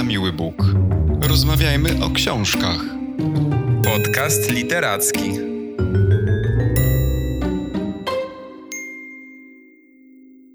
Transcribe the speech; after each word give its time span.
na 0.00 0.04
miły 0.04 0.32
Bóg. 0.32 0.54
Rozmawiajmy 1.20 2.04
o 2.04 2.10
książkach. 2.10 2.80
Podcast 3.84 4.50
literacki. 4.50 5.30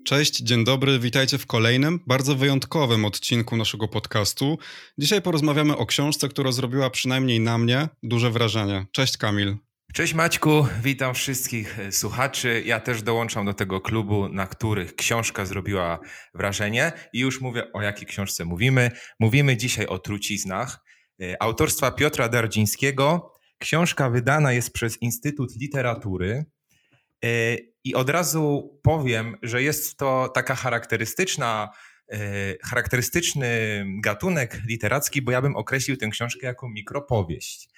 Cześć, 0.06 0.40
dzień 0.40 0.64
dobry, 0.64 1.00
witajcie 1.00 1.38
w 1.38 1.46
kolejnym, 1.46 2.00
bardzo 2.08 2.36
wyjątkowym 2.36 3.06
odcinku 3.06 3.58
naszego 3.58 3.88
podcastu. 3.88 4.58
Dzisiaj 4.98 5.22
porozmawiamy 5.22 5.78
o 5.78 5.86
książce, 5.86 6.30
która 6.30 6.52
zrobiła 6.52 6.90
przynajmniej 6.90 7.40
na 7.40 7.58
mnie 7.58 7.90
duże 8.04 8.32
wrażenie. 8.32 8.86
Cześć 8.92 9.18
Kamil. 9.18 9.58
Cześć 9.96 10.14
Maćku, 10.14 10.68
witam 10.82 11.14
wszystkich 11.14 11.80
e, 11.80 11.92
słuchaczy. 11.92 12.64
Ja 12.66 12.80
też 12.80 13.02
dołączam 13.02 13.46
do 13.46 13.54
tego 13.54 13.82
klubu, 13.82 14.30
na 14.30 14.48
których 14.48 14.96
książka 14.96 15.46
zrobiła 15.46 16.00
wrażenie. 16.34 16.92
I 17.14 17.20
już 17.20 17.42
mówię, 17.42 17.72
o 17.74 17.82
jakiej 17.82 18.08
książce 18.08 18.46
mówimy. 18.46 18.92
Mówimy 19.20 19.58
dzisiaj 19.58 19.86
o 19.86 20.00
truciznach 20.00 20.80
e, 21.22 21.42
autorstwa 21.44 21.92
Piotra 21.92 22.30
Dardzińskiego. 22.30 23.34
Książka 23.58 24.10
wydana 24.10 24.54
jest 24.54 24.74
przez 24.74 25.02
Instytut 25.02 25.56
Literatury. 25.62 26.46
E, 27.26 27.58
I 27.84 27.96
od 27.96 28.10
razu 28.10 28.74
powiem, 28.84 29.38
że 29.44 29.64
jest 29.64 29.98
to 29.98 30.32
taka 30.34 30.56
charakterystyczna, 30.56 31.70
charakterystyczny 32.64 33.50
gatunek 34.04 34.62
literacki, 34.68 35.22
bo 35.22 35.32
ja 35.32 35.42
bym 35.42 35.56
określił 35.56 35.98
tę 35.98 36.08
książkę 36.08 36.48
jako 36.48 36.70
mikropowieść. 36.70 37.70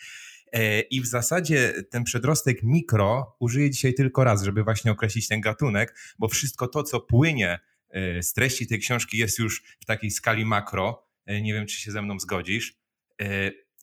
E, 0.54 0.82
I 0.82 1.02
w 1.02 1.06
zasadzie 1.06 1.74
ten 1.90 2.04
przedrostek 2.04 2.64
mikro 2.64 3.36
użyję 3.40 3.70
dzisiaj 3.72 3.94
tylko 3.94 4.24
raz, 4.24 4.44
żeby 4.44 4.64
właśnie 4.64 4.92
określić 4.92 5.28
ten 5.28 5.42
gatunek, 5.42 5.96
bo 6.20 6.28
wszystko 6.28 6.68
to, 6.68 6.84
co 6.84 7.00
płynie 7.00 7.60
e, 7.90 8.24
z 8.24 8.34
treści 8.34 8.68
tej 8.68 8.80
książki, 8.80 9.18
jest 9.18 9.40
już 9.40 9.64
w 9.80 9.86
takiej 9.86 10.12
skali 10.12 10.46
makro. 10.46 11.08
E, 11.26 11.42
nie 11.42 11.54
wiem, 11.54 11.66
czy 11.66 11.82
się 11.82 11.92
ze 11.92 12.02
mną 12.02 12.20
zgodzisz. 12.20 12.78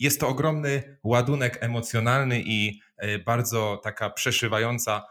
Jest 0.01 0.21
to 0.21 0.29
ogromny 0.29 0.99
ładunek 1.03 1.59
emocjonalny 1.61 2.43
i 2.47 2.81
bardzo 3.27 3.81
taka 3.85 4.11
przeszywająca 4.11 5.07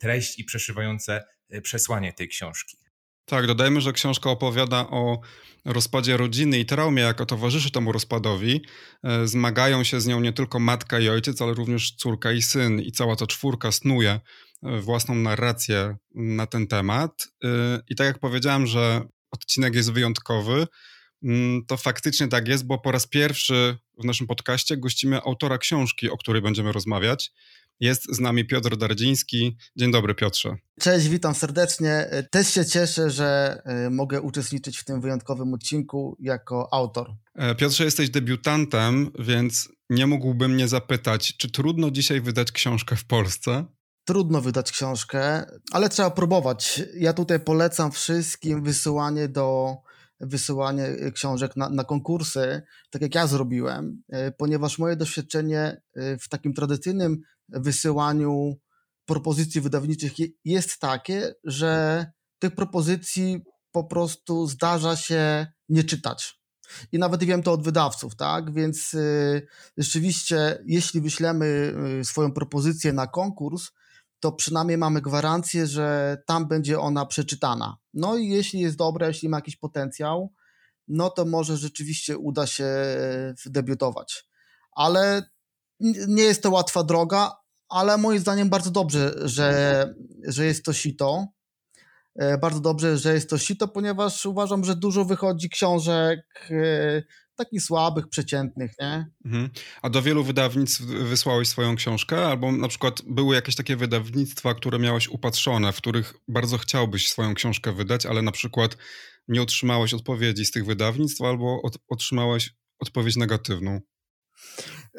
treść 0.00 0.38
i 0.38 0.44
przeszywające 0.44 1.24
przesłanie 1.62 2.12
tej 2.12 2.28
książki. 2.28 2.78
Tak, 3.28 3.46
dodajmy, 3.46 3.80
że 3.80 3.92
książka 3.92 4.30
opowiada 4.30 4.80
o 4.80 5.20
rozpadzie 5.64 6.16
rodziny 6.16 6.58
i 6.58 6.66
traumie, 6.66 7.02
jaka 7.02 7.26
towarzyszy 7.26 7.70
temu 7.70 7.92
rozpadowi. 7.92 8.60
E, 9.04 9.26
zmagają 9.26 9.84
się 9.84 10.00
z 10.00 10.06
nią 10.06 10.20
nie 10.20 10.32
tylko 10.32 10.58
matka 10.58 11.00
i 11.00 11.08
ojciec, 11.08 11.42
ale 11.42 11.54
również 11.54 11.90
córka 11.90 12.32
i 12.32 12.42
syn. 12.42 12.80
I 12.80 12.92
cała 12.92 13.16
ta 13.16 13.26
czwórka 13.26 13.72
snuje 13.72 14.20
e, 14.62 14.80
własną 14.80 15.14
narrację 15.14 15.96
na 16.14 16.46
ten 16.46 16.66
temat. 16.66 17.28
E, 17.44 17.48
I 17.88 17.96
tak 17.96 18.06
jak 18.06 18.18
powiedziałem, 18.18 18.66
że 18.66 19.02
odcinek 19.30 19.74
jest 19.74 19.92
wyjątkowy, 19.92 20.66
mm, 21.22 21.66
to 21.66 21.76
faktycznie 21.76 22.28
tak 22.28 22.48
jest, 22.48 22.66
bo 22.66 22.78
po 22.78 22.92
raz 22.92 23.06
pierwszy 23.06 23.76
w 23.98 24.04
naszym 24.04 24.26
podcaście 24.26 24.76
gościmy 24.76 25.20
autora 25.22 25.58
książki, 25.58 26.10
o 26.10 26.16
której 26.16 26.42
będziemy 26.42 26.72
rozmawiać. 26.72 27.32
Jest 27.80 28.16
z 28.16 28.20
nami 28.20 28.46
Piotr 28.46 28.76
Dardziński. 28.76 29.56
Dzień 29.76 29.92
dobry, 29.92 30.14
Piotrze. 30.14 30.56
Cześć, 30.80 31.08
witam 31.08 31.34
serdecznie. 31.34 32.10
Też 32.30 32.48
się 32.48 32.66
cieszę, 32.66 33.10
że 33.10 33.60
e, 33.64 33.90
mogę 33.90 34.20
uczestniczyć 34.20 34.78
w 34.78 34.84
tym 34.84 35.00
wyjątkowym 35.00 35.54
odcinku 35.54 36.16
jako 36.20 36.68
autor. 36.72 37.10
E, 37.34 37.54
Piotrze, 37.54 37.84
jesteś 37.84 38.10
debiutantem, 38.10 39.10
więc 39.18 39.68
nie 39.90 40.06
mógłbym 40.06 40.56
nie 40.56 40.68
zapytać, 40.68 41.36
czy 41.36 41.50
trudno 41.50 41.90
dzisiaj 41.90 42.20
wydać 42.20 42.52
książkę 42.52 42.96
w 42.96 43.04
Polsce? 43.04 43.64
Trudno 44.04 44.40
wydać 44.40 44.72
książkę, 44.72 45.44
ale 45.72 45.88
trzeba 45.88 46.10
próbować. 46.10 46.82
Ja 46.94 47.12
tutaj 47.12 47.40
polecam 47.40 47.92
wszystkim 47.92 48.62
wysyłanie 48.62 49.28
do 49.28 49.76
wysyłanie 50.20 50.88
książek 51.14 51.56
na, 51.56 51.68
na, 51.68 51.84
konkursy, 51.84 52.62
tak 52.90 53.02
jak 53.02 53.14
ja 53.14 53.26
zrobiłem, 53.26 54.02
e, 54.08 54.32
ponieważ 54.32 54.78
moje 54.78 54.96
doświadczenie 54.96 55.80
w 56.20 56.28
takim 56.28 56.54
tradycyjnym 56.54 57.20
wysyłaniu 57.48 58.56
propozycji 59.06 59.60
wydawniczych 59.60 60.12
jest 60.44 60.78
takie, 60.78 61.34
że 61.44 62.06
tych 62.38 62.54
propozycji 62.54 63.42
po 63.72 63.84
prostu 63.84 64.46
zdarza 64.46 64.96
się 64.96 65.46
nie 65.68 65.84
czytać. 65.84 66.38
I 66.92 66.98
nawet 66.98 67.24
wiem 67.24 67.42
to 67.42 67.52
od 67.52 67.62
wydawców, 67.64 68.16
tak? 68.16 68.54
Więc 68.54 68.94
y, 68.94 69.46
rzeczywiście, 69.76 70.62
jeśli 70.66 71.00
wyślemy 71.00 71.74
y, 72.00 72.04
swoją 72.04 72.32
propozycję 72.32 72.92
na 72.92 73.06
konkurs, 73.06 73.70
to 74.20 74.32
przynajmniej 74.32 74.78
mamy 74.78 75.00
gwarancję, 75.00 75.66
że 75.66 76.16
tam 76.26 76.48
będzie 76.48 76.80
ona 76.80 77.06
przeczytana. 77.06 77.76
No 77.94 78.16
i 78.16 78.28
jeśli 78.28 78.60
jest 78.60 78.76
dobra, 78.76 79.06
jeśli 79.06 79.28
ma 79.28 79.36
jakiś 79.36 79.56
potencjał, 79.56 80.32
no 80.88 81.10
to 81.10 81.24
może 81.24 81.56
rzeczywiście 81.56 82.18
uda 82.18 82.46
się 82.46 82.66
debiutować. 83.46 84.28
Ale 84.76 85.22
nie 86.08 86.22
jest 86.22 86.42
to 86.42 86.50
łatwa 86.50 86.84
droga, 86.84 87.36
ale 87.68 87.98
moim 87.98 88.18
zdaniem 88.18 88.48
bardzo 88.48 88.70
dobrze, 88.70 89.14
że, 89.24 89.94
że 90.26 90.44
jest 90.44 90.64
to 90.64 90.72
sito. 90.72 91.26
E, 92.18 92.38
bardzo 92.38 92.60
dobrze, 92.60 92.98
że 92.98 93.14
jest 93.14 93.30
to 93.30 93.38
sito, 93.38 93.68
ponieważ 93.68 94.26
uważam, 94.26 94.64
że 94.64 94.76
dużo 94.76 95.04
wychodzi 95.04 95.50
książek 95.50 96.20
e, 96.50 97.02
takich 97.36 97.62
słabych, 97.62 98.08
przeciętnych, 98.08 98.72
nie? 98.80 99.06
Mhm. 99.24 99.50
A 99.82 99.90
do 99.90 100.02
wielu 100.02 100.24
wydawnictw 100.24 100.80
wysłałeś 100.82 101.48
swoją 101.48 101.76
książkę? 101.76 102.26
Albo 102.26 102.52
na 102.52 102.68
przykład 102.68 103.02
były 103.06 103.34
jakieś 103.34 103.54
takie 103.54 103.76
wydawnictwa, 103.76 104.54
które 104.54 104.78
miałeś 104.78 105.08
upatrzone, 105.08 105.72
w 105.72 105.76
których 105.76 106.14
bardzo 106.28 106.58
chciałbyś 106.58 107.08
swoją 107.08 107.34
książkę 107.34 107.72
wydać, 107.72 108.06
ale 108.06 108.22
na 108.22 108.32
przykład 108.32 108.76
nie 109.28 109.42
otrzymałeś 109.42 109.94
odpowiedzi 109.94 110.44
z 110.44 110.50
tych 110.50 110.66
wydawnictw 110.66 111.22
albo 111.22 111.62
otrzymałeś 111.88 112.54
odpowiedź 112.78 113.16
negatywną? 113.16 113.80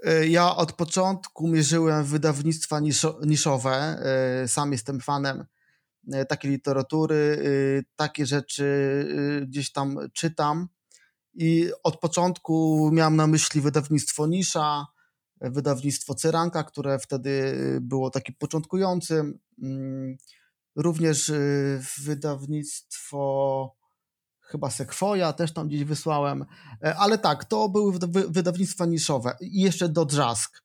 E, 0.04 0.28
ja 0.28 0.56
od 0.56 0.74
początku 0.74 1.48
mierzyłem 1.48 2.06
wydawnictwa 2.06 2.80
niszowe. 3.26 3.72
E, 3.72 4.48
sam 4.48 4.72
jestem 4.72 5.00
fanem 5.00 5.46
e, 6.12 6.26
takiej 6.26 6.52
literatury, 6.52 7.44
takie 7.96 8.26
rzeczy 8.26 8.66
gdzieś 9.48 9.72
tam 9.72 9.98
czytam. 10.14 10.68
I 11.34 11.72
od 11.84 12.00
początku 12.00 12.90
miałem 12.94 13.16
na 13.16 13.28
myśli 13.28 13.62
wydawnictwo 13.62 14.28
Nisza, 14.28 14.86
wydawnictwo 15.42 16.16
Cyranka, 16.16 16.64
które 16.64 17.00
wtedy 17.00 17.54
było 17.82 18.10
takim 18.10 18.36
początkującym. 18.40 19.40
Mm, 19.64 20.18
również 20.76 21.32
wydawnictwo 22.04 23.79
chyba 24.52 24.70
Sequoia 24.70 25.34
też 25.34 25.54
tam 25.54 25.68
gdzieś 25.68 25.84
wysłałem, 25.84 26.46
e, 26.84 26.96
ale 26.96 27.18
tak, 27.18 27.46
to 27.46 27.70
były 27.70 27.94
wydawnictwa 28.30 28.86
niszowe 28.86 29.38
i 29.42 29.62
jeszcze 29.62 29.90
do 29.90 30.06
Drzask. 30.06 30.64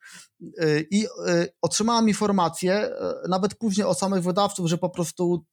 E, 0.59 0.81
I 0.91 1.05
e, 1.05 1.09
otrzymałem 1.62 2.09
informację, 2.09 2.91
nawet 3.28 3.55
później 3.55 3.87
od 3.87 3.99
samych 3.99 4.22
wydawców, 4.22 4.69
że 4.69 4.78
po 4.78 4.91
prostu 4.91 5.45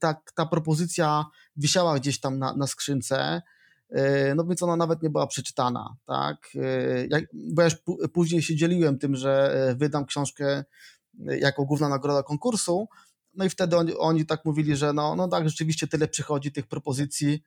ta, 0.00 0.14
ta 0.34 0.46
propozycja 0.46 1.24
wisiała 1.56 1.98
gdzieś 1.98 2.20
tam 2.20 2.38
na, 2.38 2.56
na 2.56 2.66
skrzynce, 2.66 3.42
no 4.36 4.44
więc 4.44 4.62
ona 4.62 4.76
nawet 4.76 5.02
nie 5.02 5.10
była 5.10 5.26
przeczytana, 5.26 5.96
tak, 6.06 6.36
bo 7.32 7.62
ja 7.62 7.68
już 7.68 7.76
później 8.12 8.42
się 8.42 8.56
dzieliłem 8.56 8.98
tym, 8.98 9.16
że 9.16 9.54
wydam 9.78 10.06
książkę 10.06 10.64
jako 11.26 11.64
główna 11.64 11.88
nagroda 11.88 12.22
konkursu, 12.22 12.88
no 13.34 13.44
i 13.44 13.50
wtedy 13.50 13.76
oni, 13.76 13.96
oni 13.96 14.26
tak 14.26 14.44
mówili, 14.44 14.76
że 14.76 14.92
no, 14.92 15.16
no 15.16 15.28
tak, 15.28 15.48
rzeczywiście 15.48 15.86
tyle 15.86 16.08
przychodzi 16.08 16.52
tych 16.52 16.66
propozycji, 16.66 17.42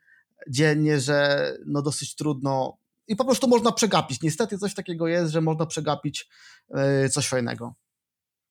dziennie, 0.49 0.99
że 0.99 1.51
no 1.65 1.81
dosyć 1.81 2.15
trudno 2.15 2.77
i 3.07 3.15
po 3.15 3.25
prostu 3.25 3.47
można 3.47 3.71
przegapić. 3.71 4.21
Niestety 4.21 4.57
coś 4.57 4.73
takiego 4.73 5.07
jest, 5.07 5.31
że 5.31 5.41
można 5.41 5.65
przegapić 5.65 6.29
e, 6.73 7.09
coś 7.09 7.27
fajnego. 7.27 7.75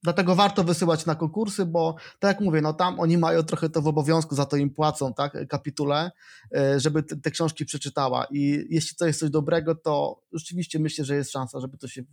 Dlatego 0.03 0.35
warto 0.35 0.65
wysyłać 0.65 1.07
na 1.07 1.15
konkursy, 1.15 1.67
bo 1.67 1.97
tak 2.19 2.29
jak 2.37 2.41
mówię, 2.41 2.61
no 2.61 2.73
tam 2.73 3.01
oni 3.01 3.19
mają 3.19 3.43
trochę 3.43 3.69
to 3.69 3.83
w 3.83 3.87
obowiązku, 3.87 4.35
za 4.35 4.47
to 4.47 4.57
im 4.57 4.71
płacą, 4.71 5.15
tak, 5.15 5.49
kapitule, 5.49 6.11
e, 6.57 6.81
żeby 6.81 7.03
te, 7.03 7.17
te 7.17 7.31
książki 7.31 7.65
przeczytała. 7.65 8.27
I 8.31 8.67
jeśli 8.71 8.97
to 8.97 9.07
jest 9.07 9.21
coś 9.21 9.31
dobrego, 9.31 9.75
to 9.75 10.23
rzeczywiście 10.33 10.79
myślę, 10.79 11.05
że 11.05 11.17
jest 11.17 11.33
szansa, 11.33 11.61
żeby 11.61 11.79
to 11.79 11.89
się 11.89 12.01
e, 12.01 12.05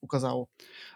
ukazało. 0.00 0.48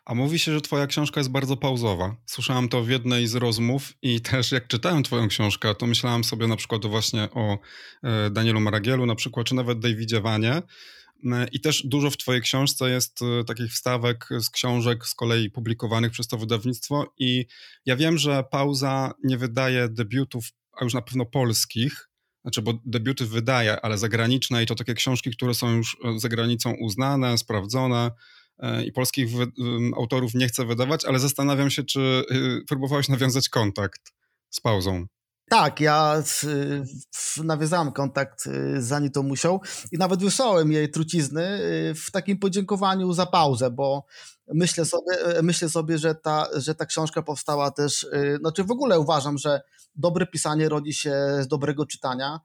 A 0.04 0.14
mówi 0.14 0.38
się, 0.38 0.52
że 0.52 0.60
twoja 0.60 0.86
książka 0.86 1.20
jest 1.20 1.30
bardzo 1.30 1.56
pauzowa. 1.56 2.16
Słyszałam 2.26 2.69
to 2.69 2.82
w 2.82 2.88
jednej 2.88 3.26
z 3.26 3.34
rozmów 3.34 3.92
i 4.02 4.20
też 4.20 4.52
jak 4.52 4.66
czytałem 4.66 5.02
twoją 5.02 5.28
książkę, 5.28 5.75
to 5.75 5.86
myślałam 5.86 6.25
sobie 6.25 6.46
na 6.46 6.56
przykład 6.56 6.86
właśnie 6.86 7.28
o 7.34 7.58
e, 8.02 8.30
Danielu 8.30 8.60
Maragielu 8.60 9.06
na 9.06 9.14
przykład, 9.14 9.46
czy 9.46 9.54
nawet 9.54 9.78
Davidzie 9.78 10.20
Wanie, 10.20 10.62
I 11.52 11.60
też 11.60 11.86
dużo 11.86 12.10
w 12.10 12.16
Twojej 12.16 12.42
książce 12.42 12.90
jest 12.90 13.20
e, 13.22 13.44
takich 13.44 13.72
wstawek 13.72 14.28
z 14.40 14.50
książek 14.50 15.06
z 15.06 15.14
kolei 15.14 15.50
publikowanych 15.50 16.12
przez 16.12 16.28
to 16.28 16.38
wydawnictwo. 16.38 17.14
I 17.18 17.46
ja 17.86 17.96
wiem, 17.96 18.18
że 18.18 18.44
pauza 18.50 19.12
nie 19.24 19.38
wydaje 19.38 19.88
debiutów, 19.88 20.44
a 20.72 20.84
już 20.84 20.94
na 20.94 21.02
pewno 21.02 21.26
polskich, 21.26 22.08
znaczy, 22.42 22.62
bo 22.62 22.78
debiuty 22.84 23.26
wydaje, 23.26 23.80
ale 23.80 23.98
zagraniczne 23.98 24.62
i 24.62 24.66
to 24.66 24.74
takie 24.74 24.94
książki, 24.94 25.30
które 25.30 25.54
są 25.54 25.76
już 25.76 25.96
e, 26.04 26.18
za 26.18 26.28
granicą 26.28 26.74
uznane, 26.80 27.38
sprawdzone 27.38 28.10
i 28.86 28.92
polskich 28.92 29.28
autorów 29.96 30.34
nie 30.34 30.48
chcę 30.48 30.66
wydawać, 30.66 31.04
ale 31.04 31.18
zastanawiam 31.18 31.70
się, 31.70 31.84
czy 31.84 32.24
próbowałeś 32.68 33.08
nawiązać 33.08 33.48
kontakt 33.48 34.12
z 34.50 34.60
pauzą. 34.60 35.06
Tak, 35.50 35.81
ja 35.81 36.22
nawiązałem 37.44 37.93
kontakt 37.93 38.48
z 38.78 38.93
Anitą 38.93 39.22
Musią 39.22 39.60
i 39.93 39.98
nawet 39.98 40.20
wysłałem 40.20 40.72
jej 40.72 40.90
trucizny 40.90 41.58
w 41.94 42.10
takim 42.10 42.38
podziękowaniu 42.38 43.12
za 43.12 43.26
pauzę, 43.26 43.70
bo 43.70 44.04
myślę 44.54 44.84
sobie, 44.84 45.16
myślę 45.43 45.69
sobie 45.69 45.98
że, 45.98 46.14
ta, 46.14 46.48
że 46.56 46.75
ta 46.75 46.87
książka 46.87 47.22
powstała 47.22 47.70
też, 47.70 48.06
znaczy 48.40 48.64
w 48.64 48.70
ogóle 48.70 49.00
uważam, 49.00 49.38
że 49.38 49.60
dobre 49.94 50.26
pisanie 50.26 50.69
rodzi 50.69 50.94
się 50.94 51.14
z 51.40 51.49
dobrego 51.49 51.87
czytania 51.87 52.40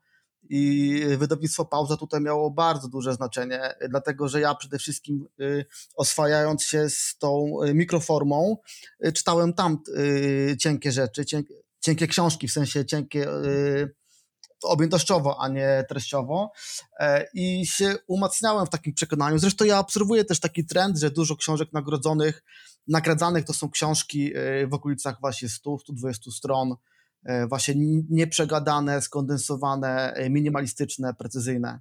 i 0.50 1.00
wydawnictwo 1.18 1.64
Pauza 1.64 1.96
tutaj 1.96 2.20
miało 2.20 2.50
bardzo 2.50 2.88
duże 2.88 3.14
znaczenie, 3.14 3.74
dlatego 3.88 4.28
że 4.28 4.40
ja 4.40 4.54
przede 4.54 4.78
wszystkim 4.78 5.26
oswajając 5.96 6.62
się 6.62 6.90
z 6.90 7.16
tą 7.18 7.58
mikroformą, 7.74 8.56
czytałem 9.14 9.52
tam 9.52 9.78
cienkie 10.58 10.92
rzeczy, 10.92 11.24
cienkie 11.24 11.61
książki, 12.08 12.48
w 12.48 12.52
sensie 12.52 12.86
cienkie 12.86 13.28
y, 13.28 13.94
objętościowo, 14.62 15.40
a 15.40 15.48
nie 15.48 15.84
treściowo 15.88 16.52
e, 17.00 17.26
i 17.34 17.66
się 17.66 17.94
umacniałem 18.06 18.66
w 18.66 18.70
takim 18.70 18.94
przekonaniu. 18.94 19.38
Zresztą 19.38 19.64
ja 19.64 19.78
obserwuję 19.78 20.24
też 20.24 20.40
taki 20.40 20.66
trend, 20.66 20.98
że 20.98 21.10
dużo 21.10 21.36
książek 21.36 21.72
nagrodzonych, 21.72 22.42
nagradzanych 22.88 23.44
to 23.44 23.52
są 23.52 23.70
książki 23.70 24.36
y, 24.36 24.66
w 24.66 24.74
okolicach 24.74 25.20
właśnie 25.20 25.48
100-120 25.48 26.30
stron, 26.30 26.74
e, 27.24 27.46
właśnie 27.46 27.74
nieprzegadane, 28.10 29.02
skondensowane, 29.02 30.12
e, 30.12 30.30
minimalistyczne, 30.30 31.14
precyzyjne. 31.14 31.80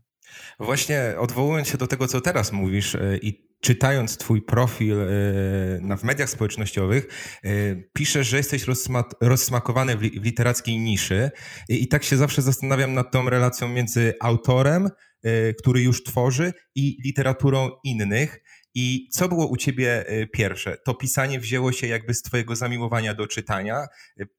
Właśnie 0.59 1.01
odwołując 1.17 1.67
się 1.67 1.77
do 1.77 1.87
tego, 1.87 2.07
co 2.07 2.21
teraz 2.21 2.51
mówisz 2.51 2.97
i 3.21 3.51
czytając 3.61 4.17
twój 4.17 4.41
profil 4.41 5.01
e, 5.01 5.07
w 5.97 6.03
mediach 6.03 6.29
społecznościowych, 6.29 7.07
e, 7.43 7.49
piszesz, 7.93 8.27
że 8.27 8.37
jesteś 8.37 8.65
rozsmakowany 9.21 9.97
w 9.97 10.01
literackiej 10.01 10.79
niszy 10.79 11.31
i, 11.69 11.87
tak 11.87 12.03
się 12.03 12.17
zawsze 12.17 12.41
zastanawiam 12.41 12.93
nad 12.93 13.11
tą 13.11 13.29
relacją 13.29 13.67
między 13.67 14.13
autorem, 14.21 14.89
e, 15.23 15.53
który 15.53 15.81
już 15.81 16.03
tworzy 16.03 16.53
i 16.75 16.97
literaturą 17.05 17.69
innych. 17.83 18.39
I 18.75 19.09
co 19.11 19.29
było 19.29 19.47
u 19.47 19.57
ciebie 19.57 20.05
pierwsze? 20.33 20.77
To 20.85 20.93
pisanie 20.93 21.39
wzięło 21.39 21.71
się 21.71 21.87
jakby 21.87 22.13
z 22.13 22.21
twojego 22.21 22.55
zamiłowania 22.55 23.13
do 23.13 23.27
czytania? 23.27 23.87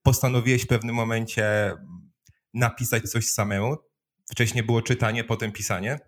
Postanowiłeś 0.03 0.63
w 0.63 0.67
pewnym 0.67 0.95
momencie 0.95 1.73
napisać 2.55 3.03
coś 3.03 3.29
samemu? 3.29 3.77
Wcześniej 4.33 4.65
było 4.65 4.83
czytanie, 4.83 5.25
potem 5.25 5.53
pisanie? 5.53 6.01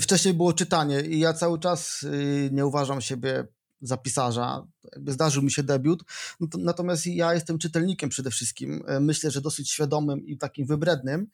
Wcześniej 0.00 0.34
było 0.34 0.52
czytanie 0.52 1.00
i 1.00 1.18
ja 1.18 1.32
cały 1.32 1.58
czas 1.58 2.02
y, 2.02 2.50
nie 2.52 2.66
uważam 2.66 3.00
siebie 3.00 3.46
za 3.80 3.96
pisarza. 3.96 4.66
Zdarzył 5.06 5.42
mi 5.42 5.52
się 5.52 5.62
debiut. 5.62 6.02
No 6.40 6.46
natomiast 6.58 7.06
ja 7.06 7.34
jestem 7.34 7.58
czytelnikiem 7.58 8.10
przede 8.10 8.30
wszystkim. 8.30 8.82
E, 8.86 9.00
myślę, 9.00 9.30
że 9.30 9.40
dosyć 9.40 9.70
świadomym 9.70 10.26
i 10.26 10.38
takim 10.38 10.66
wybrednym. 10.66 11.26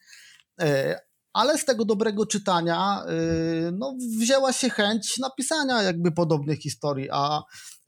Ale 1.33 1.57
z 1.57 1.65
tego 1.65 1.85
dobrego 1.85 2.25
czytania 2.25 3.03
y, 3.09 3.71
no, 3.71 3.95
wzięła 4.19 4.53
się 4.53 4.69
chęć 4.69 5.17
napisania 5.17 5.83
jakby 5.83 6.11
podobnych 6.11 6.59
historii, 6.59 7.09
a 7.11 7.43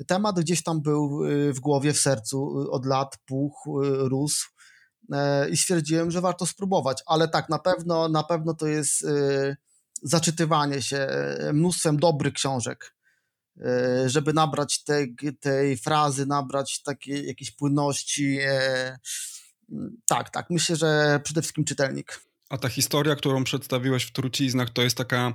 temat 0.07 0.40
gdzieś 0.40 0.64
tam 0.64 0.81
był 0.81 1.25
y, 1.25 1.54
w 1.54 1.60
głowie, 1.60 1.94
w 1.94 2.00
sercu 2.00 2.68
od 2.72 2.86
lat, 2.86 3.18
puch, 3.25 3.54
rósł 3.84 4.48
i 5.52 5.58
stwierdziłem, 5.58 6.12
że 6.12 6.22
warto 6.22 6.46
spróbować. 6.46 7.04
Ale 7.06 7.28
tak, 7.28 7.50
na 7.50 7.60
pewno, 7.60 8.10
na 8.10 8.24
pewno 8.24 8.54
to 8.54 8.68
jest 8.68 9.06
zaczytywanie 10.02 10.81
się 10.81 10.98
e, 10.98 11.54
mnóstwem 11.54 11.98
dobrych 11.98 12.34
książek, 12.34 12.96
e, 13.62 14.10
żeby 14.10 14.34
nabrać 14.34 14.84
tej, 15.40 15.78
frazy, 15.78 16.25
nabrać 16.25 16.84
takiej 16.84 17.28
jakiejś 17.28 17.52
płynności. 17.52 18.40
E, 18.42 19.00
tak, 20.08 20.30
tak, 20.30 20.50
myślę, 20.50 20.75
że 20.75 21.19
przede 21.24 21.42
wszystkim 21.42 21.66
czytelnik. 21.66 22.22
A 22.50 22.57
ta 22.57 22.69
historia, 22.69 23.16
którą 23.16 23.44
przedstawiłeś 23.44 24.04
w 24.04 24.12
truciznach, 24.12 24.69
to 24.69 24.81
jest 24.81 24.98
taka 24.98 25.34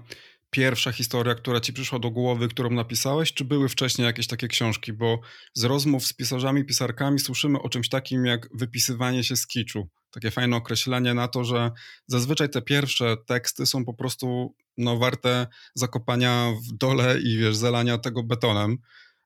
pierwsza 0.51 0.93
historia, 0.93 1.35
która 1.35 1.61
ci 1.61 1.73
przyszła 1.73 1.99
do 1.99 2.11
głowy, 2.11 2.49
którą 2.49 2.71
napisałeś, 2.71 3.33
czy 3.33 3.45
były 3.45 3.69
wcześniej 3.69 4.07
jakieś 4.07 4.27
takie 4.27 4.49
książki? 4.49 4.93
Bo 4.93 5.21
z 5.55 5.65
rozmów 5.65 6.07
z 6.07 6.13
pisarzami, 6.13 6.65
pisarkami 6.65 7.19
słyszymy 7.19 7.63
o 7.63 7.69
czymś 7.69 7.89
takim 7.89 8.27
jak 8.27 8.49
wypisywanie 8.55 9.25
się 9.25 9.37
z 9.37 9.47
kiczu. 9.47 9.89
Takie 10.11 10.31
fajne 10.31 10.57
określenie 10.57 11.15
na 11.15 11.29
to, 11.29 11.45
że 11.45 11.71
zazwyczaj 12.07 12.51
te 12.51 12.63
pierwsze 12.63 13.17
teksty 13.27 13.67
są 13.67 13.85
po 13.85 13.95
prostu 13.95 14.55
no, 14.77 14.97
warte 14.97 15.47
zakopania 15.75 16.53
w 16.69 16.77
dole 16.77 17.21
i 17.21 17.39
wiesz, 17.39 17.57
zalania 17.57 17.99
tego 17.99 18.23
betonem. 18.23 18.79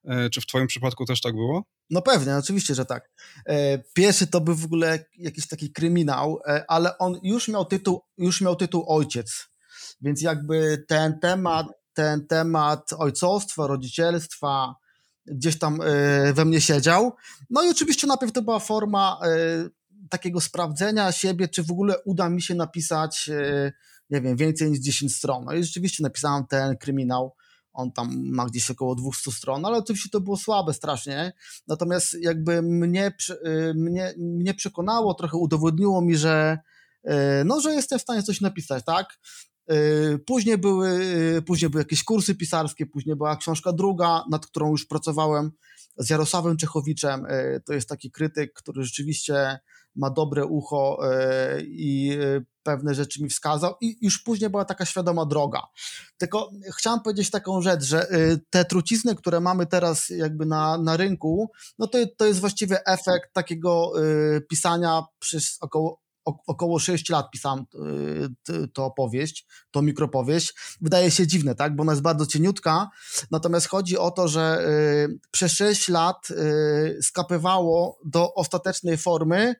E, 0.05 0.29
czy 0.29 0.41
w 0.41 0.45
twoim 0.45 0.67
przypadku 0.67 1.05
też 1.05 1.21
tak 1.21 1.33
było? 1.33 1.63
No 1.89 2.01
pewnie, 2.01 2.37
oczywiście, 2.37 2.75
że 2.75 2.85
tak. 2.85 3.11
E, 3.45 3.83
pierwszy 3.93 4.27
to 4.27 4.41
był 4.41 4.55
w 4.55 4.65
ogóle 4.65 5.05
jakiś 5.17 5.47
taki 5.47 5.71
kryminał, 5.71 6.39
e, 6.47 6.65
ale 6.67 6.97
on 6.97 7.19
już 7.23 7.47
miał 7.47 7.65
tytuł, 7.65 8.01
już 8.17 8.41
miał 8.41 8.55
tytuł 8.55 8.85
Ojciec. 8.87 9.50
Więc 10.01 10.21
jakby 10.21 10.85
ten 10.87 11.19
temat, 11.19 11.67
ten 11.93 12.27
temat 12.27 12.93
ojcostwa, 12.93 13.67
rodzicielstwa 13.67 14.75
gdzieś 15.25 15.59
tam 15.59 15.79
we 16.33 16.45
mnie 16.45 16.61
siedział. 16.61 17.15
No 17.49 17.63
i 17.63 17.69
oczywiście 17.69 18.07
najpierw 18.07 18.31
to 18.31 18.41
była 18.41 18.59
forma 18.59 19.19
takiego 20.09 20.41
sprawdzenia 20.41 21.11
siebie, 21.11 21.47
czy 21.47 21.63
w 21.63 21.71
ogóle 21.71 21.95
uda 22.05 22.29
mi 22.29 22.41
się 22.41 22.55
napisać 22.55 23.29
nie 24.09 24.21
wiem, 24.21 24.37
więcej 24.37 24.71
niż 24.71 24.79
10 24.79 25.15
stron. 25.15 25.45
No 25.45 25.53
i 25.53 25.63
rzeczywiście 25.63 26.03
napisałem 26.03 26.47
ten 26.47 26.77
kryminał, 26.77 27.35
on 27.73 27.91
tam 27.91 28.21
ma 28.31 28.45
gdzieś 28.45 28.71
około 28.71 28.95
200 28.95 29.31
stron, 29.31 29.65
ale 29.65 29.77
oczywiście 29.77 30.09
to 30.09 30.21
było 30.21 30.37
słabe 30.37 30.73
strasznie. 30.73 31.33
Natomiast 31.67 32.13
jakby 32.21 32.61
mnie, 32.61 33.13
mnie, 33.75 34.13
mnie 34.17 34.53
przekonało, 34.53 35.13
trochę 35.13 35.37
udowodniło 35.37 36.01
mi, 36.01 36.17
że 36.17 36.57
no, 37.45 37.61
że 37.61 37.73
jestem 37.73 37.99
w 37.99 38.01
stanie 38.01 38.23
coś 38.23 38.41
napisać, 38.41 38.85
tak? 38.85 39.19
Y, 39.71 40.19
później 40.25 40.57
były, 40.57 40.99
później 41.45 41.69
były 41.69 41.81
jakieś 41.81 42.03
kursy 42.03 42.35
pisarskie, 42.35 42.85
później 42.85 43.15
była 43.15 43.37
książka 43.37 43.73
druga, 43.73 44.23
nad 44.29 44.45
którą 44.45 44.71
już 44.71 44.85
pracowałem 44.85 45.51
z 45.97 46.09
Jarosławem 46.09 46.57
Czechowiczem. 46.57 47.25
To 47.65 47.73
jest 47.73 47.89
taki 47.89 48.11
krytyk, 48.11 48.53
który 48.53 48.83
rzeczywiście 48.83 49.59
ma 49.95 50.09
dobre 50.09 50.45
ucho 50.45 50.99
i 51.61 52.17
pewne 52.63 52.95
rzeczy 52.95 53.23
mi 53.23 53.29
wskazał 53.29 53.73
i 53.81 53.97
już 54.01 54.23
później 54.23 54.49
była 54.49 54.65
taka 54.65 54.85
świadoma 54.85 55.25
droga. 55.25 55.61
Tylko 56.17 56.51
chciałem 56.77 56.99
powiedzieć 56.99 57.29
taką 57.29 57.61
rzecz, 57.61 57.83
że 57.83 58.07
te 58.49 58.65
trucizny, 58.65 59.15
które 59.15 59.39
mamy 59.39 59.65
teraz 59.65 60.09
jakby 60.09 60.45
na, 60.45 60.77
na 60.77 60.97
rynku, 60.97 61.51
no 61.79 61.87
to, 61.87 61.97
to 62.17 62.25
jest 62.25 62.39
właściwie 62.39 62.85
efekt 62.85 63.33
takiego 63.33 63.93
pisania 64.49 65.03
przez 65.19 65.57
około 65.61 66.01
około 66.25 66.79
6 66.79 67.09
lat 67.09 67.31
pisałem 67.31 67.65
y, 68.49 68.67
to 68.67 68.85
opowieść, 68.85 69.45
to 69.71 69.81
mikropowieść. 69.81 70.53
Wydaje 70.81 71.11
się 71.11 71.27
dziwne, 71.27 71.55
tak? 71.55 71.75
Bo 71.75 71.81
ona 71.81 71.91
jest 71.91 72.01
bardzo 72.01 72.25
cieniutka. 72.25 72.89
Natomiast 73.31 73.67
chodzi 73.67 73.97
o 73.97 74.11
to, 74.11 74.27
że 74.27 74.67
przez 75.31 75.51
6 75.51 75.89
lat 75.89 76.27
skapywało 77.01 77.99
do 78.05 78.33
ostatecznej 78.33 78.97
formy 78.97 79.55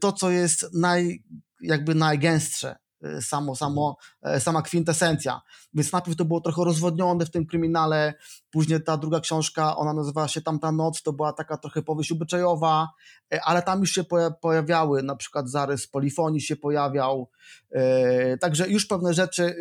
to, 0.00 0.12
co 0.12 0.30
jest 0.30 0.66
naj, 0.74 1.24
jakby 1.60 1.94
najgęstsze, 1.94 2.72
y, 2.72 2.83
samo, 3.20 3.56
samo, 3.56 3.96
e, 4.22 4.40
sama 4.40 4.62
kwintesencja. 4.62 5.40
Więc 5.74 5.92
najpierw 5.92 6.16
to 6.16 6.24
było 6.24 6.40
trochę 6.40 6.64
rozwodnione 6.64 7.26
w 7.26 7.30
tym 7.30 7.46
kryminale, 7.46 8.14
później 8.50 8.84
ta 8.84 8.96
druga 8.96 9.20
książka, 9.20 9.76
ona 9.76 9.92
nazywała 9.92 10.28
się 10.28 10.42
Tamta 10.42 10.72
Noc, 10.72 11.02
to 11.02 11.12
była 11.12 11.32
taka 11.32 11.56
trochę 11.56 11.82
powieść 11.82 12.12
obyczajowa, 12.12 12.88
e, 13.32 13.40
ale 13.44 13.62
tam 13.62 13.80
już 13.80 13.90
się 13.90 14.04
pojawiały, 14.40 15.02
na 15.02 15.16
przykład 15.16 15.50
zarys 15.50 15.86
polifonii 15.86 16.40
się 16.40 16.56
pojawiał, 16.56 17.30
e, 17.70 18.38
także 18.38 18.68
już 18.68 18.86
pewne 18.86 19.14
rzeczy 19.14 19.56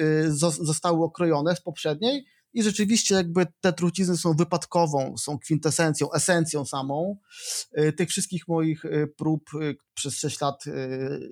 zostały 0.62 1.04
okrojone 1.04 1.56
z 1.56 1.62
poprzedniej, 1.62 2.26
i 2.54 2.64
rzeczywiście 2.64 3.16
jakby 3.16 3.48
te 3.62 3.74
trucizny 3.74 4.18
są 4.18 4.34
wypadkową, 4.34 5.18
są 5.18 5.40
kwintesencją, 5.40 6.12
esencją 6.12 6.66
samą 6.66 7.18
y, 7.78 7.94
tych 7.94 8.10
wszystkich 8.10 8.48
moich 8.48 8.86
y, 8.86 9.08
prób 9.18 9.50
y, 9.62 9.76
przez 9.94 10.20
6 10.20 10.42
lat 10.42 10.64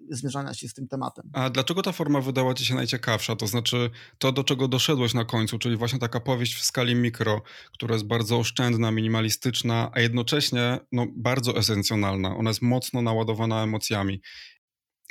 zmierzania 0.10 0.54
się 0.54 0.68
z 0.68 0.74
tym 0.74 0.88
tematem. 0.88 1.30
A 1.34 1.50
dlaczego 1.50 1.82
ta 1.82 1.92
forma 1.92 2.22
wydała 2.22 2.54
ci 2.54 2.66
się 2.66 2.76
najciekawsza? 2.76 3.36
To 3.36 3.48
znaczy 3.48 3.90
to, 4.18 4.32
do 4.32 4.44
czego 4.44 4.68
doszedłeś 4.68 5.14
na 5.14 5.26
końcu, 5.26 5.60
czyli 5.60 5.78
właśnie 5.78 6.00
taka 6.00 6.20
powieść 6.20 6.56
w 6.56 6.64
skali 6.64 6.96
mikro, 6.96 7.42
która 7.74 7.96
jest 7.96 8.06
bardzo 8.06 8.38
oszczędna, 8.38 8.92
minimalistyczna, 8.92 9.92
a 9.94 10.00
jednocześnie 10.00 10.80
no, 10.92 11.08
bardzo 11.16 11.58
esencjonalna. 11.58 12.38
Ona 12.38 12.50
jest 12.50 12.62
mocno 12.62 13.02
naładowana 13.02 13.64
emocjami. 13.64 14.22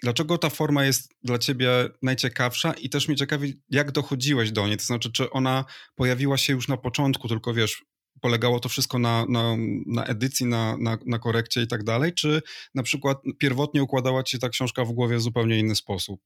Dlaczego 0.03 0.39
ta 0.39 0.51
forma 0.51 0.85
jest 0.85 1.15
dla 1.23 1.39
ciebie 1.39 1.71
najciekawsza 2.03 2.73
i 2.73 2.91
też 2.91 3.09
mnie 3.09 3.17
ciekawi, 3.17 3.63
jak 3.71 3.93
dochodziłeś 3.93 4.53
do 4.53 4.67
niej? 4.67 4.77
To 4.77 4.85
znaczy, 4.85 5.13
czy 5.13 5.31
ona 5.31 5.65
pojawiła 5.95 6.37
się 6.37 6.53
już 6.53 6.69
na 6.69 6.77
początku, 6.77 7.29
tylko 7.29 7.55
wiesz, 7.55 7.85
polegało 8.21 8.61
to 8.61 8.69
wszystko 8.69 8.99
na, 8.99 9.27
na, 9.29 9.57
na 9.87 10.05
edycji, 10.05 10.47
na, 10.47 10.77
na, 10.77 10.99
na 11.07 11.19
korekcie 11.19 11.63
i 11.63 11.67
tak 11.67 11.85
dalej, 11.85 12.15
czy 12.15 12.43
na 12.75 12.83
przykład 12.83 13.19
pierwotnie 13.39 13.83
układała 13.83 14.23
ci 14.23 14.39
ta 14.39 14.49
książka 14.49 14.85
w 14.85 14.93
głowie 14.93 15.17
w 15.17 15.23
zupełnie 15.23 15.59
inny 15.59 15.77
sposób? 15.77 16.21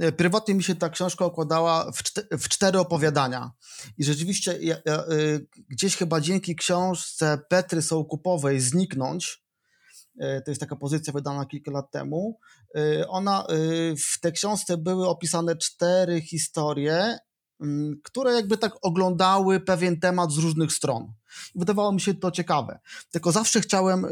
E, 0.00 0.12
pierwotnie 0.12 0.54
mi 0.54 0.62
się 0.62 0.74
ta 0.74 0.90
książka 0.90 1.26
układała 1.26 1.92
w, 1.92 2.02
w 2.38 2.48
cztery 2.48 2.78
opowiadania. 2.78 3.50
I 3.98 4.04
rzeczywiście 4.04 4.58
ja, 4.60 4.76
ja, 4.86 5.04
y, 5.12 5.46
gdzieś 5.68 5.96
chyba 5.96 6.20
dzięki 6.20 6.56
książce 6.56 7.38
Petry 7.48 7.82
Sołkupowej 7.82 8.60
Zniknąć, 8.60 9.43
to 10.20 10.50
jest 10.50 10.60
taka 10.60 10.76
pozycja 10.76 11.12
wydana 11.12 11.46
kilka 11.46 11.70
lat 11.70 11.90
temu. 11.90 12.38
Ona, 13.08 13.46
w 14.14 14.20
tej 14.20 14.32
książce 14.32 14.76
były 14.76 15.08
opisane 15.08 15.56
cztery 15.56 16.20
historie, 16.20 17.18
mm, 17.60 18.00
które 18.04 18.32
jakby 18.32 18.58
tak 18.58 18.72
oglądały 18.82 19.60
pewien 19.60 20.00
temat 20.00 20.32
z 20.32 20.38
różnych 20.38 20.72
stron. 20.72 21.12
Wydawało 21.54 21.92
mi 21.92 22.00
się 22.00 22.14
to 22.14 22.30
ciekawe. 22.30 22.78
Tylko 23.10 23.32
zawsze 23.32 23.60
chciałem, 23.60 24.06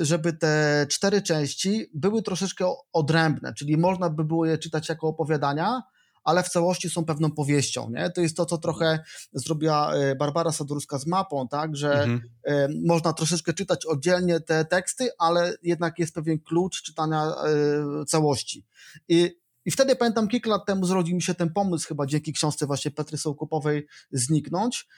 żeby 0.00 0.32
te 0.32 0.86
cztery 0.90 1.22
części 1.22 1.86
były 1.94 2.22
troszeczkę 2.22 2.72
odrębne, 2.92 3.54
czyli 3.54 3.76
można 3.76 4.10
by 4.10 4.24
było 4.24 4.46
je 4.46 4.58
czytać 4.58 4.88
jako 4.88 5.08
opowiadania, 5.08 5.82
ale 6.24 6.42
w 6.42 6.48
całości 6.48 6.90
są 6.90 7.04
pewną 7.04 7.30
powieścią. 7.30 7.90
Nie? 7.90 8.10
To 8.10 8.20
jest 8.20 8.36
to, 8.36 8.46
co 8.46 8.58
trochę 8.58 8.98
zrobiła 9.32 9.94
e, 9.94 10.16
Barbara 10.16 10.52
Sadurska 10.52 10.98
z 10.98 11.06
mapą, 11.06 11.48
tak? 11.48 11.76
że 11.76 11.92
mhm. 11.92 12.20
E, 12.44 12.68
można 12.84 13.12
troszeczkę 13.12 13.52
czytać 13.52 13.86
oddzielnie 13.86 14.40
te 14.40 14.64
teksty, 14.64 15.10
ale 15.18 15.54
jednak 15.62 15.98
jest 15.98 16.14
pewien 16.14 16.38
klucz 16.38 16.82
czytania 16.82 17.24
e, 17.24 18.04
całości. 18.04 18.66
I 19.08 19.42
i 19.64 19.70
wtedy 19.70 19.96
pamiętam, 19.96 20.28
kilka 20.28 20.50
lat 20.50 20.66
temu 20.66 20.86
zrodził 20.86 21.16
mi 21.16 21.22
się 21.22 21.34
ten 21.34 21.52
pomysł, 21.52 21.88
chyba 21.88 22.06
dzięki 22.06 22.32
książce 22.32 22.66
właśnie 22.66 22.90
Petry 22.90 23.18
Sołkupowej, 23.18 23.86
zniknąć. 24.12 24.88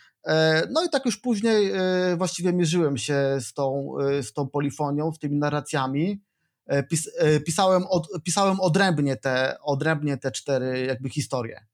No 0.71 0.85
i 0.85 0.89
tak 0.93 1.05
już 1.05 1.17
później 1.17 1.73
właściwie 2.17 2.53
mierzyłem 2.53 2.97
się 2.97 3.39
z 3.41 3.53
tą, 3.53 3.95
z 4.23 4.33
tą 4.33 4.49
polifonią, 4.49 5.13
z 5.13 5.19
tymi 5.19 5.37
narracjami. 5.37 6.23
E, 6.67 6.83
pis, 6.83 7.11
e, 7.19 7.41
pisałem, 7.41 7.87
od, 7.87 8.09
pisałem 8.25 8.61
odrębnie, 8.61 9.17
te, 9.17 9.57
odrębnie 9.63 10.17
te 10.17 10.33
cztery 10.33 10.87
jakby 10.87 11.09
historie. 11.09 11.67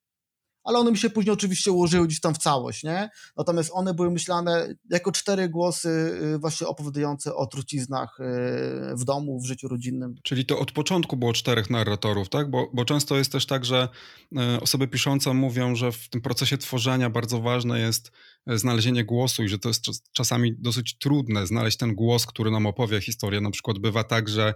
Ale 0.71 0.79
one 0.79 0.91
mi 0.91 0.99
się 0.99 1.11
później 1.11 1.33
oczywiście 1.33 1.73
ułożyły 1.73 2.07
gdzieś 2.07 2.21
tam 2.21 2.35
w 2.35 2.39
całość, 2.39 2.83
nie? 2.83 3.11
Natomiast 3.37 3.71
one 3.73 3.95
były 3.95 4.11
myślane 4.11 4.75
jako 4.91 5.13
cztery 5.13 5.49
głosy 5.49 5.89
y, 5.89 6.39
właśnie 6.39 6.67
opowiadające 6.67 7.35
o 7.35 7.47
truciznach 7.47 8.21
y, 8.21 8.97
w 8.97 9.05
domu, 9.05 9.41
w 9.41 9.47
życiu 9.47 9.69
rodzinnym. 9.69 10.15
Czyli 10.23 10.47
to 10.47 10.59
od 10.59 10.73
początku 10.73 11.17
było 11.17 11.33
czterech 11.33 11.71
narratorów, 11.71 12.29
tak? 12.29 12.51
Bo, 12.51 12.71
bo 12.75 12.85
często 12.85 13.17
jest 13.17 13.33
też 13.33 13.47
tak, 13.47 13.65
że 13.65 13.89
e, 14.37 14.61
osoby 14.61 14.89
piszące 14.89 15.35
mówią, 15.35 15.75
że 15.75 15.93
w 15.93 16.09
tym 16.09 16.21
procesie 16.21 16.59
tworzenia 16.59 17.11
bardzo 17.11 17.41
ważne 17.41 17.81
jest 17.81 18.13
znalezienie 18.47 19.05
głosu 19.05 19.43
i 19.43 19.49
że 19.49 19.59
to 19.59 19.69
jest 19.69 20.13
czasami 20.13 20.55
dosyć 20.59 20.99
trudne 20.99 21.47
znaleźć 21.47 21.77
ten 21.77 21.95
głos, 21.95 22.27
który 22.27 22.51
nam 22.51 22.67
opowie 22.67 23.01
historię. 23.01 23.41
Na 23.41 23.51
przykład 23.51 23.79
bywa 23.79 24.05
tak, 24.05 24.29
że 24.29 24.55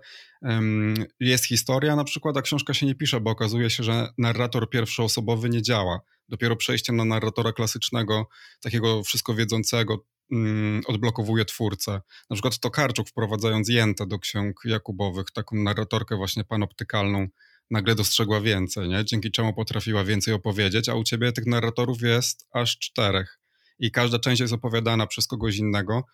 jest 1.20 1.44
historia 1.44 1.96
na 1.96 2.04
przykład, 2.04 2.36
a 2.36 2.42
książka 2.42 2.74
się 2.74 2.86
nie 2.86 2.94
pisze, 2.94 3.20
bo 3.20 3.30
okazuje 3.30 3.70
się, 3.70 3.82
że 3.82 4.08
narrator 4.18 4.70
pierwszoosobowy 4.70 5.50
nie 5.50 5.62
działa. 5.62 6.00
Dopiero 6.28 6.56
przejściem 6.56 6.96
na 6.96 7.04
narratora 7.04 7.52
klasycznego, 7.52 8.28
takiego 8.60 9.02
wszystko 9.02 9.34
wiedzącego, 9.34 10.04
um, 10.30 10.82
odblokowuje 10.86 11.44
twórcę. 11.44 12.00
Na 12.30 12.36
przykład 12.36 12.58
Tokarczuk 12.58 13.08
wprowadzając 13.08 13.68
Jętę 13.68 14.06
do 14.06 14.18
ksiąg 14.18 14.60
Jakubowych, 14.64 15.26
taką 15.30 15.56
narratorkę 15.56 16.16
właśnie 16.16 16.44
panoptykalną, 16.44 17.28
nagle 17.70 17.94
dostrzegła 17.94 18.40
więcej, 18.40 18.88
nie? 18.88 19.04
dzięki 19.04 19.30
czemu 19.30 19.52
potrafiła 19.54 20.04
więcej 20.04 20.34
opowiedzieć, 20.34 20.88
a 20.88 20.94
u 20.94 21.04
ciebie 21.04 21.32
tych 21.32 21.46
narratorów 21.46 22.02
jest 22.02 22.46
aż 22.52 22.78
czterech 22.78 23.40
i 23.78 23.90
każda 23.90 24.18
część 24.18 24.40
jest 24.40 24.52
opowiadana 24.52 25.06
przez 25.06 25.26
kogoś 25.26 25.56
innego. 25.56 26.04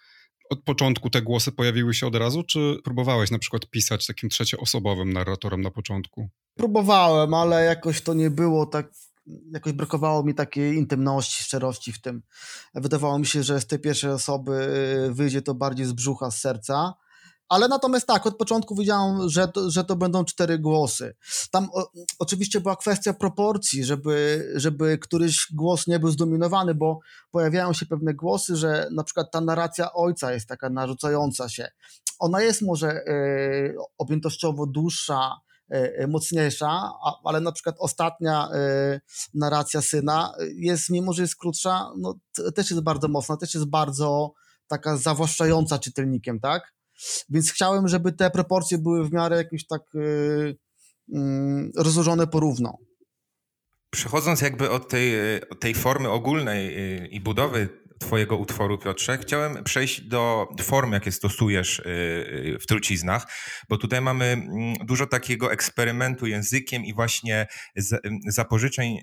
Od 0.51 0.63
początku 0.63 1.11
te 1.11 1.23
głosy 1.23 1.53
pojawiły 1.53 1.95
się 1.95 2.07
od 2.07 2.17
razu, 2.17 2.43
czy 2.43 2.77
próbowałeś 2.85 3.31
na 3.31 3.39
przykład 3.39 3.67
pisać 3.67 4.07
takim 4.07 4.29
trzecioosobowym 4.29 5.13
narratorem 5.13 5.61
na 5.61 5.71
początku? 5.71 6.29
Próbowałem, 6.55 7.35
ale 7.35 7.65
jakoś 7.65 8.01
to 8.01 8.15
nie 8.15 8.31
było 8.31 8.67
tak 8.67 8.93
jakoś 9.53 9.73
brakowało 9.73 10.23
mi 10.23 10.35
takiej 10.35 10.77
intymności, 10.77 11.43
szczerości 11.43 11.93
w 11.93 12.01
tym. 12.01 12.23
Wydawało 12.75 13.19
mi 13.19 13.27
się, 13.27 13.43
że 13.43 13.61
z 13.61 13.67
tej 13.67 13.79
pierwszej 13.79 14.11
osoby 14.11 14.53
y, 15.09 15.15
wyjdzie 15.15 15.43
to 15.43 15.55
bardziej 15.55 15.87
z 15.87 15.93
brzucha, 15.93 16.31
z 16.31 16.41
serca. 16.41 16.95
Ale 17.49 17.69
natomiast 17.69 18.07
tak, 18.07 18.27
od 18.27 18.37
początku 18.37 18.75
wiedziałam, 18.75 19.29
że 19.29 19.49
to, 19.49 19.71
że 19.71 19.85
to 19.85 19.97
będą 19.97 20.25
cztery 20.25 20.59
głosy. 20.59 21.15
Tam 21.51 21.69
o, 21.73 21.91
oczywiście 22.19 22.61
była 22.61 22.77
kwestia 22.77 23.13
proporcji, 23.13 23.85
żeby, 23.85 24.49
żeby 24.55 24.99
któryś 24.99 25.47
głos 25.53 25.87
nie 25.87 25.99
był 25.99 26.11
zdominowany, 26.11 26.75
bo 26.75 26.99
pojawiają 27.31 27.73
się 27.73 27.87
pewne 27.87 28.15
głosy, 28.15 28.57
że 28.57 28.89
na 28.93 29.05
przykład 29.05 29.31
ta 29.33 29.41
narracja 29.41 29.93
ojca 29.93 30.33
jest 30.33 30.49
taka 30.49 30.71
narzucająca 30.71 31.49
się. 31.49 31.69
Ona 32.19 32.43
jest 32.43 32.63
może 32.63 32.93
y, 32.93 33.77
objętościowo 33.99 34.67
dłuższa, 34.67 35.41
mocniejsza, 36.09 36.93
ale 37.25 37.41
na 37.41 37.53
przykład 37.53 37.77
ostatnia 37.79 38.49
y, 38.95 39.01
narracja 39.35 39.83
syna 39.83 40.35
jest, 40.55 40.91
mimo 40.91 41.13
że 41.13 41.23
jest 41.23 41.37
krótsza, 41.37 41.93
no, 41.99 42.15
też 42.55 42.71
jest 42.71 42.83
bardzo 42.83 43.09
mocna, 43.09 43.37
też 43.37 43.55
jest 43.55 43.67
bardzo 43.67 44.33
taka 44.67 44.97
zawłaszczająca 44.97 45.79
czytelnikiem, 45.79 46.41
tak? 46.41 46.75
Więc 47.29 47.53
chciałem, 47.53 47.89
żeby 47.89 48.13
te 48.13 48.31
proporcje 48.31 48.79
były 48.79 49.09
w 49.09 49.13
miarę 49.13 49.37
jakieś 49.37 49.67
tak 49.67 49.83
yy, 49.95 50.57
yy, 51.09 51.71
rozłożone 51.77 52.27
porówno. 52.27 52.79
Przechodząc 53.91 54.41
jakby 54.41 54.71
od 54.71 54.89
tej, 54.89 55.15
od 55.51 55.61
tej 55.61 55.75
formy 55.75 56.11
ogólnej 56.11 56.77
i 57.15 57.21
budowy 57.21 57.69
Twojego 58.01 58.37
utworu, 58.37 58.79
Piotrze. 58.79 59.19
Chciałem 59.19 59.65
przejść 59.65 60.01
do 60.01 60.49
form, 60.63 60.93
jakie 60.93 61.13
stosujesz 61.13 61.79
y, 61.79 61.83
y, 61.87 62.59
w 62.61 62.67
truciznach, 62.67 63.27
bo 63.69 63.77
tutaj 63.77 64.01
mamy 64.01 64.25
mm, 64.25 64.75
dużo 64.87 65.07
takiego 65.07 65.53
eksperymentu 65.53 66.27
językiem 66.27 66.85
i 66.85 66.95
właśnie 66.95 67.47
zapożyczeń 68.29 68.99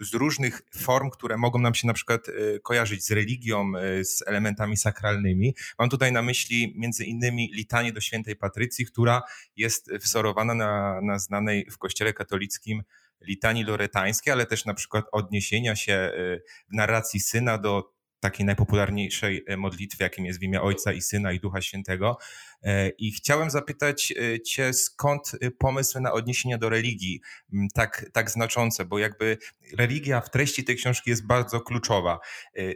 z, 0.00 0.14
różnych 0.14 0.62
form, 0.76 1.10
które 1.10 1.36
mogą 1.36 1.58
nam 1.58 1.74
się 1.74 1.86
na 1.86 1.92
przykład 1.92 2.28
y, 2.28 2.60
kojarzyć 2.62 3.04
z 3.04 3.10
religią, 3.10 3.72
z 4.02 4.22
elementami 4.26 4.76
sakralnymi. 4.76 5.54
Mam 5.78 5.88
tutaj 5.88 6.12
na 6.12 6.22
myśli 6.22 6.74
między 6.76 7.04
innymi 7.04 7.50
litanię 7.54 7.92
do 7.92 8.00
świętej 8.00 8.36
Patrycji, 8.36 8.86
która 8.86 9.22
jest 9.56 9.90
wsorowana 10.00 10.54
na, 10.54 11.00
na 11.02 11.18
znanej 11.18 11.66
w 11.70 11.78
kościele 11.78 12.12
katolickim 12.12 12.82
litanii 13.26 13.64
loretańskiej, 13.64 14.32
ale 14.32 14.46
też 14.46 14.64
na 14.64 14.74
przykład 14.74 15.04
odniesienia 15.12 15.76
się 15.76 16.12
y, 16.14 16.42
w 16.70 16.76
narracji 16.76 17.20
syna 17.20 17.58
do 17.58 17.92
takiej 18.22 18.46
najpopularniejszej 18.46 19.44
y, 19.50 19.56
modlitwy, 19.56 20.02
jakim 20.02 20.26
jest 20.26 20.40
w 20.40 20.42
imię 20.42 20.62
Ojca 20.62 20.92
i 20.92 21.02
Syna 21.02 21.32
i 21.32 21.40
Ducha 21.40 21.60
Świętego. 21.60 22.18
Y, 22.66 22.68
I 22.98 23.12
chciałem 23.12 23.50
zapytać 23.50 24.14
Cię, 24.46 24.72
skąd 24.72 25.32
pomysł 25.58 26.00
na 26.00 26.12
odniesienia 26.12 26.58
do 26.58 26.68
religii 26.68 27.20
mm, 27.52 27.68
tak, 27.74 28.06
tak 28.12 28.30
znaczące, 28.30 28.84
bo 28.84 28.98
jakby 28.98 29.38
religia 29.78 30.20
w 30.20 30.30
treści 30.30 30.64
tej 30.64 30.76
książki 30.76 31.10
jest 31.10 31.26
bardzo 31.26 31.60
kluczowa. 31.60 32.18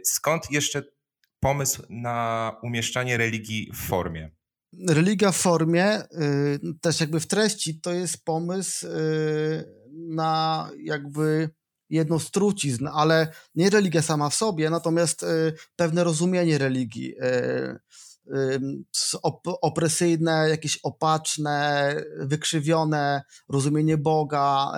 Skąd 0.03 0.51
jeszcze 0.51 0.83
pomysł 1.39 1.83
na 1.89 2.51
umieszczanie 2.63 3.17
religii 3.17 3.71
w 3.73 3.87
formie? 3.87 4.31
Religia 4.89 5.31
w 5.31 5.37
formie, 5.37 6.01
też 6.81 6.99
jakby 6.99 7.19
w 7.19 7.27
treści, 7.27 7.81
to 7.81 7.93
jest 7.93 8.25
pomysł 8.25 8.87
na 9.93 10.69
jakby 10.79 11.49
jedną 11.89 12.19
z 12.19 12.31
trucizn, 12.31 12.87
ale 12.93 13.27
nie 13.55 13.69
religia 13.69 14.01
sama 14.01 14.29
w 14.29 14.35
sobie, 14.35 14.69
natomiast 14.69 15.23
y, 15.23 15.53
pewne 15.75 16.03
rozumienie 16.03 16.57
religii. 16.57 17.15
Y, 17.17 17.79
y, 18.37 18.59
opresyjne, 19.61 20.49
jakieś 20.49 20.79
opaczne, 20.83 21.95
wykrzywione 22.17 23.23
rozumienie 23.49 23.97
Boga, 23.97 24.71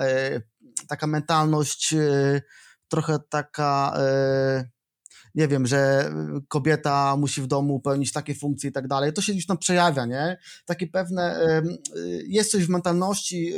taka 0.88 1.06
mentalność 1.06 1.94
trochę 2.88 3.18
taka 3.28 3.94
nie 5.34 5.48
wiem, 5.48 5.66
że 5.66 6.12
kobieta 6.48 7.16
musi 7.16 7.42
w 7.42 7.46
domu 7.46 7.80
pełnić 7.80 8.12
takie 8.12 8.34
funkcje 8.34 8.70
i 8.70 8.72
tak 8.72 8.88
dalej, 8.88 9.12
to 9.12 9.22
się 9.22 9.32
gdzieś 9.32 9.46
tam 9.46 9.58
przejawia, 9.58 10.06
nie? 10.06 10.38
Takie 10.64 10.86
pewne, 10.86 11.40
jest 12.26 12.50
coś 12.50 12.64
w 12.66 12.68
mentalności 12.68 13.52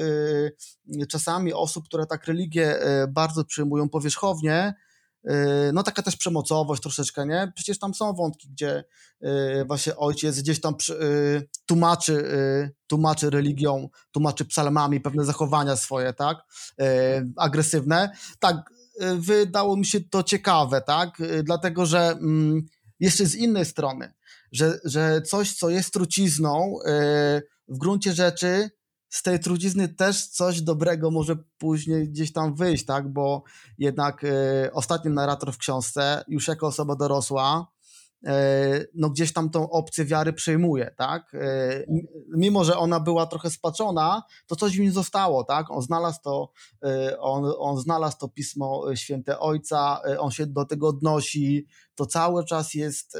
y, 1.03 1.07
czasami 1.07 1.53
osób, 1.53 1.85
które 1.85 2.07
tak 2.07 2.27
religię 2.27 2.87
y, 3.03 3.09
bardzo 3.09 3.45
przyjmują 3.45 3.89
powierzchownie, 3.89 4.75
y, 5.25 5.31
no 5.73 5.83
taka 5.83 6.03
też 6.03 6.17
przemocowość 6.17 6.83
troszeczkę, 6.83 7.27
nie? 7.27 7.53
Przecież 7.55 7.79
tam 7.79 7.95
są 7.95 8.13
wątki, 8.15 8.49
gdzie 8.49 8.85
właśnie 9.67 9.97
ojciec 9.97 10.41
gdzieś 10.41 10.61
tam 10.61 10.75
tłumaczy, 11.67 12.25
tłumaczy 12.87 13.31
religią, 13.31 13.89
tłumaczy 14.11 14.45
psalmami 14.45 15.01
pewne 15.01 15.25
zachowania 15.25 15.77
swoje, 15.77 16.13
tak? 16.13 16.39
Agresywne. 17.37 18.11
Tak, 18.41 18.71
Y, 18.71 18.82
wydało 19.01 19.77
mi 19.77 19.87
się 19.87 20.01
to 20.01 20.23
ciekawe, 20.23 20.81
tak? 20.81 21.21
Y, 21.21 21.43
dlatego, 21.43 21.87
że 21.87 22.11
mm, 22.11 22.63
jeszcze 23.01 23.27
z 23.27 23.35
innej 23.35 23.65
strony, 23.65 24.13
że, 24.53 24.79
że 24.85 25.23
coś, 25.23 25.53
co 25.53 25.71
jest 25.71 25.93
trucizną, 25.93 26.77
y, 26.81 27.43
w 27.69 27.79
gruncie 27.79 28.13
rzeczy 28.13 28.71
z 29.09 29.23
tej 29.23 29.41
trucizny 29.41 29.89
też 29.89 30.27
coś 30.27 30.61
dobrego 30.63 31.11
może 31.11 31.37
później 31.59 32.09
gdzieś 32.09 32.33
tam 32.33 32.55
wyjść, 32.55 32.85
tak? 32.85 33.13
Bo 33.13 33.43
jednak 33.79 34.27
ostatni 34.73 35.11
narrator 35.11 35.53
w 35.53 35.59
książce, 35.59 36.25
już 36.29 36.49
jako 36.49 36.67
osoba 36.67 36.97
dorosła, 36.97 37.72
no 38.95 39.11
gdzieś 39.11 39.33
tam 39.33 39.51
tą 39.51 39.71
opcję 39.71 40.05
wiary 40.05 40.33
przejmuje, 40.33 40.95
tak? 40.99 41.35
E, 41.35 41.85
mimo, 42.37 42.65
że 42.65 42.79
ona 42.79 43.01
była 43.01 43.27
trochę 43.27 43.51
spaczona, 43.51 44.23
to 44.47 44.57
coś 44.57 44.77
w 44.77 44.81
nim 44.81 44.93
zostało, 44.93 45.45
tak? 45.45 45.71
On 45.71 45.83
znalazł 45.83 46.19
to, 46.25 46.53
e, 46.85 47.21
on, 47.21 47.53
on 47.59 47.79
znalazł 47.79 48.19
to 48.19 48.29
Pismo 48.29 48.85
Święte 48.95 49.39
Ojca, 49.39 50.01
on 50.19 50.31
się 50.31 50.47
do 50.47 50.65
tego 50.65 50.89
odnosi, 50.89 51.67
to 51.95 52.07
cały 52.07 52.45
czas 52.45 52.75
jest 52.75 53.19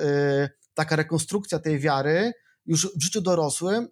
taka 0.75 0.97
rekonstrukcja 0.97 1.59
tej 1.59 1.79
wiary, 1.79 2.33
już 2.67 2.93
w 2.97 3.03
życiu 3.03 3.21
dorosłym, 3.21 3.89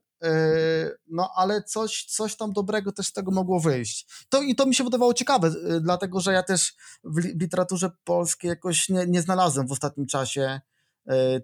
no 1.07 1.31
ale 1.37 1.63
coś, 1.63 2.05
coś 2.05 2.37
tam 2.37 2.53
dobrego 2.53 2.93
też 2.93 3.07
z 3.07 3.13
tego 3.13 3.31
mogło 3.31 3.61
wyjść. 3.61 4.27
To, 4.29 4.43
I 4.43 4.55
to 4.55 4.67
mi 4.67 4.75
się 4.75 4.85
wydawało 4.85 5.15
ciekawe, 5.15 5.51
dlatego 5.81 6.21
że 6.21 6.33
ja 6.33 6.43
też 6.43 6.75
w 7.05 7.19
literaturze 7.41 7.91
polskiej 8.05 8.49
jakoś 8.49 8.89
nie, 8.89 9.07
nie 9.07 9.23
znalazłem 9.23 9.69
w 9.69 9.73
ostatnim 9.73 10.07
czasie 10.07 10.61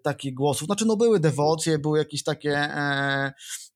takich 0.02 0.34
głosów. 0.34 0.66
Znaczy, 0.66 0.86
no 0.86 0.96
były 0.96 1.20
dewocje, 1.20 1.78
były 1.78 1.98
jakieś 1.98 2.22
takie, 2.22 2.56
e, 2.56 3.32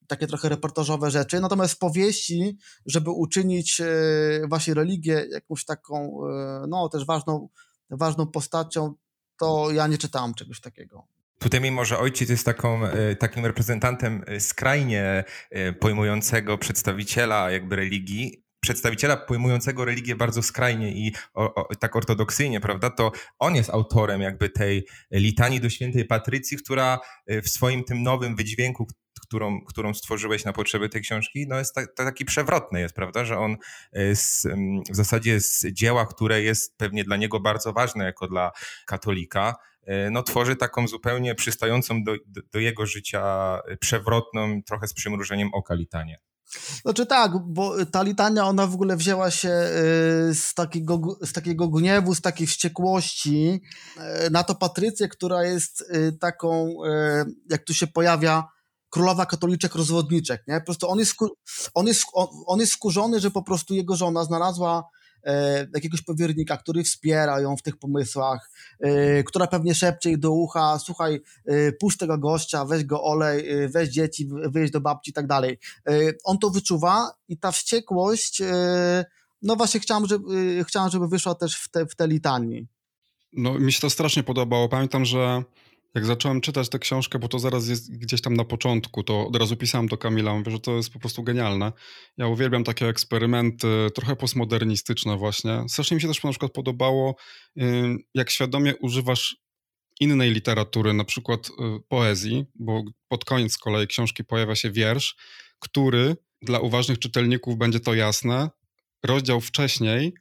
takie 0.07 0.27
trochę 0.27 0.49
reportażowe 0.49 1.11
rzeczy, 1.11 1.41
natomiast 1.41 1.81
powieści, 1.81 2.59
żeby 2.87 3.11
uczynić 3.11 3.81
e, 3.81 3.87
właśnie 4.49 4.75
religię 4.75 5.27
jakąś 5.31 5.65
taką, 5.65 6.21
e, 6.27 6.67
no 6.69 6.89
też 6.89 7.07
ważną, 7.07 7.49
ważną 7.91 8.27
postacią, 8.27 8.95
to 9.39 9.71
ja 9.71 9.87
nie 9.87 9.99
czytałam 9.99 10.35
czegoś 10.35 10.61
takiego. 10.61 11.07
Tutaj 11.41 11.61
mimo, 11.61 11.85
że 11.85 11.99
ojciec 11.99 12.31
jest 12.31 12.45
taką, 12.45 12.85
e, 12.85 13.17
takim 13.17 13.47
reprezentantem 13.47 14.25
e, 14.27 14.41
skrajnie 14.41 15.25
e, 15.51 15.73
pojmującego 15.73 16.59
przedstawiciela 16.59 17.51
jakby 17.51 17.77
religii, 17.77 18.45
przedstawiciela 18.61 19.17
pojmującego 19.17 19.85
religię 19.85 20.17
bardzo 20.17 20.43
skrajnie 20.43 20.93
i 20.93 21.12
o, 21.35 21.55
o, 21.55 21.75
tak 21.75 21.97
ortodoksyjnie, 21.97 22.61
prawda, 22.61 22.90
to 22.90 23.12
on 23.38 23.55
jest 23.55 23.71
autorem 23.71 24.21
jakby 24.21 24.49
tej 24.49 24.87
litanii 25.11 25.61
do 25.61 25.71
świętej 25.71 26.05
Patrycji, 26.05 26.57
która 26.57 26.99
w 27.26 27.49
swoim 27.49 27.85
tym 27.85 28.02
nowym 28.02 28.37
wydźwięku, 28.37 28.87
którą, 29.21 29.61
którą 29.64 29.95
stworzyłeś 29.95 30.45
na 30.45 30.52
potrzeby 30.52 30.88
tej 30.88 31.02
książki, 31.02 31.47
no 31.49 31.59
jest 31.59 31.75
taki 31.97 32.25
przewrotny 32.25 32.81
jest, 32.81 32.95
prawda, 32.95 33.25
że 33.25 33.38
on 33.38 33.57
z, 34.14 34.47
w 34.90 34.97
zasadzie 34.97 35.40
z 35.40 35.67
dzieła, 35.73 36.07
które 36.07 36.43
jest 36.43 36.76
pewnie 36.76 37.05
dla 37.05 37.17
niego 37.17 37.40
bardzo 37.40 37.73
ważne 37.73 38.05
jako 38.05 38.26
dla 38.29 38.52
katolika, 38.87 39.57
E, 39.90 40.11
no, 40.11 40.23
tworzy 40.23 40.57
taką 40.57 40.88
zupełnie 40.88 41.35
przystającą 41.35 42.05
do, 42.05 42.12
do, 42.26 42.40
do 42.52 42.59
jego 42.59 42.87
życia 42.87 43.59
przewrotną, 43.81 44.62
trochę 44.62 44.88
z 44.88 44.95
przymrużeniem 44.95 45.49
oka 45.55 45.75
litanię. 45.75 46.19
Znaczy 46.83 47.07
tak, 47.07 47.33
bo 47.47 47.87
ta 47.87 48.02
litania 48.02 48.47
ona 48.47 48.66
w 48.66 48.75
ogóle 48.75 48.97
wzięła 48.97 49.30
się 49.30 49.49
e, 49.49 49.71
z 50.35 50.54
takiego, 50.54 51.19
z 51.25 51.33
takiego 51.33 51.69
gniewu, 51.69 52.14
z 52.14 52.21
takiej 52.21 52.47
wściekłości 52.47 53.61
na 54.30 54.45
to 54.45 54.54
Patrycję, 54.54 55.09
która 55.09 55.45
jest 55.45 55.92
taką, 56.21 56.75
jak 57.50 57.64
tu 57.64 57.75
się 57.75 57.87
pojawia, 57.87 58.49
królowa 58.90 59.26
katoliczek 59.26 59.75
rozwodniczek, 59.75 60.42
nie? 60.49 60.61
Po 60.61 60.64
prostu 60.64 60.90
on 60.90 60.99
jest, 60.99 61.14
on 61.75 61.87
jest, 61.87 62.04
on 62.47 62.61
jest 62.61 62.73
skurzony, 62.73 63.21
że 63.21 63.30
po 63.30 63.42
prostu 63.42 63.75
jego 63.75 63.97
żona 63.97 64.25
znalazła 64.25 64.88
jakiegoś 65.75 66.03
powiernika, 66.03 66.57
który 66.57 66.85
wspiera 66.85 67.41
ją 67.41 67.57
w 67.57 67.62
tych 67.62 67.77
pomysłach, 67.77 68.50
e, 68.81 69.23
która 69.23 69.47
pewnie 69.47 69.75
szepcze 69.75 70.09
jej 70.09 70.19
do 70.19 70.31
ucha, 70.33 70.79
słuchaj, 70.79 71.21
e, 71.47 71.73
puść 71.73 71.99
tego 71.99 72.19
gościa, 72.19 72.65
weź 72.65 72.85
go 72.85 73.05
olej, 73.05 73.50
e, 73.50 73.69
weź 73.69 73.89
dzieci, 73.89 74.29
wyjść 74.50 74.73
do 74.73 74.81
babci 74.81 75.11
i 75.11 75.15
tak 75.15 75.27
dalej. 75.27 75.59
E, 75.89 75.93
on 76.25 76.39
to 76.39 76.50
wyczuwa 76.50 77.11
i 77.29 77.39
ta 77.39 77.53
wściekłość, 77.53 78.41
e, 78.41 79.05
no 79.43 79.57
właśnie 79.57 79.81
chciałam, 79.81 80.07
żeby, 80.07 80.65
chciałam, 80.69 80.91
żeby 80.91 81.09
wyszła 81.09 81.35
też 81.35 81.57
w 81.57 81.69
te, 81.71 81.87
w 81.87 81.97
te 81.97 82.09
litanii. 82.09 82.67
No 83.33 83.59
mi 83.59 83.73
się 83.73 83.81
to 83.81 83.91
strasznie 83.91 84.23
podobało. 84.23 84.69
Pamiętam, 84.69 85.05
że 85.05 85.43
jak 85.94 86.06
zacząłem 86.06 86.40
czytać 86.40 86.68
tę 86.68 86.78
książkę, 86.78 87.18
bo 87.18 87.28
to 87.28 87.38
zaraz 87.38 87.68
jest 87.68 87.99
gdzieś 87.99 88.20
tam 88.20 88.35
na 88.35 88.44
początku, 88.44 89.02
to 89.02 89.26
od 89.26 89.37
razu 89.37 89.56
pisałem 89.56 89.87
do 89.87 89.99
Kamila, 89.99 90.35
mówię, 90.35 90.52
że 90.52 90.61
to 90.61 90.76
jest 90.76 90.90
po 90.90 90.99
prostu 90.99 91.23
genialne. 91.23 91.73
Ja 92.16 92.26
uwielbiam 92.26 92.64
takie 92.64 92.88
eksperymenty, 92.88 93.88
trochę 93.94 94.16
postmodernistyczne 94.16 95.16
właśnie. 95.16 95.64
Strasznie 95.68 95.94
mi 95.94 96.00
się 96.00 96.09
też 96.09 96.23
na 96.25 96.30
przykład 96.30 96.52
podobało, 96.52 97.16
jak 98.14 98.30
świadomie 98.30 98.76
używasz 98.76 99.37
innej 100.00 100.30
literatury, 100.30 100.92
na 100.92 101.04
przykład 101.04 101.49
y, 101.49 101.52
poezji, 101.88 102.44
bo 102.54 102.82
pod 103.09 103.25
koniec 103.25 103.52
z 103.52 103.59
kolei 103.59 103.87
książki 103.87 104.25
pojawia 104.25 104.54
się 104.54 104.70
wiersz, 104.70 105.16
który 105.59 106.16
dla 106.42 106.59
uważnych 106.59 106.99
czytelników 106.99 107.59
będzie 107.59 107.80
to 107.80 107.94
jasne. 107.94 108.50
Rozdział 109.02 109.40
wcześniej 109.40 110.14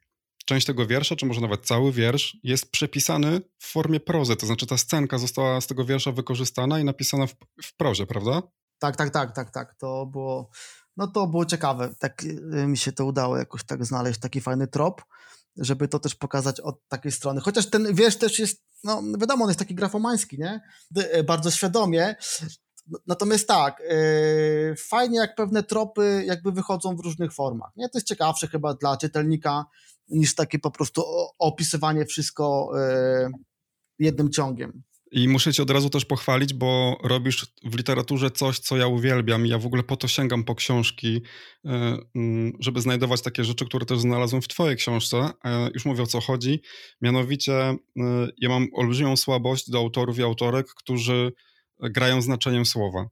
część 0.49 0.67
tego 0.67 0.87
wiersza, 0.87 1.15
czy 1.15 1.25
może 1.25 1.41
nawet 1.41 1.65
cały 1.65 1.91
wiersz, 1.91 2.37
jest 2.43 2.71
przepisany 2.71 3.41
w 3.59 3.71
formie 3.71 3.99
prozy. 3.99 4.35
To 4.35 4.45
znaczy 4.45 4.67
ta 4.67 4.77
scenka 4.77 5.17
została 5.17 5.61
z 5.61 5.67
tego 5.67 5.85
wiersza 5.85 6.11
wykorzystana 6.11 6.79
i 6.79 6.83
napisana 6.83 7.27
w, 7.27 7.35
w 7.63 7.75
prozie, 7.77 8.05
prawda? 8.05 8.41
Tak, 8.79 8.95
tak, 8.95 9.09
tak, 9.09 9.35
tak, 9.35 9.51
tak. 9.51 9.75
To 9.75 10.05
było, 10.05 10.49
no 10.97 11.07
to 11.07 11.27
było 11.27 11.45
ciekawe. 11.45 11.95
Tak 11.99 12.23
y, 12.23 12.67
mi 12.67 12.77
się 12.77 12.91
to 12.91 13.05
udało 13.05 13.37
jakoś 13.37 13.63
tak 13.63 13.85
znaleźć 13.85 14.19
taki 14.19 14.41
fajny 14.41 14.67
trop, 14.67 15.01
żeby 15.57 15.87
to 15.87 15.99
też 15.99 16.15
pokazać 16.15 16.59
od 16.59 16.87
takiej 16.87 17.11
strony. 17.11 17.41
Chociaż 17.41 17.69
ten 17.69 17.95
wiersz 17.95 18.15
też 18.17 18.39
jest, 18.39 18.63
no 18.83 19.03
wiadomo, 19.19 19.43
on 19.43 19.49
jest 19.49 19.59
taki 19.59 19.75
grafomański, 19.75 20.39
nie? 20.39 20.61
Y, 21.15 21.23
bardzo 21.23 21.51
świadomie. 21.51 22.15
Natomiast 23.07 23.47
tak, 23.47 23.79
yy, 23.89 24.75
fajnie 24.89 25.17
jak 25.17 25.35
pewne 25.35 25.63
tropy 25.63 26.23
jakby 26.27 26.51
wychodzą 26.51 26.95
w 26.95 26.99
różnych 26.99 27.33
formach. 27.33 27.71
Nie? 27.75 27.89
To 27.89 27.97
jest 27.97 28.07
ciekawsze 28.07 28.47
chyba 28.47 28.73
dla 28.73 28.97
czytelnika 28.97 29.65
niż 30.09 30.35
takie 30.35 30.59
po 30.59 30.71
prostu 30.71 31.03
opisywanie 31.39 32.05
wszystko 32.05 32.71
e, 32.79 33.29
jednym 33.99 34.29
ciągiem. 34.29 34.83
I 35.11 35.27
muszę 35.27 35.53
cię 35.53 35.63
od 35.63 35.69
razu 35.69 35.89
też 35.89 36.05
pochwalić, 36.05 36.53
bo 36.53 36.97
robisz 37.03 37.45
w 37.63 37.77
literaturze 37.77 38.31
coś, 38.31 38.59
co 38.59 38.77
ja 38.77 38.87
uwielbiam 38.87 39.45
ja 39.45 39.57
w 39.57 39.65
ogóle 39.65 39.83
po 39.83 39.97
to 39.97 40.07
sięgam 40.07 40.43
po 40.43 40.55
książki, 40.55 41.21
e, 41.65 41.97
mm, 42.15 42.53
żeby 42.59 42.81
znajdować 42.81 43.21
takie 43.21 43.43
rzeczy, 43.43 43.65
które 43.65 43.85
też 43.85 43.99
znalazłem 43.99 44.41
w 44.41 44.47
twojej 44.47 44.77
książce. 44.77 45.17
E, 45.45 45.69
już 45.73 45.85
mówię 45.85 46.03
o 46.03 46.07
co 46.07 46.21
chodzi. 46.21 46.61
Mianowicie 47.01 47.77
ja 48.37 48.49
mam 48.49 48.67
olbrzymią 48.73 49.17
słabość 49.17 49.69
do 49.69 49.77
autorów 49.77 50.19
i 50.19 50.23
autorek, 50.23 50.67
którzy 50.75 51.31
grają 51.79 52.21
znaczeniem 52.21 52.65
słowa. 52.65 53.09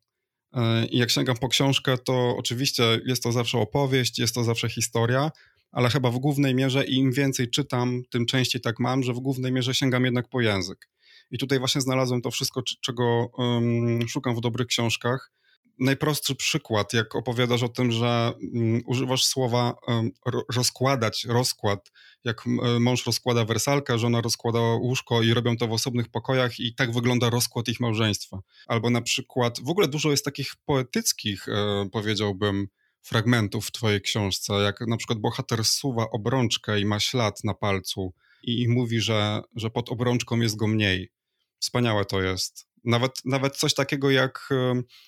I 0.90 0.98
jak 0.98 1.12
sięgam 1.12 1.38
po 1.38 1.48
książkę, 1.48 1.98
to 1.98 2.36
oczywiście 2.38 2.84
jest 3.06 3.24
to 3.24 3.32
zawsze 3.32 3.58
opowieść, 3.58 4.20
jest 4.20 4.36
to 4.36 4.44
zawsze 4.44 4.70
historia, 4.70 5.32
ale 5.72 5.90
chyba 5.90 6.12
w 6.12 6.20
głównej 6.20 6.56
mierze 6.56 6.86
im 6.86 7.12
więcej 7.12 7.50
czytam, 7.50 8.02
tym 8.10 8.26
częściej 8.26 8.62
tak 8.62 8.80
mam, 8.80 9.04
że 9.04 9.14
w 9.14 9.20
głównej 9.20 9.52
mierze 9.52 9.74
sięgam 9.74 10.06
jednak 10.06 10.30
po 10.30 10.42
język. 10.42 10.90
I 11.32 11.38
tutaj 11.38 11.60
właśnie 11.60 11.82
znalazłem 11.82 12.22
to 12.22 12.32
wszystko, 12.32 12.62
czego 12.82 13.32
um, 13.38 14.08
szukam 14.08 14.36
w 14.36 14.42
dobrych 14.42 14.68
książkach. 14.68 15.32
Najprostszy 15.80 16.36
przykład, 16.36 16.94
jak 16.94 17.16
opowiadasz 17.16 17.64
o 17.64 17.70
tym, 17.70 17.92
że 17.92 18.32
um, 18.54 18.82
używasz 18.86 19.26
słowa 19.26 19.76
um, 19.88 20.12
rozkładać, 20.56 21.26
rozkład, 21.30 21.92
jak 22.24 22.44
mąż 22.80 23.06
rozkłada 23.06 23.46
wersalkę, 23.46 24.00
żona 24.00 24.22
rozkłada 24.22 24.60
łóżko 24.60 25.24
i 25.24 25.34
robią 25.34 25.58
to 25.58 25.68
w 25.68 25.72
osobnych 25.72 26.10
pokojach 26.10 26.60
i 26.60 26.76
tak 26.76 26.94
wygląda 26.94 27.30
rozkład 27.30 27.68
ich 27.68 27.80
małżeństwa. 27.80 28.40
Albo 28.68 28.90
na 28.90 29.02
przykład, 29.02 29.60
w 29.60 29.70
ogóle 29.70 29.88
dużo 29.88 30.12
jest 30.12 30.26
takich 30.26 30.52
poetyckich, 30.66 31.48
e, 31.48 31.90
powiedziałbym, 31.92 32.68
fragmentów 33.08 33.68
w 33.68 33.72
twojej 33.72 34.02
książce, 34.02 34.54
jak 34.54 34.82
na 34.88 34.98
przykład 34.98 35.20
bohater 35.20 35.66
suwa 35.66 36.10
obrączkę 36.10 36.80
i 36.80 36.86
ma 36.86 37.00
ślad 37.00 37.44
na 37.44 37.54
palcu 37.54 38.14
i, 38.44 38.62
i 38.62 38.68
mówi, 38.68 39.00
że, 39.02 39.42
że 39.56 39.70
pod 39.70 39.90
obrączką 39.90 40.40
jest 40.40 40.56
go 40.56 40.68
mniej. 40.68 41.12
Wspaniałe 41.60 42.06
to 42.06 42.22
jest. 42.22 42.68
Nawet, 42.84 43.12
nawet 43.26 43.58
coś 43.58 43.74
takiego 43.74 44.12
jak 44.12 44.50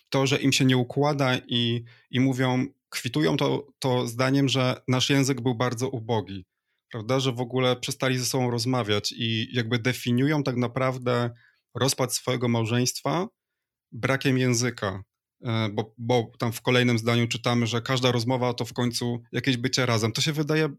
to, 0.10 0.28
że 0.28 0.38
im 0.38 0.52
się 0.52 0.66
nie 0.66 0.78
układa 0.78 1.38
i, 1.48 1.84
i 2.12 2.20
mówią, 2.20 2.66
kwitują 2.90 3.38
to, 3.38 3.68
to 3.80 4.08
zdaniem, 4.08 4.50
że 4.50 4.82
nasz 4.88 5.10
język 5.10 5.42
był 5.42 5.56
bardzo 5.56 5.90
ubogi, 5.90 6.46
prawda? 6.92 7.20
Że 7.20 7.32
w 7.32 7.42
ogóle 7.42 7.76
przestali 7.76 8.18
ze 8.18 8.26
sobą 8.26 8.52
rozmawiać 8.52 9.14
i 9.18 9.56
jakby 9.56 9.80
definiują 9.80 10.44
tak 10.44 10.56
naprawdę 10.56 11.30
rozpad 11.76 12.14
swojego 12.14 12.48
małżeństwa 12.48 13.28
brakiem 13.92 14.38
języka. 14.38 15.04
E, 15.44 15.70
bo, 15.70 15.94
bo 15.98 16.32
tam 16.38 16.54
w 16.54 16.62
kolejnym 16.62 17.00
zdaniu 17.00 17.28
czytamy, 17.28 17.68
że 17.68 17.82
każda 17.82 18.12
rozmowa 18.12 18.54
to 18.54 18.66
w 18.66 18.74
końcu 18.74 19.22
jakieś 19.32 19.58
bycie 19.58 19.86
razem. 19.86 20.12
To 20.12 20.22
się 20.22 20.34
wydaje 20.34 20.70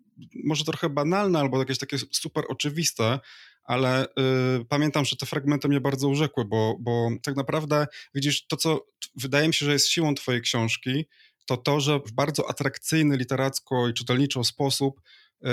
może 0.44 0.64
trochę 0.64 0.88
banalne 0.88 1.38
albo 1.38 1.58
jakieś 1.58 1.78
takie 1.78 1.98
super 1.98 2.44
oczywiste, 2.48 3.20
ale 3.64 4.04
y, 4.04 4.64
pamiętam, 4.68 5.04
że 5.04 5.16
te 5.16 5.26
fragmenty 5.26 5.68
mnie 5.68 5.80
bardzo 5.80 6.08
urzekły, 6.08 6.44
bo, 6.44 6.76
bo 6.80 7.10
tak 7.22 7.36
naprawdę 7.36 7.86
widzisz, 8.14 8.46
to 8.46 8.56
co 8.56 8.86
wydaje 9.16 9.48
mi 9.48 9.54
się, 9.54 9.66
że 9.66 9.72
jest 9.72 9.88
siłą 9.88 10.14
twojej 10.14 10.40
książki, 10.40 11.06
to 11.46 11.56
to, 11.56 11.80
że 11.80 12.00
w 12.06 12.12
bardzo 12.12 12.50
atrakcyjny 12.50 13.16
literacko 13.16 13.88
i 13.88 13.94
czytelniczo 13.94 14.44
sposób 14.44 15.00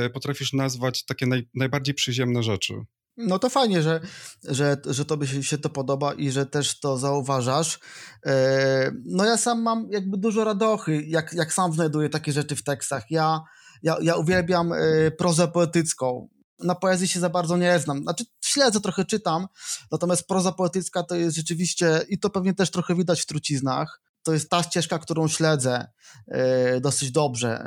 y, 0.06 0.10
potrafisz 0.10 0.54
nazwać 0.54 1.06
takie 1.06 1.26
naj, 1.26 1.48
najbardziej 1.54 1.96
przyziemne 1.96 2.43
rzeczy. 2.43 2.74
No 3.17 3.39
to 3.39 3.49
fajnie, 3.49 3.82
że, 3.82 4.01
że, 4.43 4.77
że 4.86 5.06
tobie 5.06 5.27
się 5.43 5.58
to 5.58 5.69
podoba 5.69 6.13
i 6.13 6.32
że 6.32 6.45
też 6.45 6.80
to 6.80 6.97
zauważasz. 6.97 7.80
E, 8.25 8.91
no 9.06 9.25
ja 9.25 9.38
sam 9.38 9.62
mam 9.62 9.88
jakby 9.91 10.17
dużo 10.17 10.43
radochy, 10.43 11.03
jak, 11.08 11.34
jak 11.34 11.53
sam 11.53 11.73
znajduję 11.73 12.10
takie 12.10 12.32
rzeczy 12.32 12.56
w 12.56 12.63
tekstach. 12.63 13.12
Ja, 13.12 13.41
ja, 13.84 13.97
ja 14.01 14.15
uwielbiam 14.15 14.73
e, 14.73 15.12
prozę 15.12 15.47
poetycką. 15.47 16.30
Na 16.60 16.75
poezji 16.75 17.08
się 17.08 17.19
za 17.19 17.30
bardzo 17.30 17.58
nie 17.58 17.80
znam. 17.80 18.01
Znaczy 18.03 18.25
śledzę, 18.45 18.82
trochę 18.82 19.06
czytam, 19.06 19.47
natomiast 19.91 20.27
proza 20.27 20.51
poetycka 20.51 21.03
to 21.03 21.15
jest 21.15 21.36
rzeczywiście, 21.36 22.01
i 22.10 22.19
to 22.19 22.30
pewnie 22.30 22.53
też 22.53 22.71
trochę 22.71 22.95
widać 22.95 23.21
w 23.21 23.25
truciznach, 23.25 24.01
to 24.23 24.34
jest 24.34 24.49
ta 24.49 24.63
ścieżka, 24.63 24.99
którą 24.99 25.27
śledzę 25.27 25.88
e, 26.27 26.82
dosyć 26.82 27.12
dobrze. 27.12 27.65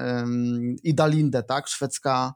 Ida 0.82 1.06
Linde, 1.06 1.42
tak, 1.42 1.68
szwedzka 1.68 2.34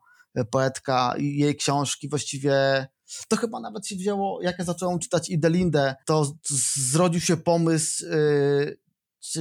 poetka 0.50 1.14
i 1.18 1.38
jej 1.38 1.56
książki 1.56 2.08
właściwie 2.08 2.86
To 3.28 3.36
chyba 3.36 3.60
nawet 3.60 3.86
się 3.86 3.96
wzięło, 3.96 4.42
jak 4.42 4.58
ja 4.58 4.64
zacząłem 4.64 4.98
czytać 4.98 5.30
Idelindę, 5.30 5.94
to 6.06 6.36
zrodził 6.76 7.20
się 7.20 7.36
pomysł, 7.36 8.04
yy, 8.06 8.78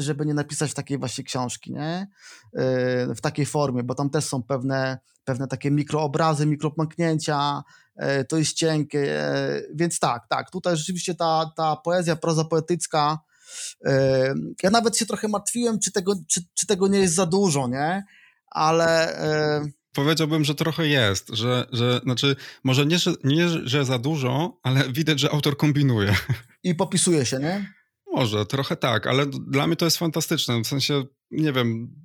żeby 0.02 0.26
nie 0.26 0.34
napisać 0.34 0.73
takiej 0.73 0.97
właśnie 0.97 1.23
książki, 1.23 1.73
nie? 1.73 2.08
Yy, 2.54 3.15
w 3.15 3.21
takiej 3.21 3.45
formie, 3.45 3.84
bo 3.84 3.95
tam 3.95 4.10
też 4.10 4.26
są 4.26 4.43
pewne, 4.43 4.97
pewne 5.23 5.47
takie 5.47 5.71
mikroobrazy, 5.71 6.45
mikropęknięcia, 6.45 7.63
yy, 7.95 8.26
to 8.26 8.38
jest 8.38 8.54
cienkie, 8.54 8.99
yy, 8.99 9.71
więc 9.76 9.99
tak, 9.99 10.28
tak, 10.30 10.52
tutaj 10.52 10.78
rzeczywiście 10.78 11.15
ta, 11.15 11.52
ta 11.56 11.76
poezja, 11.76 12.15
proza 12.15 12.45
poetycka, 12.45 13.19
yy, 13.86 13.91
ja 14.63 14.69
nawet 14.69 14.97
się 14.97 15.06
trochę 15.06 15.28
martwiłem, 15.28 15.80
czy 15.80 15.91
tego, 15.91 16.13
czy, 16.28 16.41
czy 16.54 16.67
tego 16.67 16.88
nie 16.88 16.99
jest 16.99 17.15
za 17.15 17.26
dużo, 17.26 17.67
nie? 17.67 18.04
Ale... 18.47 19.17
Powiedziałbym, 19.93 20.43
że 20.43 20.56
trochę 20.56 20.88
jest, 20.88 21.29
że, 21.29 21.67
że 21.71 21.99
znaczy, 22.03 22.36
może 22.63 22.86
nie, 22.86 22.99
że, 22.99 23.13
nie, 23.23 23.47
że 23.49 23.86
za 23.86 23.99
dużo, 23.99 24.60
ale 24.63 24.91
widać, 24.91 25.19
że 25.19 25.32
autor 25.32 25.58
kombinuje. 25.58 26.15
I 26.63 26.75
popisuje 26.75 27.25
się, 27.25 27.39
nie? 27.39 27.73
Może, 28.12 28.45
trochę 28.45 28.75
tak, 28.75 29.08
ale 29.08 29.25
dla 29.25 29.67
mnie 29.67 29.75
to 29.75 29.86
jest 29.86 29.97
fantastyczne. 29.97 30.62
W 30.62 30.67
sensie, 30.67 31.03
nie 31.32 31.53
wiem, 31.53 31.95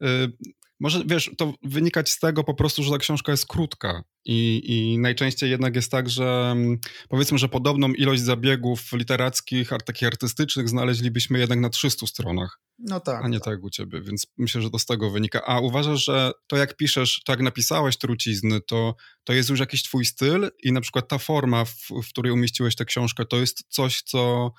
yy, 0.00 0.32
może 0.80 1.02
wiesz, 1.06 1.30
to 1.38 1.54
wynikać 1.62 2.10
z 2.10 2.18
tego 2.18 2.44
po 2.44 2.54
prostu, 2.54 2.82
że 2.82 2.90
ta 2.90 2.98
książka 2.98 3.32
jest 3.32 3.46
krótka 3.46 4.02
i, 4.24 4.62
i 4.64 4.98
najczęściej 4.98 5.50
jednak 5.50 5.76
jest 5.76 5.90
tak, 5.90 6.08
że 6.08 6.48
mm, 6.52 6.78
powiedzmy, 7.08 7.38
że 7.38 7.48
podobną 7.48 7.92
ilość 7.92 8.22
zabiegów 8.22 8.92
literackich, 8.92 9.70
takich 9.84 10.08
artystycznych 10.08 10.68
znaleźlibyśmy 10.68 11.38
jednak 11.38 11.58
na 11.58 11.70
300 11.70 12.06
stronach. 12.06 12.60
No 12.78 13.00
tak. 13.00 13.24
A 13.24 13.28
nie 13.28 13.40
tak. 13.40 13.54
tak 13.54 13.64
u 13.64 13.70
ciebie, 13.70 14.00
więc 14.00 14.26
myślę, 14.38 14.62
że 14.62 14.70
to 14.70 14.78
z 14.78 14.86
tego 14.86 15.10
wynika. 15.10 15.42
A 15.46 15.60
uważasz, 15.60 16.04
że 16.04 16.32
to 16.46 16.56
jak 16.56 16.76
piszesz, 16.76 17.22
to 17.24 17.32
jak 17.32 17.40
napisałeś 17.40 17.96
trucizny, 17.96 18.60
to, 18.60 18.94
to 19.24 19.32
jest 19.32 19.50
już 19.50 19.60
jakiś 19.60 19.82
twój 19.82 20.04
styl 20.04 20.50
i 20.62 20.72
na 20.72 20.80
przykład 20.80 21.08
ta 21.08 21.18
forma, 21.18 21.64
w, 21.64 21.74
w 22.04 22.08
której 22.08 22.32
umieściłeś 22.32 22.76
tę 22.76 22.84
książkę, 22.84 23.26
to 23.26 23.36
jest 23.36 23.64
coś, 23.68 24.02
co 24.02 24.52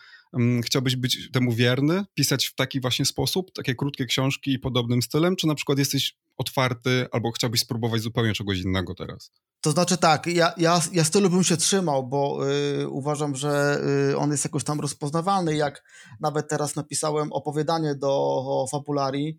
chciałbyś 0.66 0.96
być 0.96 1.32
temu 1.32 1.52
wierny? 1.52 2.06
Pisać 2.14 2.46
w 2.46 2.56
taki 2.56 2.82
właśnie 2.82 3.06
sposób, 3.06 3.52
takie 3.54 3.76
krótkie 3.76 4.06
książki 4.06 4.54
i 4.54 4.60
podobnym 4.60 5.02
stylem? 5.02 5.36
Czy 5.36 5.48
na 5.48 5.56
przykład 5.56 5.80
jesteś 5.80 6.18
otwarty 6.38 7.08
albo 7.12 7.32
chciałbyś 7.32 7.62
spróbować 7.62 8.02
zupełnie 8.02 8.34
czegoś 8.34 8.60
innego 8.60 8.96
teraz? 8.96 9.32
To 9.62 9.72
znaczy 9.72 9.98
tak, 9.98 10.28
ja, 10.28 10.54
ja, 10.58 10.82
ja 10.94 11.04
stylu 11.04 11.30
bym 11.30 11.44
się 11.44 11.58
trzymał, 11.58 12.08
bo 12.08 12.50
y, 12.82 12.90
uważam, 12.90 13.36
że 13.36 13.82
y, 14.12 14.18
on 14.18 14.32
jest 14.32 14.46
jakoś 14.46 14.64
tam 14.64 14.80
rozpoznawalny. 14.80 15.56
Jak 15.56 15.84
nawet 16.20 16.48
teraz 16.50 16.76
napisałem 16.76 17.34
opowiadanie 17.34 17.96
do 17.96 18.66
Fabularii, 18.72 19.38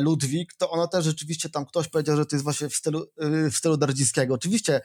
Ludwik, 0.00 0.54
to 0.54 0.70
ono 0.70 0.88
też 0.88 1.04
rzeczywiście 1.04 1.48
tam 1.48 1.66
ktoś 1.66 1.88
powiedział, 1.88 2.16
że 2.16 2.26
to 2.26 2.36
jest 2.36 2.44
właśnie 2.44 2.68
w 2.68 2.74
stylu, 2.74 3.06
w 3.52 3.56
stylu 3.56 3.76
Dardzińskiego. 3.76 4.34
Oczywiście, 4.34 4.80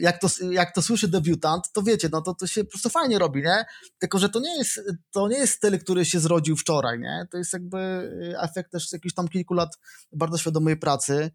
jak, 0.00 0.20
to, 0.20 0.28
jak 0.50 0.74
to 0.74 0.82
słyszy 0.82 1.08
debiutant, 1.08 1.72
to 1.72 1.82
wiecie, 1.82 2.08
no 2.12 2.22
to, 2.22 2.34
to 2.34 2.46
się 2.46 2.64
po 2.64 2.70
prostu 2.70 2.88
fajnie 2.88 3.18
robi, 3.18 3.42
nie? 3.42 3.64
Tylko, 3.98 4.18
że 4.18 4.28
to 4.28 4.40
nie 4.40 4.58
jest, 4.58 4.80
to 5.10 5.28
nie 5.28 5.38
jest 5.38 5.52
styl, 5.52 5.78
który 5.78 6.04
się 6.04 6.20
zrodził 6.20 6.56
wczoraj, 6.56 6.98
nie? 6.98 7.26
To 7.30 7.38
jest 7.38 7.52
jakby 7.52 7.78
y, 7.78 8.40
efekt 8.40 8.72
też 8.72 8.92
jakichś 8.92 9.14
tam 9.14 9.28
kilku 9.28 9.54
lat 9.54 9.78
bardzo 10.12 10.38
świadomej 10.38 10.76
pracy. 10.76 11.30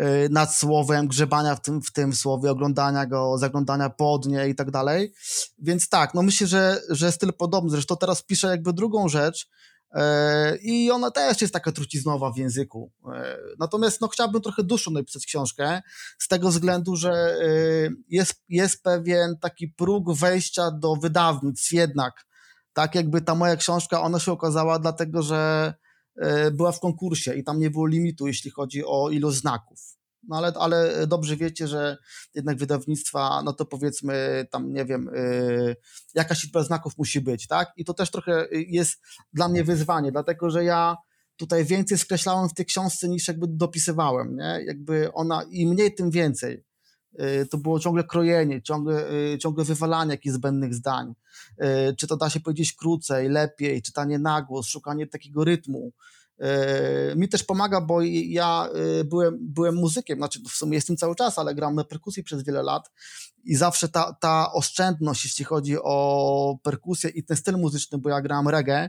Y, 0.00 0.28
nad 0.30 0.54
słowem, 0.54 1.08
grzebania 1.08 1.54
w 1.54 1.60
tym, 1.60 1.82
w 1.82 1.92
tym 1.92 2.12
słowie, 2.12 2.50
oglądania 2.50 3.06
go, 3.06 3.38
zaglądania 3.38 3.90
pod 3.90 4.26
nie 4.26 4.48
i 4.48 4.54
tak 4.54 4.70
dalej. 4.70 5.12
Więc 5.58 5.88
tak, 5.88 6.14
no 6.14 6.22
myślę, 6.22 6.46
że, 6.46 6.80
że 6.90 7.12
styl 7.12 7.32
podobny. 7.32 7.70
Zresztą 7.70 7.96
teraz 7.96 8.22
piszę 8.22 8.46
jakby 8.48 8.72
drugą 8.72 9.08
rzecz 9.08 9.48
i 10.62 10.90
ona 10.90 11.10
też 11.10 11.40
jest 11.40 11.52
taka 11.52 11.72
truciznowa 11.72 12.32
w 12.32 12.36
języku. 12.36 12.92
Yy, 13.04 13.12
natomiast 13.58 14.00
no, 14.00 14.08
chciałbym 14.08 14.42
trochę 14.42 14.62
dłuższą 14.62 14.90
napisać 14.90 15.26
książkę 15.26 15.82
z 16.18 16.28
tego 16.28 16.48
względu, 16.48 16.96
że 16.96 17.36
yy, 17.40 17.96
jest, 18.08 18.34
jest 18.48 18.82
pewien 18.82 19.38
taki 19.40 19.68
próg 19.68 20.12
wejścia 20.12 20.70
do 20.70 20.96
wydawnictw 20.96 21.72
jednak. 21.72 22.26
Tak 22.72 22.94
jakby 22.94 23.20
ta 23.20 23.34
moja 23.34 23.56
książka, 23.56 24.02
ona 24.02 24.18
się 24.18 24.32
okazała 24.32 24.78
dlatego, 24.78 25.22
że 25.22 25.74
E, 26.16 26.50
była 26.50 26.72
w 26.72 26.80
konkursie 26.80 27.34
i 27.34 27.44
tam 27.44 27.58
nie 27.58 27.70
było 27.70 27.86
limitu, 27.86 28.26
jeśli 28.26 28.50
chodzi 28.50 28.84
o 28.84 29.10
ilość 29.10 29.38
znaków. 29.38 29.93
No 30.28 30.36
ale, 30.36 30.52
ale 30.58 31.06
dobrze 31.06 31.36
wiecie, 31.36 31.68
że 31.68 31.96
jednak 32.34 32.56
wydawnictwa, 32.56 33.42
no 33.44 33.52
to 33.52 33.64
powiedzmy 33.64 34.46
tam, 34.50 34.72
nie 34.72 34.84
wiem, 34.84 35.10
yy, 35.14 35.76
jakaś 36.14 36.42
liczba 36.42 36.62
znaków 36.62 36.98
musi 36.98 37.20
być, 37.20 37.46
tak? 37.46 37.72
I 37.76 37.84
to 37.84 37.94
też 37.94 38.10
trochę 38.10 38.46
jest 38.50 39.00
dla 39.32 39.48
mnie 39.48 39.64
wyzwanie, 39.64 40.12
dlatego 40.12 40.50
że 40.50 40.64
ja 40.64 40.96
tutaj 41.36 41.64
więcej 41.64 41.98
skreślałem 41.98 42.48
w 42.48 42.54
tej 42.54 42.66
książce 42.66 43.08
niż 43.08 43.28
jakby 43.28 43.46
dopisywałem, 43.48 44.36
nie? 44.36 44.60
Jakby 44.66 45.12
ona, 45.12 45.42
im 45.50 45.68
mniej, 45.70 45.94
tym 45.94 46.10
więcej. 46.10 46.64
Y, 47.20 47.46
to 47.46 47.58
było 47.58 47.80
ciągle 47.80 48.04
krojenie, 48.04 48.62
ciągle, 48.62 49.12
y, 49.12 49.38
ciągle 49.38 49.64
wywalanie 49.64 50.10
jakichś 50.10 50.34
zbędnych 50.34 50.74
zdań. 50.74 51.14
Y, 51.62 51.96
czy 51.96 52.06
to 52.06 52.16
da 52.16 52.30
się 52.30 52.40
powiedzieć 52.40 52.72
krócej, 52.72 53.28
lepiej, 53.28 53.82
czytanie 53.82 54.18
na 54.18 54.42
głos, 54.42 54.66
szukanie 54.66 55.06
takiego 55.06 55.44
rytmu. 55.44 55.92
Mi 57.16 57.28
też 57.28 57.42
pomaga, 57.42 57.80
bo 57.80 58.02
ja 58.02 58.68
byłem, 59.04 59.38
byłem 59.40 59.74
muzykiem, 59.74 60.18
znaczy 60.18 60.40
w 60.50 60.52
sumie 60.52 60.74
jestem 60.74 60.96
cały 60.96 61.14
czas, 61.14 61.38
ale 61.38 61.54
gram 61.54 61.74
na 61.74 61.84
perkusji 61.84 62.22
przez 62.22 62.44
wiele 62.44 62.62
lat 62.62 62.90
i 63.44 63.56
zawsze 63.56 63.88
ta, 63.88 64.16
ta 64.20 64.52
oszczędność, 64.52 65.24
jeśli 65.24 65.44
chodzi 65.44 65.76
o 65.82 66.58
perkusję 66.62 67.10
i 67.10 67.24
ten 67.24 67.36
styl 67.36 67.56
muzyczny, 67.56 67.98
bo 67.98 68.10
ja 68.10 68.20
gram 68.20 68.48
reggae, 68.48 68.88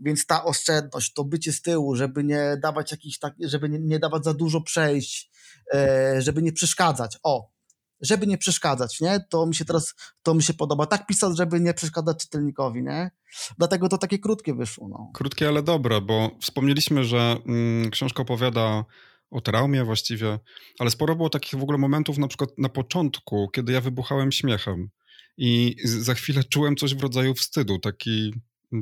więc 0.00 0.26
ta 0.26 0.44
oszczędność, 0.44 1.12
to 1.12 1.24
bycie 1.24 1.52
z 1.52 1.62
tyłu, 1.62 1.96
żeby 1.96 2.24
nie 2.24 2.56
dawać 2.62 2.90
jakichś 2.90 3.18
tak, 3.18 3.34
żeby 3.40 3.68
nie, 3.68 3.78
nie 3.78 3.98
dawać 3.98 4.24
za 4.24 4.34
dużo 4.34 4.60
przejść, 4.60 5.30
żeby 6.18 6.42
nie 6.42 6.52
przeszkadzać. 6.52 7.18
O, 7.22 7.53
żeby 8.04 8.26
nie 8.26 8.38
przeszkadzać, 8.38 9.00
nie? 9.00 9.24
To 9.30 9.46
mi 9.46 9.54
się 9.54 9.64
teraz, 9.64 9.94
to 10.22 10.34
mi 10.34 10.42
się 10.42 10.54
podoba. 10.54 10.86
Tak 10.86 11.06
pisać, 11.06 11.36
żeby 11.36 11.60
nie 11.60 11.74
przeszkadzać 11.74 12.18
czytelnikowi, 12.18 12.82
nie? 12.82 13.10
Dlatego 13.58 13.88
to 13.88 13.98
takie 13.98 14.18
krótkie 14.18 14.54
wyszło, 14.54 14.88
no. 14.88 15.10
Krótkie, 15.14 15.48
ale 15.48 15.62
dobre, 15.62 16.00
bo 16.00 16.30
wspomnieliśmy, 16.40 17.04
że 17.04 17.36
mm, 17.46 17.90
książka 17.90 18.22
opowiada 18.22 18.84
o 19.30 19.40
traumie 19.40 19.84
właściwie, 19.84 20.38
ale 20.78 20.90
sporo 20.90 21.16
było 21.16 21.30
takich 21.30 21.60
w 21.60 21.62
ogóle 21.62 21.78
momentów, 21.78 22.18
na 22.18 22.28
przykład 22.28 22.50
na 22.58 22.68
początku, 22.68 23.48
kiedy 23.48 23.72
ja 23.72 23.80
wybuchałem 23.80 24.32
śmiechem 24.32 24.88
i 25.36 25.76
za 25.84 26.14
chwilę 26.14 26.44
czułem 26.44 26.76
coś 26.76 26.94
w 26.94 27.02
rodzaju 27.02 27.34
wstydu, 27.34 27.78
taki 27.78 28.34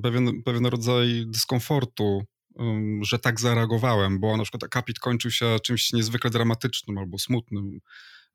pewien, 0.03 0.43
pewien 0.43 0.67
rodzaj 0.67 1.25
dyskomfortu, 1.27 2.23
że 3.03 3.19
tak 3.19 3.41
zareagowałem, 3.41 4.21
bo 4.21 4.37
na 4.37 4.43
przykład 4.43 4.65
akapit 4.65 4.99
kończył 4.99 5.31
się 5.31 5.57
czymś 5.63 5.93
niezwykle 5.93 6.31
dramatycznym 6.31 6.99
albo 6.99 7.19
smutnym. 7.19 7.81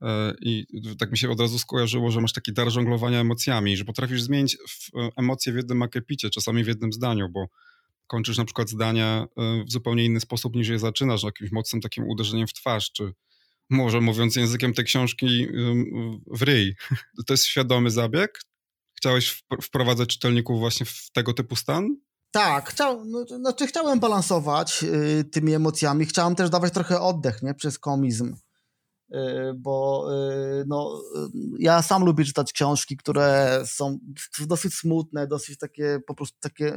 E, 0.01 0.33
I 0.41 0.65
tak 0.99 1.11
mi 1.11 1.17
się 1.17 1.29
od 1.29 1.39
razu 1.39 1.59
skojarzyło, 1.59 2.11
że 2.11 2.21
masz 2.21 2.33
taki 2.33 2.53
dar 2.53 2.71
żonglowania 2.71 3.19
emocjami, 3.19 3.77
że 3.77 3.85
potrafisz 3.85 4.21
zmienić 4.21 4.55
e, 4.55 5.09
emocje 5.15 5.53
w 5.53 5.55
jednym 5.55 5.81
akepicie, 5.81 6.29
czasami 6.29 6.63
w 6.63 6.67
jednym 6.67 6.93
zdaniu, 6.93 7.29
bo 7.29 7.45
kończysz 8.07 8.37
na 8.37 8.45
przykład 8.45 8.69
zdania 8.69 9.27
e, 9.37 9.63
w 9.63 9.71
zupełnie 9.71 10.05
inny 10.05 10.19
sposób 10.19 10.55
niż 10.55 10.67
je 10.67 10.79
zaczynasz, 10.79 11.23
jakimś 11.23 11.51
mocnym 11.51 11.81
takim 11.81 12.03
uderzeniem 12.07 12.47
w 12.47 12.53
twarz, 12.53 12.91
czy 12.91 13.13
może 13.69 14.01
mówiąc 14.01 14.35
językiem 14.35 14.73
tej 14.73 14.85
książki 14.85 15.47
w 16.27 16.41
ryj. 16.41 16.75
To 17.27 17.33
jest 17.33 17.45
świadomy 17.45 17.91
zabieg? 17.91 18.39
Chciałeś 18.97 19.43
wprowadzać 19.61 20.09
czytelników 20.09 20.59
właśnie 20.59 20.85
w 20.85 21.11
tego 21.13 21.33
typu 21.33 21.55
stan? 21.55 21.97
Tak, 22.31 22.69
chciał, 22.69 23.05
no, 23.05 23.25
znaczy 23.25 23.67
chciałem 23.67 23.99
balansować 23.99 24.83
y, 24.83 25.23
tymi 25.31 25.53
emocjami, 25.53 26.05
chciałem 26.05 26.35
też 26.35 26.49
dawać 26.49 26.73
trochę 26.73 27.01
oddech 27.01 27.43
nie, 27.43 27.53
przez 27.53 27.79
komizm. 27.79 28.35
Y, 29.15 29.53
bo 29.53 30.07
y, 30.61 30.65
no, 30.67 31.01
ja 31.59 31.81
sam 31.81 32.05
lubię 32.05 32.25
czytać 32.25 32.53
książki, 32.53 32.97
które 32.97 33.61
są 33.65 33.99
dosyć 34.39 34.73
smutne, 34.73 35.27
dosyć 35.27 35.57
takie 35.57 35.99
po 36.07 36.15
prostu 36.15 36.37
takie 36.39 36.73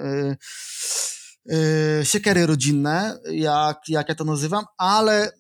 y, 1.53 2.05
siekiery 2.05 2.47
rodzinne, 2.47 3.19
jak, 3.31 3.79
jak 3.89 4.09
ja 4.09 4.15
to 4.15 4.25
nazywam, 4.25 4.65
ale 4.79 5.33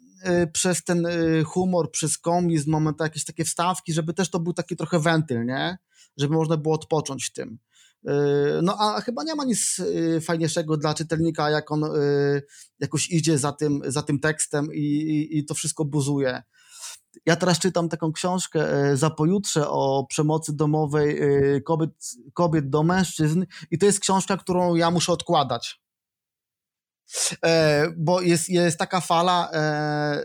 przez 0.53 0.85
ten 0.85 1.07
humor, 1.45 1.91
przez 1.91 2.19
komizm, 2.19 2.71
moment 2.71 3.01
jakieś 3.01 3.25
takie 3.25 3.45
wstawki, 3.45 3.93
żeby 3.93 4.15
też 4.15 4.31
to 4.31 4.41
był 4.41 4.53
taki 4.53 4.77
trochę 4.77 4.99
wentyl, 4.99 5.47
nie? 5.47 5.79
Żeby 6.17 6.35
można 6.35 6.57
było 6.57 6.75
odpocząć 6.75 7.27
w 7.27 7.33
tym. 7.33 7.59
No 8.63 8.77
a 8.79 9.01
chyba 9.01 9.25
nie 9.25 9.35
ma 9.35 9.45
nic 9.45 9.81
fajniejszego 10.23 10.77
dla 10.77 10.95
czytelnika, 10.95 11.51
jak 11.51 11.71
on 11.71 11.85
jakoś 12.81 13.11
idzie 13.11 13.39
za 13.39 13.53
tym, 13.53 13.81
za 13.87 14.03
tym 14.03 14.21
tekstem 14.21 14.69
i, 14.75 14.79
i, 14.79 15.39
i 15.39 15.45
to 15.45 15.55
wszystko 15.55 15.85
buzuje. 15.85 16.43
Ja 17.27 17.37
teraz 17.37 17.59
czytam 17.59 17.89
taką 17.89 18.13
książkę 18.13 18.73
e, 18.73 18.97
za 18.97 19.11
pojutrze 19.11 19.69
o 19.69 20.07
przemocy 20.09 20.57
domowej 20.57 21.19
e, 21.23 21.61
kobiet, 21.61 21.91
kobiet 22.35 22.71
do 22.71 22.83
mężczyzn 22.83 23.45
i 23.71 23.79
to 23.79 23.87
jest 23.87 24.01
książka, 24.01 24.37
którą 24.37 24.75
ja 24.75 24.91
muszę 24.91 25.13
odkładać. 25.13 25.81
E, 27.45 27.87
bo 27.97 28.21
jest, 28.21 28.49
jest 28.49 28.79
taka 28.79 29.01
fala, 29.01 29.51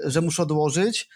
że 0.04 0.22
muszę 0.22 0.44
odłożyć, 0.44 1.10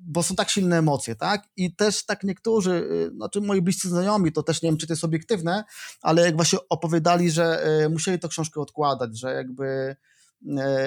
bo 0.00 0.22
są 0.22 0.34
tak 0.34 0.50
silne 0.50 0.78
emocje, 0.78 1.16
tak? 1.16 1.42
I 1.56 1.76
też 1.76 2.06
tak 2.06 2.24
niektórzy, 2.24 2.88
znaczy 3.16 3.40
moi 3.40 3.62
bliscy 3.62 3.88
znajomi, 3.88 4.32
to 4.32 4.42
też 4.42 4.62
nie 4.62 4.70
wiem, 4.70 4.78
czy 4.78 4.86
to 4.86 4.92
jest 4.92 5.04
obiektywne, 5.04 5.64
ale 6.02 6.22
jak 6.22 6.36
właśnie 6.36 6.58
opowiadali, 6.68 7.30
że 7.30 7.62
musieli 7.90 8.18
tę 8.18 8.28
książkę 8.28 8.60
odkładać, 8.60 9.18
że 9.18 9.34
jakby 9.34 9.96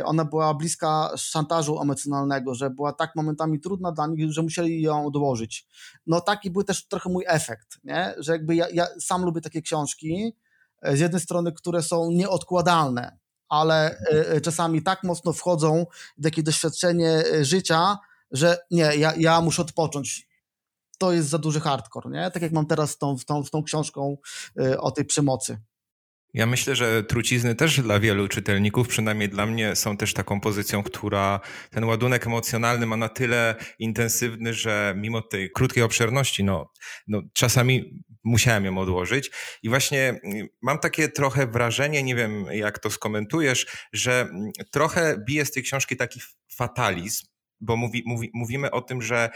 ona 0.03 0.25
była 0.25 0.53
bliska 0.53 1.11
szantażu 1.17 1.81
emocjonalnego, 1.81 2.55
że 2.55 2.69
była 2.69 2.93
tak 2.93 3.15
momentami 3.15 3.59
trudna 3.59 3.91
dla 3.91 4.07
nich, 4.07 4.31
że 4.33 4.41
musieli 4.41 4.81
ją 4.81 5.05
odłożyć. 5.05 5.67
No 6.07 6.21
taki 6.21 6.51
był 6.51 6.63
też 6.63 6.87
trochę 6.87 7.09
mój 7.09 7.23
efekt, 7.27 7.79
nie? 7.83 8.13
że 8.17 8.31
jakby 8.31 8.55
ja, 8.55 8.69
ja 8.73 8.87
sam 8.99 9.25
lubię 9.25 9.41
takie 9.41 9.61
książki, 9.61 10.33
z 10.83 10.99
jednej 10.99 11.21
strony, 11.21 11.51
które 11.51 11.83
są 11.83 12.11
nieodkładalne, 12.11 13.17
ale 13.49 14.03
czasami 14.43 14.83
tak 14.83 15.03
mocno 15.03 15.33
wchodzą 15.33 15.85
w 16.17 16.23
takie 16.23 16.43
doświadczenie 16.43 17.23
życia, 17.41 17.97
że 18.31 18.57
nie, 18.71 18.95
ja, 18.95 19.13
ja 19.17 19.41
muszę 19.41 19.61
odpocząć 19.61 20.31
to 20.97 21.11
jest 21.11 21.29
za 21.29 21.37
duży 21.37 21.59
hardcore, 21.59 22.09
nie? 22.09 22.31
Tak 22.31 22.41
jak 22.41 22.51
mam 22.51 22.65
teraz 22.65 22.91
z 22.91 22.97
tą, 22.97 23.15
tą, 23.25 23.43
tą 23.43 23.63
książką 23.63 24.17
o 24.77 24.91
tej 24.91 25.05
przemocy. 25.05 25.57
Ja 26.33 26.45
myślę, 26.45 26.75
że 26.75 27.03
trucizny 27.03 27.55
też 27.55 27.81
dla 27.81 27.99
wielu 27.99 28.27
czytelników, 28.27 28.87
przynajmniej 28.87 29.29
dla 29.29 29.45
mnie, 29.45 29.75
są 29.75 29.97
też 29.97 30.13
taką 30.13 30.39
pozycją, 30.39 30.83
która 30.83 31.39
ten 31.69 31.83
ładunek 31.83 32.27
emocjonalny 32.27 32.85
ma 32.85 32.97
na 32.97 33.09
tyle 33.09 33.55
intensywny, 33.79 34.53
że 34.53 34.93
mimo 34.97 35.21
tej 35.21 35.51
krótkiej 35.51 35.83
obszerności, 35.83 36.43
no, 36.43 36.71
no 37.07 37.21
czasami 37.33 38.03
musiałem 38.23 38.65
ją 38.65 38.77
odłożyć. 38.77 39.31
I 39.63 39.69
właśnie 39.69 40.19
mm, 40.23 40.47
mam 40.61 40.79
takie 40.79 41.09
trochę 41.09 41.47
wrażenie, 41.47 42.03
nie 42.03 42.15
wiem 42.15 42.45
jak 42.51 42.79
to 42.79 42.89
skomentujesz, 42.89 43.87
że 43.93 44.21
mm, 44.21 44.51
trochę 44.71 45.17
bije 45.27 45.45
z 45.45 45.51
tej 45.51 45.63
książki 45.63 45.97
taki 45.97 46.19
fatalizm, 46.55 47.25
bo 47.61 47.77
mówi, 47.77 48.03
mówi, 48.05 48.31
mówimy 48.33 48.71
o 48.71 48.81
tym, 48.81 49.01
że 49.01 49.29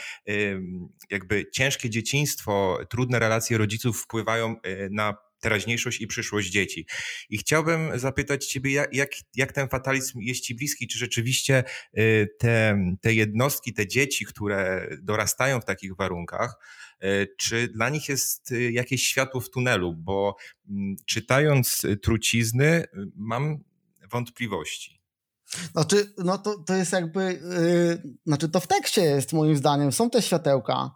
jakby 1.10 1.46
ciężkie 1.52 1.90
dzieciństwo, 1.90 2.80
trudne 2.90 3.20
relacje 3.20 3.58
rodziców 3.58 4.02
wpływają 4.02 4.56
y, 4.68 4.90
na 4.92 5.25
teraźniejszość 5.46 6.02
i 6.02 6.08
przyszłość 6.08 6.50
dzieci. 6.50 6.86
I 7.30 7.38
chciałbym 7.38 8.00
zapytać 8.00 8.46
Ciebie, 8.46 8.72
jak, 8.72 8.94
jak, 8.94 9.10
jak 9.36 9.52
ten 9.52 9.70
fatalizm 9.70 10.20
jest 10.20 10.42
Ci 10.42 10.56
bliski? 10.56 10.88
Czy 10.88 11.00
rzeczywiście 11.00 11.64
y, 11.98 12.28
te, 12.40 12.78
te 13.02 13.14
jednostki, 13.14 13.74
te 13.74 13.88
dzieci, 13.88 14.26
które 14.26 14.88
dorastają 15.02 15.62
w 15.62 15.66
takich 15.66 15.96
warunkach, 15.96 16.56
y, 17.04 17.36
czy 17.38 17.68
dla 17.68 17.90
nich 17.90 18.10
jest 18.10 18.54
jakieś 18.72 19.08
światło 19.08 19.42
w 19.42 19.50
tunelu? 19.50 19.94
Bo 19.94 20.36
mm, 20.70 20.96
czytając 21.06 21.82
trucizny, 22.02 22.86
mam 23.16 23.58
wątpliwości. 24.12 25.02
Znaczy, 25.72 26.14
no 26.18 26.38
to, 26.38 26.60
to 26.60 26.76
jest 26.76 26.92
jakby, 26.92 27.24
yy, 28.04 28.14
znaczy 28.26 28.50
to 28.50 28.60
w 28.60 28.68
tekście 28.68 29.02
jest 29.02 29.34
moim 29.34 29.56
zdaniem, 29.56 29.92
są 29.92 30.10
te 30.10 30.22
światełka. 30.22 30.92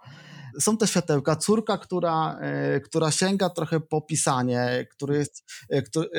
Są 0.60 0.78
te 0.78 0.88
światełka. 0.88 1.36
Córka, 1.36 1.78
która, 1.78 2.40
yy, 2.74 2.82
która 2.82 3.12
sięga 3.12 3.50
trochę 3.50 3.80
po 3.80 4.02
pisanie, 4.02 4.88
który 4.92 5.18
jest, 5.18 5.44
który, 5.86 6.10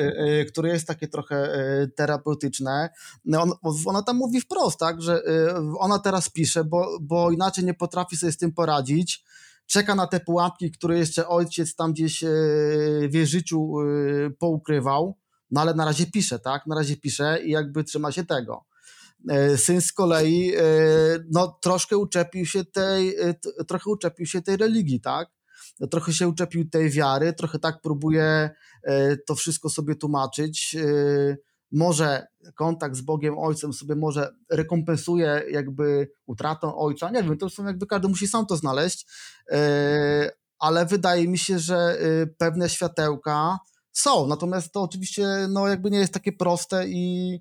y, 0.41 0.45
który 0.45 0.69
jest 0.69 0.87
takie 0.87 1.07
trochę 1.07 1.49
terapeutyczne. 1.95 2.89
No, 3.25 3.41
on, 3.41 3.51
ona 3.85 4.01
tam 4.01 4.17
mówi 4.17 4.41
wprost, 4.41 4.79
tak, 4.79 5.01
że 5.01 5.21
ona 5.79 5.99
teraz 5.99 6.29
pisze, 6.29 6.63
bo, 6.63 6.97
bo 7.01 7.31
inaczej 7.31 7.65
nie 7.65 7.73
potrafi 7.73 8.17
sobie 8.17 8.31
z 8.31 8.37
tym 8.37 8.53
poradzić 8.53 9.23
czeka 9.65 9.95
na 9.95 10.07
te 10.07 10.19
pułapki, 10.19 10.71
które 10.71 10.97
jeszcze 10.97 11.27
ojciec 11.27 11.75
tam 11.75 11.93
gdzieś 11.93 12.23
w 13.09 13.25
życiu 13.25 13.73
poukrywał. 14.39 15.17
No 15.51 15.61
ale 15.61 15.73
na 15.73 15.85
razie 15.85 16.05
pisze, 16.05 16.39
tak? 16.39 16.67
Na 16.67 16.75
razie 16.75 16.97
pisze 16.97 17.39
i 17.43 17.51
jakby 17.51 17.83
trzyma 17.83 18.11
się 18.11 18.25
tego. 18.25 18.65
E, 19.29 19.57
syn 19.57 19.81
z 19.81 19.93
kolei 19.93 20.53
e, 20.55 20.63
no, 21.31 21.59
troszkę 21.61 21.97
uczepił 21.97 22.45
się 22.45 22.65
tej, 22.65 23.15
e, 23.15 23.33
trochę 23.67 23.89
uczepił 23.89 24.25
się 24.25 24.41
tej 24.41 24.57
religii, 24.57 25.01
tak? 25.01 25.29
Trochę 25.91 26.13
się 26.13 26.27
uczepił 26.27 26.69
tej 26.69 26.89
wiary, 26.89 27.33
trochę 27.33 27.59
tak 27.59 27.81
próbuje 27.81 28.49
to 29.27 29.35
wszystko 29.35 29.69
sobie 29.69 29.95
tłumaczyć. 29.95 30.75
Może 31.71 32.27
kontakt 32.55 32.95
z 32.95 33.01
Bogiem 33.01 33.37
Ojcem 33.37 33.73
sobie 33.73 33.95
może 33.95 34.35
rekompensuje 34.49 35.43
jakby 35.51 36.11
utratę 36.25 36.75
ojca. 36.75 37.11
Nie 37.11 37.23
wiem, 37.23 37.37
to 37.37 37.49
są 37.49 37.65
jakby 37.65 37.87
każdy 37.87 38.07
musi 38.07 38.27
sam 38.27 38.45
to 38.45 38.57
znaleźć, 38.57 39.07
ale 40.59 40.85
wydaje 40.85 41.27
mi 41.27 41.37
się, 41.37 41.59
że 41.59 41.97
pewne 42.37 42.69
światełka 42.69 43.59
są, 43.91 44.27
natomiast 44.27 44.71
to 44.73 44.81
oczywiście 44.81 45.27
no, 45.49 45.67
jakby 45.67 45.91
nie 45.91 45.99
jest 45.99 46.13
takie 46.13 46.31
proste 46.31 46.87
i, 46.87 47.39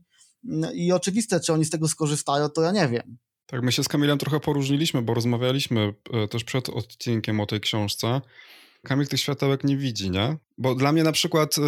i 0.75 0.93
oczywiste, 0.93 1.41
czy 1.41 1.53
oni 1.53 1.65
z 1.65 1.71
tego 1.71 1.89
skorzystają, 1.89 2.49
to 2.49 2.63
ja 2.63 2.73
nie 2.73 2.89
wiem. 2.89 3.19
Tak, 3.51 3.63
my 3.63 3.73
się 3.73 3.85
z 3.85 3.89
Kamilem 3.89 4.19
trochę 4.19 4.41
poróżniliśmy, 4.41 5.03
bo 5.03 5.15
rozmawialiśmy 5.15 5.95
e, 6.13 6.29
też 6.29 6.45
przed 6.45 6.69
odcinkiem 6.69 7.41
o 7.41 7.47
tej 7.47 7.61
książce. 7.61 8.21
Kamil 8.83 9.09
tych 9.09 9.21
światełek 9.21 9.65
nie 9.65 9.77
widzi, 9.77 10.11
nie? 10.11 10.37
Bo 10.59 10.75
dla 10.75 10.93
mnie 10.93 11.03
na 11.03 11.13
przykład, 11.13 11.57
e, 11.59 11.63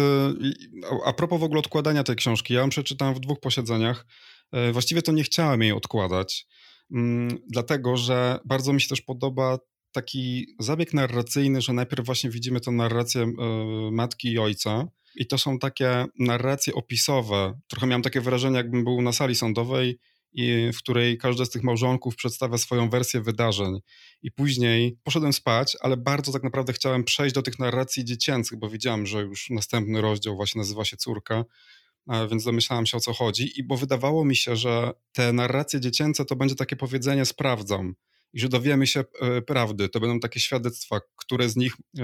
a 1.05 1.13
propos 1.13 1.39
w 1.39 1.43
ogóle 1.43 1.59
odkładania 1.59 2.03
tej 2.03 2.15
książki, 2.15 2.53
ja 2.53 2.61
ją 2.61 2.69
przeczytałem 2.69 3.15
w 3.15 3.19
dwóch 3.19 3.39
posiedzeniach. 3.39 4.05
E, 4.51 4.71
właściwie 4.71 5.01
to 5.01 5.11
nie 5.11 5.23
chciałem 5.23 5.61
jej 5.61 5.71
odkładać, 5.71 6.47
mm, 6.91 7.37
dlatego 7.49 7.97
że 7.97 8.39
bardzo 8.45 8.73
mi 8.73 8.81
się 8.81 8.87
też 8.87 9.01
podoba 9.01 9.57
taki 9.91 10.47
zabieg 10.59 10.93
narracyjny, 10.93 11.61
że 11.61 11.73
najpierw 11.73 12.05
właśnie 12.05 12.29
widzimy 12.29 12.59
tę 12.59 12.71
narrację 12.71 13.33
matki 13.91 14.31
i 14.31 14.39
ojca. 14.39 14.87
I 15.15 15.27
to 15.27 15.37
są 15.37 15.59
takie 15.59 16.05
narracje 16.19 16.73
opisowe. 16.73 17.59
Trochę 17.67 17.87
miałem 17.87 18.01
takie 18.01 18.21
wrażenie, 18.21 18.57
jakbym 18.57 18.83
był 18.83 19.01
na 19.01 19.13
sali 19.13 19.35
sądowej, 19.35 19.99
i 20.35 20.69
w 20.73 20.77
której 20.77 21.17
każdy 21.17 21.45
z 21.45 21.49
tych 21.49 21.63
małżonków 21.63 22.15
przedstawia 22.15 22.57
swoją 22.57 22.89
wersję 22.89 23.21
wydarzeń. 23.21 23.79
I 24.21 24.31
później 24.31 24.97
poszedłem 25.03 25.33
spać, 25.33 25.77
ale 25.81 25.97
bardzo 25.97 26.31
tak 26.31 26.43
naprawdę 26.43 26.73
chciałem 26.73 27.03
przejść 27.03 27.35
do 27.35 27.41
tych 27.41 27.59
narracji 27.59 28.05
dziecięcych, 28.05 28.59
bo 28.59 28.69
widziałem, 28.69 29.05
że 29.05 29.21
już 29.21 29.49
następny 29.49 30.01
rozdział 30.01 30.35
właśnie 30.35 30.59
nazywa 30.59 30.85
się 30.85 30.97
Córka, 30.97 31.43
więc 32.29 32.43
domyślałem 32.43 32.85
się 32.85 32.97
o 32.97 32.99
co 32.99 33.13
chodzi. 33.13 33.59
I 33.59 33.63
bo 33.63 33.77
wydawało 33.77 34.25
mi 34.25 34.35
się, 34.35 34.55
że 34.55 34.91
te 35.11 35.33
narracje 35.33 35.79
dziecięce 35.79 36.25
to 36.25 36.35
będzie 36.35 36.55
takie 36.55 36.75
powiedzenie 36.75 37.25
sprawdzam 37.25 37.95
i 38.33 38.39
że 38.39 38.49
dowiemy 38.49 38.87
się 38.87 39.03
e, 39.21 39.41
prawdy. 39.41 39.89
To 39.89 39.99
będą 39.99 40.19
takie 40.19 40.39
świadectwa, 40.39 40.99
które 41.15 41.49
z 41.49 41.55
nich 41.55 41.73
e, 41.99 42.03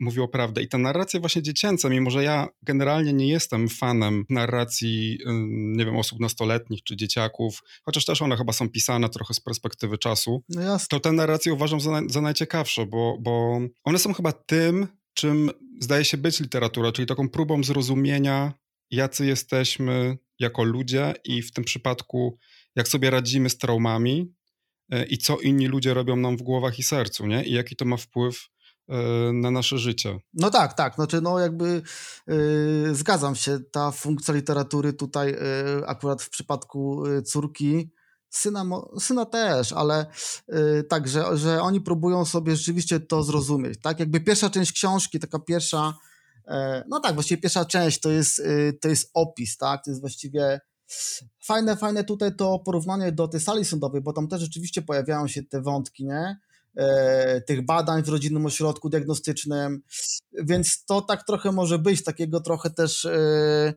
mówią 0.00 0.28
prawdę. 0.28 0.62
I 0.62 0.68
ta 0.68 0.78
narracja 0.78 1.20
właśnie 1.20 1.42
dziecięca, 1.42 1.88
mimo 1.88 2.10
że 2.10 2.22
ja 2.22 2.48
generalnie 2.62 3.12
nie 3.12 3.28
jestem 3.28 3.68
fanem 3.68 4.24
narracji, 4.30 5.18
e, 5.26 5.30
nie 5.50 5.84
wiem, 5.84 5.96
osób 5.96 6.20
nastoletnich 6.20 6.82
czy 6.82 6.96
dzieciaków, 6.96 7.62
chociaż 7.84 8.04
też 8.04 8.22
one 8.22 8.36
chyba 8.36 8.52
są 8.52 8.68
pisane 8.68 9.08
trochę 9.08 9.34
z 9.34 9.40
perspektywy 9.40 9.98
czasu, 9.98 10.44
no 10.48 10.78
to 10.88 11.00
te 11.00 11.12
narracje 11.12 11.54
uważam 11.54 11.80
za, 11.80 12.00
za 12.08 12.20
najciekawsze, 12.20 12.86
bo, 12.86 13.18
bo 13.20 13.60
one 13.84 13.98
są 13.98 14.14
chyba 14.14 14.32
tym, 14.32 14.86
czym 15.14 15.50
zdaje 15.80 16.04
się 16.04 16.16
być 16.16 16.40
literatura, 16.40 16.92
czyli 16.92 17.06
taką 17.06 17.28
próbą 17.28 17.64
zrozumienia, 17.64 18.52
jacy 18.90 19.26
jesteśmy 19.26 20.18
jako 20.38 20.64
ludzie 20.64 21.14
i 21.24 21.42
w 21.42 21.52
tym 21.52 21.64
przypadku, 21.64 22.38
jak 22.76 22.88
sobie 22.88 23.10
radzimy 23.10 23.50
z 23.50 23.58
traumami, 23.58 24.34
i 25.08 25.18
co 25.18 25.38
inni 25.40 25.66
ludzie 25.66 25.94
robią 25.94 26.16
nam 26.16 26.36
w 26.36 26.42
głowach 26.42 26.78
i 26.78 26.82
sercu, 26.82 27.26
nie? 27.26 27.44
I 27.44 27.52
jaki 27.52 27.76
to 27.76 27.84
ma 27.84 27.96
wpływ 27.96 28.48
e, 28.88 28.96
na 29.32 29.50
nasze 29.50 29.78
życie. 29.78 30.18
No 30.34 30.50
tak, 30.50 30.74
tak, 30.74 30.94
znaczy 30.94 31.20
no 31.20 31.38
jakby 31.38 31.82
yy, 32.26 32.94
zgadzam 32.94 33.34
się, 33.34 33.58
ta 33.72 33.90
funkcja 33.90 34.34
literatury 34.34 34.92
tutaj 34.92 35.28
yy, 35.28 35.86
akurat 35.86 36.22
w 36.22 36.30
przypadku 36.30 37.02
córki, 37.24 37.90
syna, 38.30 38.64
syna 39.00 39.24
też, 39.24 39.72
ale 39.72 40.06
yy, 40.48 40.84
tak, 40.88 41.08
że, 41.08 41.36
że 41.36 41.62
oni 41.62 41.80
próbują 41.80 42.24
sobie 42.24 42.56
rzeczywiście 42.56 43.00
to 43.00 43.22
zrozumieć, 43.22 43.80
tak, 43.82 44.00
jakby 44.00 44.20
pierwsza 44.20 44.50
część 44.50 44.72
książki, 44.72 45.20
taka 45.20 45.38
pierwsza, 45.38 45.94
no 46.88 47.00
tak, 47.00 47.14
właściwie 47.14 47.40
pierwsza 47.42 47.64
część 47.64 48.00
to 48.00 48.10
jest, 48.10 48.42
to 48.80 48.88
jest 48.88 49.10
opis, 49.14 49.56
tak, 49.56 49.84
to 49.84 49.90
jest 49.90 50.00
właściwie 50.00 50.60
Fajne, 51.40 51.76
fajne 51.76 52.04
tutaj 52.04 52.36
to 52.36 52.58
porównanie 52.58 53.12
do 53.12 53.28
tej 53.28 53.40
sali 53.40 53.64
sądowej, 53.64 54.00
bo 54.00 54.12
tam 54.12 54.28
też 54.28 54.40
rzeczywiście 54.40 54.82
pojawiają 54.82 55.28
się 55.28 55.42
te 55.42 55.62
wątki, 55.62 56.04
nie? 56.04 56.36
E, 56.76 57.40
tych 57.40 57.66
badań 57.66 58.02
w 58.02 58.08
rodzinnym 58.08 58.46
ośrodku 58.46 58.88
diagnostycznym, 58.88 59.82
więc 60.32 60.84
to 60.84 61.00
tak 61.00 61.26
trochę 61.26 61.52
może 61.52 61.78
być, 61.78 62.04
takiego 62.04 62.40
trochę 62.40 62.70
też 62.70 63.04
e, 63.04 63.74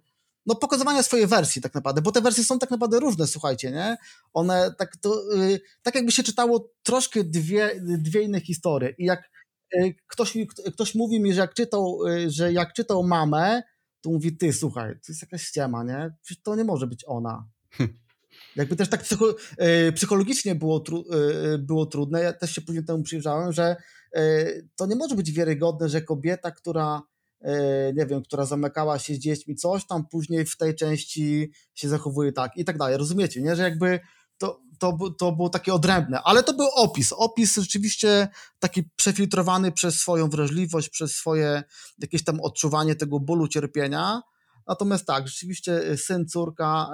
no 0.48 0.56
pokazywania 0.56 1.04
swojej 1.04 1.28
wersji 1.28 1.62
tak 1.62 1.74
naprawdę, 1.74 2.02
bo 2.02 2.12
te 2.12 2.22
wersje 2.22 2.44
są 2.44 2.60
tak 2.60 2.72
naprawdę 2.72 3.00
różne, 3.00 3.28
słuchajcie, 3.28 3.72
nie? 3.72 3.98
One 4.34 4.74
tak 4.78 4.98
to, 4.98 5.10
e, 5.36 5.60
tak 5.82 5.96
jakby 5.96 6.12
się 6.12 6.24
czytało 6.24 6.70
troszkę 6.84 7.24
dwie, 7.24 7.82
dwie 7.82 8.22
inne 8.22 8.42
historie 8.42 8.96
i 8.98 9.06
jak 9.06 9.30
e, 9.74 9.94
ktoś, 10.08 10.38
ktoś 10.74 10.96
mówi 10.96 11.20
mi, 11.20 11.34
że 11.34 11.42
jak 11.42 11.54
czytał, 11.54 12.00
e, 12.08 12.30
że 12.30 12.54
jak 12.54 12.74
czytał 12.74 13.04
mamę, 13.04 13.64
to 14.08 14.12
mówi, 14.12 14.38
ty, 14.38 14.54
słuchaj, 14.54 14.94
to 14.94 15.06
jest 15.08 15.22
jakaś 15.22 15.44
ściema, 15.44 15.84
nie? 15.84 16.16
Przecież 16.22 16.44
to 16.44 16.56
nie 16.56 16.64
może 16.64 16.88
być 16.88 17.04
ona. 17.08 17.48
Jakby 18.56 18.76
też 18.76 18.90
tak 18.90 19.04
psycho, 19.04 19.36
e, 19.58 19.92
psychologicznie 19.92 20.56
było, 20.56 20.80
tru, 20.80 21.06
e, 21.54 21.58
było 21.58 21.86
trudne, 21.86 22.22
ja 22.22 22.34
też 22.34 22.52
się 22.52 22.62
później 22.62 22.86
temu 22.86 23.04
przyjrzałem, 23.04 23.52
że 23.52 23.76
to 24.76 24.86
nie 24.86 24.96
może 24.96 25.16
być 25.16 25.32
wiarygodne, 25.32 25.90
że 25.90 26.02
kobieta, 26.02 26.52
która 26.52 27.02
nie 27.96 28.06
wiem, 28.06 28.24
która 28.24 28.46
zamykała 28.46 29.00
się 29.00 29.16
z 29.16 29.20
dziećmi, 29.20 29.56
coś 29.56 29.88
tam 29.88 30.08
później 30.08 30.46
w 30.46 30.58
tej 30.58 30.76
części 30.76 31.52
się 31.74 31.90
zachowuje 31.90 32.32
tak 32.32 32.52
i 32.58 32.66
tak 32.66 32.78
dalej. 32.78 32.98
Rozumiecie, 32.98 33.42
nie? 33.42 33.56
Że 33.56 33.64
jakby 33.64 34.00
to, 34.38 34.62
to, 34.80 34.98
to 35.18 35.32
było 35.32 35.50
takie 35.50 35.74
odrębne, 35.74 36.22
ale 36.24 36.44
to 36.44 36.54
był 36.54 36.68
opis. 36.76 37.14
Opis 37.14 37.56
rzeczywiście 37.56 38.28
taki 38.60 38.84
przefiltrowany 38.96 39.72
przez 39.72 40.00
swoją 40.00 40.30
wrażliwość, 40.30 40.90
przez 40.90 41.16
swoje 41.16 41.64
jakieś 42.00 42.24
tam 42.24 42.42
odczuwanie 42.42 42.96
tego 42.96 43.20
bólu, 43.20 43.48
cierpienia, 43.48 44.22
Natomiast 44.68 45.06
tak, 45.06 45.28
rzeczywiście 45.28 45.98
syn, 45.98 46.28
córka, 46.28 46.92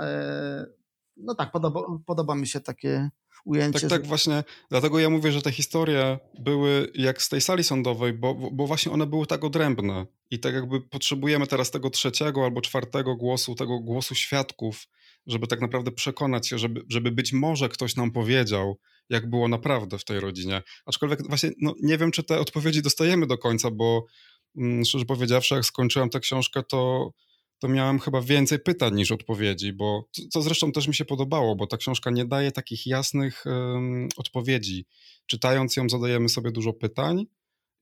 no 1.17 1.35
tak, 1.35 1.51
podoba, 1.51 1.81
podoba 2.05 2.35
mi 2.35 2.47
się 2.47 2.59
takie 2.59 3.09
ujęcie. 3.45 3.79
Tak, 3.79 3.89
tak, 3.89 4.07
właśnie. 4.07 4.43
Dlatego 4.69 4.99
ja 4.99 5.09
mówię, 5.09 5.31
że 5.31 5.41
te 5.41 5.51
historie 5.51 6.19
były 6.39 6.91
jak 6.95 7.21
z 7.21 7.29
tej 7.29 7.41
sali 7.41 7.63
sądowej, 7.63 8.13
bo, 8.13 8.33
bo 8.33 8.67
właśnie 8.67 8.91
one 8.91 9.07
były 9.07 9.27
tak 9.27 9.43
odrębne. 9.43 10.05
I 10.31 10.39
tak 10.39 10.53
jakby 10.53 10.81
potrzebujemy 10.81 11.47
teraz 11.47 11.71
tego 11.71 11.89
trzeciego 11.89 12.43
albo 12.43 12.61
czwartego 12.61 13.15
głosu, 13.15 13.55
tego 13.55 13.79
głosu 13.79 14.15
świadków, 14.15 14.87
żeby 15.27 15.47
tak 15.47 15.61
naprawdę 15.61 15.91
przekonać 15.91 16.47
się, 16.47 16.57
żeby, 16.57 16.81
żeby 16.89 17.11
być 17.11 17.33
może 17.33 17.69
ktoś 17.69 17.95
nam 17.95 18.11
powiedział, 18.11 18.79
jak 19.09 19.29
było 19.29 19.47
naprawdę 19.47 19.97
w 19.97 20.05
tej 20.05 20.19
rodzinie. 20.19 20.61
Aczkolwiek 20.85 21.27
właśnie 21.27 21.51
no, 21.61 21.73
nie 21.81 21.97
wiem, 21.97 22.11
czy 22.11 22.23
te 22.23 22.39
odpowiedzi 22.39 22.81
dostajemy 22.81 23.27
do 23.27 23.37
końca, 23.37 23.71
bo 23.71 24.05
mm, 24.57 24.85
szczerze 24.85 25.05
powiedziawszy, 25.05 25.55
jak 25.55 25.65
skończyłem 25.65 26.09
tę 26.09 26.19
książkę, 26.19 26.63
to 26.63 27.11
to 27.59 27.67
miałem 27.67 27.99
chyba 27.99 28.21
więcej 28.21 28.59
pytań 28.59 28.95
niż 28.95 29.11
odpowiedzi, 29.11 29.73
bo 29.73 30.09
co 30.31 30.41
zresztą 30.41 30.71
też 30.71 30.87
mi 30.87 30.95
się 30.95 31.05
podobało, 31.05 31.55
bo 31.55 31.67
ta 31.67 31.77
książka 31.77 32.11
nie 32.11 32.25
daje 32.25 32.51
takich 32.51 32.87
jasnych 32.87 33.43
um, 33.45 34.07
odpowiedzi. 34.17 34.85
Czytając 35.25 35.75
ją, 35.75 35.89
zadajemy 35.89 36.29
sobie 36.29 36.51
dużo 36.51 36.73
pytań 36.73 37.25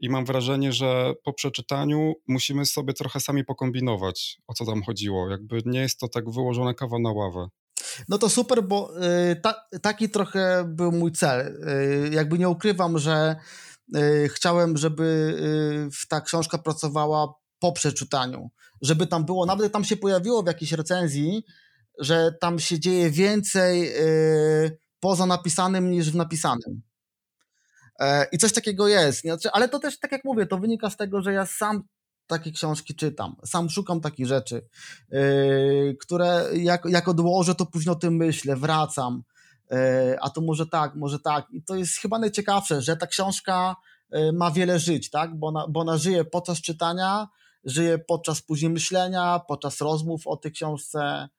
i 0.02 0.10
mam 0.10 0.26
wrażenie, 0.26 0.74
że 0.74 1.14
po 1.24 1.34
przeczytaniu 1.34 2.14
musimy 2.28 2.66
sobie 2.66 2.94
trochę 2.94 3.20
sami 3.20 3.46
pokombinować, 3.46 4.38
o 4.48 4.54
co 4.54 4.66
tam 4.66 4.84
chodziło. 4.84 5.30
Jakby 5.30 5.62
nie 5.66 5.80
jest 5.80 6.00
to 6.00 6.08
tak 6.08 6.30
wyłożone 6.30 6.74
kawa 6.74 7.00
na 7.00 7.12
ławę. 7.12 7.48
No 8.10 8.18
to 8.18 8.30
super, 8.30 8.64
bo 8.64 8.92
y, 9.32 9.36
ta, 9.36 9.56
taki 9.82 10.10
trochę 10.10 10.64
był 10.68 10.92
mój 10.92 11.12
cel. 11.12 11.48
Y, 11.48 12.10
jakby 12.14 12.40
nie 12.40 12.50
ukrywam, 12.50 13.00
że 13.00 13.36
y, 13.96 14.30
chciałem, 14.34 14.78
żeby 14.78 15.38
ta 16.10 16.22
książka 16.22 16.58
pracowała 16.58 17.34
po 17.60 17.72
przeczytaniu 17.72 18.50
żeby 18.82 19.08
tam 19.08 19.26
było, 19.26 19.46
nawet 19.46 19.74
tam 19.74 19.84
się 19.84 19.98
pojawiło 19.98 20.44
w 20.44 20.48
jakiejś 20.48 20.72
recenzji, 20.72 21.44
że 22.00 22.32
tam 22.42 22.60
się 22.60 22.80
dzieje 22.80 23.10
więcej 23.10 23.92
poza 25.00 25.26
napisanym 25.26 25.92
niż 25.92 26.12
w 26.12 26.16
napisanym. 26.16 26.82
E, 28.02 28.28
I 28.32 28.38
coś 28.38 28.54
takiego 28.54 28.88
jest. 28.88 29.22
Znaczy, 29.22 29.52
ale 29.52 29.70
to 29.70 29.80
też, 29.80 30.00
tak 30.00 30.12
jak 30.12 30.26
mówię, 30.26 30.46
to 30.46 30.58
wynika 30.58 30.90
z 30.90 30.98
tego, 30.98 31.22
że 31.22 31.34
ja 31.34 31.46
sam 31.46 31.84
takie 32.28 32.52
książki 32.52 32.96
czytam, 32.96 33.36
sam 33.46 33.70
szukam 33.70 34.02
takich 34.02 34.28
rzeczy, 34.28 34.68
yy, 35.10 35.98
które 36.02 36.46
jak, 36.54 36.86
jak 36.86 37.08
odłożę, 37.08 37.56
to 37.56 37.66
później 37.66 37.94
o 37.94 37.96
tym 37.96 38.16
myślę, 38.16 38.56
wracam, 38.56 39.24
yy, 39.72 39.78
a 40.22 40.30
to 40.30 40.42
może 40.42 40.68
tak, 40.68 40.96
może 40.96 41.20
tak. 41.20 41.48
I 41.52 41.64
to 41.64 41.76
jest 41.76 41.98
chyba 41.98 42.20
najciekawsze, 42.20 42.82
że 42.82 42.98
ta 42.98 43.08
książka 43.08 43.76
yy, 44.12 44.34
ma 44.34 44.52
wiele 44.52 44.80
żyć, 44.80 45.10
tak? 45.10 45.40
bo, 45.40 45.48
ona, 45.48 45.66
bo 45.70 45.80
ona 45.80 45.98
żyje 45.98 46.26
podczas 46.26 46.62
czytania, 46.62 47.28
żyje 47.64 48.00
podczas 48.00 48.42
później 48.42 48.72
myślenia, 48.72 49.42
podczas 49.48 49.82
rozmów 49.82 50.28
o 50.28 50.38
tej 50.38 50.52
książce 50.52 51.00
e, 51.00 51.30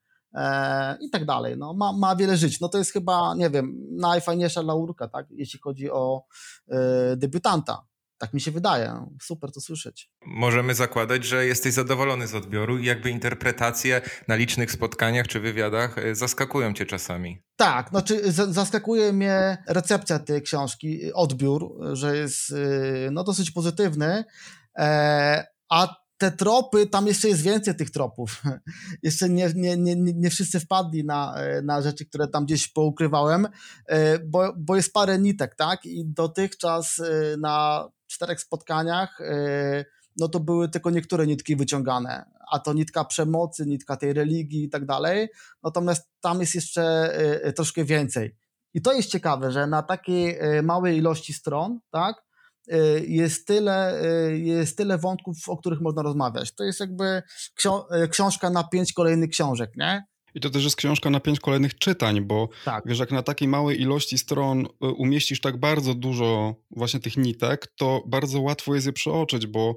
i 1.00 1.10
tak 1.10 1.24
dalej. 1.24 1.58
No, 1.58 1.74
ma, 1.74 1.92
ma 1.92 2.16
wiele 2.16 2.36
żyć. 2.36 2.60
No 2.60 2.68
to 2.68 2.78
jest 2.78 2.92
chyba, 2.92 3.34
nie 3.34 3.50
wiem, 3.50 3.86
najfajniejsza 3.90 4.62
laurka, 4.62 5.08
tak, 5.08 5.26
jeśli 5.30 5.60
chodzi 5.60 5.90
o 5.90 6.24
e, 6.68 7.16
debiutanta. 7.16 7.86
Tak 8.18 8.34
mi 8.34 8.40
się 8.40 8.50
wydaje. 8.50 9.06
Super 9.22 9.52
to 9.52 9.60
słyszeć. 9.60 10.10
Możemy 10.26 10.74
zakładać, 10.74 11.24
że 11.24 11.46
jesteś 11.46 11.74
zadowolony 11.74 12.26
z 12.26 12.34
odbioru 12.34 12.78
i 12.78 12.86
jakby 12.86 13.10
interpretacje 13.10 14.00
na 14.28 14.34
licznych 14.34 14.72
spotkaniach 14.72 15.28
czy 15.28 15.40
wywiadach 15.40 15.98
e, 15.98 16.14
zaskakują 16.14 16.74
cię 16.74 16.86
czasami. 16.86 17.42
Tak, 17.56 17.88
znaczy 17.88 18.32
zaskakuje 18.32 19.12
mnie 19.12 19.64
recepcja 19.68 20.18
tej 20.18 20.42
książki, 20.42 21.12
odbiór, 21.12 21.78
że 21.92 22.16
jest 22.16 22.52
e, 22.52 23.10
no, 23.10 23.24
dosyć 23.24 23.50
pozytywny, 23.50 24.24
e, 24.78 25.46
a 25.68 26.01
te 26.22 26.30
tropy, 26.30 26.86
tam 26.86 27.06
jeszcze 27.06 27.28
jest 27.28 27.42
więcej 27.42 27.74
tych 27.74 27.90
tropów. 27.90 28.42
jeszcze 29.02 29.28
nie, 29.28 29.52
nie, 29.54 29.76
nie, 29.76 29.96
nie 29.96 30.30
wszyscy 30.30 30.60
wpadli 30.60 31.04
na, 31.04 31.34
na 31.62 31.82
rzeczy, 31.82 32.06
które 32.06 32.28
tam 32.28 32.44
gdzieś 32.44 32.68
poukrywałem, 32.68 33.48
e, 33.86 34.18
bo, 34.18 34.52
bo 34.56 34.76
jest 34.76 34.92
parę 34.92 35.18
nitek, 35.18 35.54
tak? 35.54 35.86
I 35.86 36.04
dotychczas 36.06 36.98
e, 36.98 37.36
na 37.36 37.88
czterech 38.06 38.40
spotkaniach 38.40 39.20
e, 39.20 39.84
no 40.16 40.28
to 40.28 40.40
były 40.40 40.68
tylko 40.68 40.90
niektóre 40.90 41.26
nitki 41.26 41.56
wyciągane, 41.56 42.24
a 42.52 42.58
to 42.58 42.72
nitka 42.72 43.04
przemocy, 43.04 43.66
nitka 43.66 43.96
tej 43.96 44.12
religii 44.12 44.64
i 44.64 44.70
tak 44.70 44.86
dalej, 44.86 45.28
natomiast 45.62 46.10
tam 46.20 46.40
jest 46.40 46.54
jeszcze 46.54 47.16
troszkę 47.56 47.84
więcej. 47.84 48.36
I 48.74 48.82
to 48.82 48.92
jest 48.92 49.10
ciekawe, 49.10 49.52
że 49.52 49.66
na 49.66 49.82
takiej 49.82 50.38
małej 50.62 50.98
ilości 50.98 51.32
stron, 51.32 51.80
tak, 51.90 52.22
jest 53.06 53.46
tyle, 53.46 54.04
y, 54.28 54.38
jest 54.38 54.76
tyle 54.76 54.98
wątków, 54.98 55.36
o 55.48 55.56
których 55.56 55.80
można 55.80 56.02
rozmawiać. 56.02 56.54
To 56.54 56.64
jest 56.64 56.80
jakby 56.80 57.22
y, 58.04 58.08
książka 58.08 58.50
na 58.50 58.64
pięć 58.64 58.92
kolejnych 58.92 59.30
książek, 59.30 59.70
nie? 59.76 60.04
I 60.34 60.40
to 60.40 60.50
też 60.50 60.64
jest 60.64 60.76
książka 60.76 61.10
na 61.10 61.20
pięć 61.20 61.40
kolejnych 61.40 61.78
czytań, 61.78 62.20
bo 62.20 62.48
tak. 62.64 62.84
wiesz, 62.86 62.98
jak 62.98 63.10
na 63.10 63.22
takiej 63.22 63.48
małej 63.48 63.80
ilości 63.80 64.18
stron 64.18 64.66
umieścisz 64.80 65.40
tak 65.40 65.60
bardzo 65.60 65.94
dużo 65.94 66.54
właśnie 66.70 67.00
tych 67.00 67.16
nitek, 67.16 67.72
to 67.76 68.02
bardzo 68.06 68.40
łatwo 68.40 68.74
jest 68.74 68.86
je 68.86 68.92
przeoczyć, 68.92 69.46
bo 69.46 69.76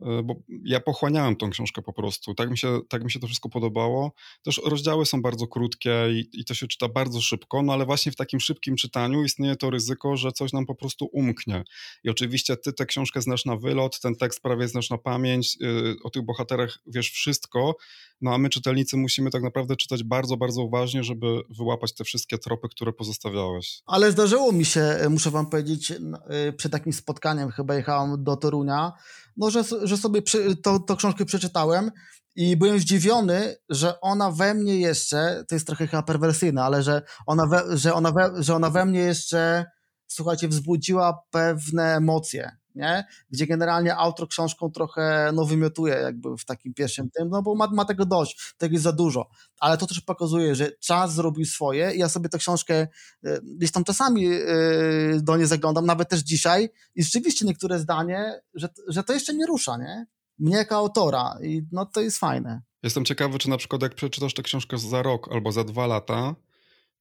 bo 0.00 0.34
ja 0.64 0.80
pochłaniałem 0.80 1.36
tą 1.36 1.50
książkę 1.50 1.82
po 1.82 1.92
prostu. 1.92 2.34
Tak 2.34 2.50
mi 2.50 2.58
się, 2.58 2.80
tak 2.88 3.04
mi 3.04 3.10
się 3.10 3.20
to 3.20 3.26
wszystko 3.26 3.48
podobało. 3.48 4.12
Też 4.42 4.60
rozdziały 4.64 5.06
są 5.06 5.22
bardzo 5.22 5.46
krótkie 5.46 5.94
i, 6.10 6.40
i 6.40 6.44
to 6.44 6.54
się 6.54 6.66
czyta 6.66 6.88
bardzo 6.88 7.20
szybko, 7.20 7.62
no 7.62 7.72
ale 7.72 7.86
właśnie 7.86 8.12
w 8.12 8.16
takim 8.16 8.40
szybkim 8.40 8.76
czytaniu 8.76 9.24
istnieje 9.24 9.56
to 9.56 9.70
ryzyko, 9.70 10.16
że 10.16 10.32
coś 10.32 10.52
nam 10.52 10.66
po 10.66 10.74
prostu 10.74 11.08
umknie. 11.12 11.64
I 12.04 12.10
oczywiście 12.10 12.56
ty 12.56 12.72
tę 12.72 12.86
książkę 12.86 13.20
znasz 13.20 13.44
na 13.44 13.56
wylot, 13.56 14.00
ten 14.00 14.16
tekst 14.16 14.40
prawie 14.40 14.68
znasz 14.68 14.90
na 14.90 14.98
pamięć, 14.98 15.56
yy, 15.60 15.96
o 16.04 16.10
tych 16.10 16.22
bohaterach 16.22 16.78
wiesz 16.86 17.10
wszystko, 17.10 17.76
no 18.20 18.34
a 18.34 18.38
my 18.38 18.48
czytelnicy 18.48 18.96
musimy 18.96 19.30
tak 19.30 19.42
naprawdę 19.42 19.76
czytać 19.76 20.04
bardzo, 20.04 20.36
bardzo 20.36 20.62
uważnie, 20.62 21.04
żeby 21.04 21.26
wyłapać 21.50 21.94
te 21.94 22.04
wszystkie 22.04 22.38
tropy, 22.38 22.68
które 22.68 22.92
pozostawiałeś. 22.92 23.82
Ale 23.86 24.12
zdarzyło 24.12 24.52
mi 24.52 24.64
się, 24.64 24.96
muszę 25.10 25.30
wam 25.30 25.50
powiedzieć, 25.50 25.90
y, 25.90 26.52
przed 26.52 26.72
takim 26.72 26.92
spotkaniem, 26.92 27.50
chyba 27.50 27.74
jechałem 27.74 28.24
do 28.24 28.36
Torunia, 28.36 28.92
no, 29.36 29.50
że, 29.50 29.62
że 29.82 29.96
sobie 29.96 30.22
przy, 30.22 30.56
to, 30.56 30.78
to 30.78 30.96
książkę 30.96 31.24
przeczytałem 31.24 31.90
i 32.36 32.56
byłem 32.56 32.78
zdziwiony, 32.78 33.56
że 33.68 34.00
ona 34.00 34.30
we 34.30 34.54
mnie 34.54 34.76
jeszcze, 34.80 35.44
to 35.48 35.54
jest 35.54 35.66
trochę 35.66 35.86
chyba 35.86 36.02
perwersyjne, 36.02 36.62
ale 36.62 36.82
że 36.82 37.02
ona 37.26 37.46
we, 37.46 37.76
że 37.76 37.94
ona 37.94 38.12
we, 38.12 38.42
że 38.42 38.54
ona 38.54 38.70
we 38.70 38.86
mnie 38.86 39.00
jeszcze, 39.00 39.64
słuchajcie, 40.06 40.48
wzbudziła 40.48 41.22
pewne 41.30 41.96
emocje, 41.96 42.56
nie? 42.74 43.04
Gdzie 43.30 43.46
generalnie 43.46 43.96
autor 43.96 44.28
książką 44.28 44.70
trochę 44.70 45.30
no, 45.34 45.44
wymiotuje 45.44 45.94
jakby 45.94 46.36
w 46.36 46.44
takim 46.44 46.74
pierwszym 46.74 47.10
tym, 47.10 47.28
no 47.28 47.42
bo 47.42 47.54
ma, 47.54 47.66
ma 47.66 47.84
tego 47.84 48.06
dość, 48.06 48.54
tego 48.58 48.72
jest 48.72 48.84
za 48.84 48.92
dużo. 48.92 49.28
Ale 49.58 49.78
to 49.78 49.86
też 49.86 50.00
pokazuje, 50.00 50.54
że 50.54 50.72
czas 50.72 51.14
zrobił 51.14 51.44
swoje 51.44 51.94
i 51.94 51.98
ja 51.98 52.08
sobie 52.08 52.28
tę 52.28 52.38
książkę 52.38 52.88
y, 53.26 53.40
gdzieś 53.42 53.72
tam 53.72 53.84
czasami 53.84 54.32
y, 54.32 55.20
do 55.22 55.36
niej 55.36 55.46
zaglądam, 55.46 55.86
nawet 55.86 56.08
też 56.08 56.20
dzisiaj 56.20 56.68
i 56.94 57.02
rzeczywiście 57.02 57.46
niektóre 57.46 57.78
zdanie, 57.78 58.40
że, 58.54 58.68
że 58.88 59.04
to 59.04 59.12
jeszcze 59.12 59.32
mnie 59.32 59.46
rusza, 59.46 59.76
nie? 59.76 60.06
Mnie 60.38 60.56
jako 60.56 60.76
autora 60.76 61.38
i 61.42 61.62
no 61.72 61.86
to 61.86 62.00
jest 62.00 62.18
fajne. 62.18 62.62
Jestem 62.82 63.04
ciekawy, 63.04 63.38
czy 63.38 63.50
na 63.50 63.56
przykład 63.56 63.82
jak 63.82 63.94
przeczytasz 63.94 64.34
tę 64.34 64.42
książkę 64.42 64.78
za 64.78 65.02
rok 65.02 65.32
albo 65.32 65.52
za 65.52 65.64
dwa 65.64 65.86
lata, 65.86 66.34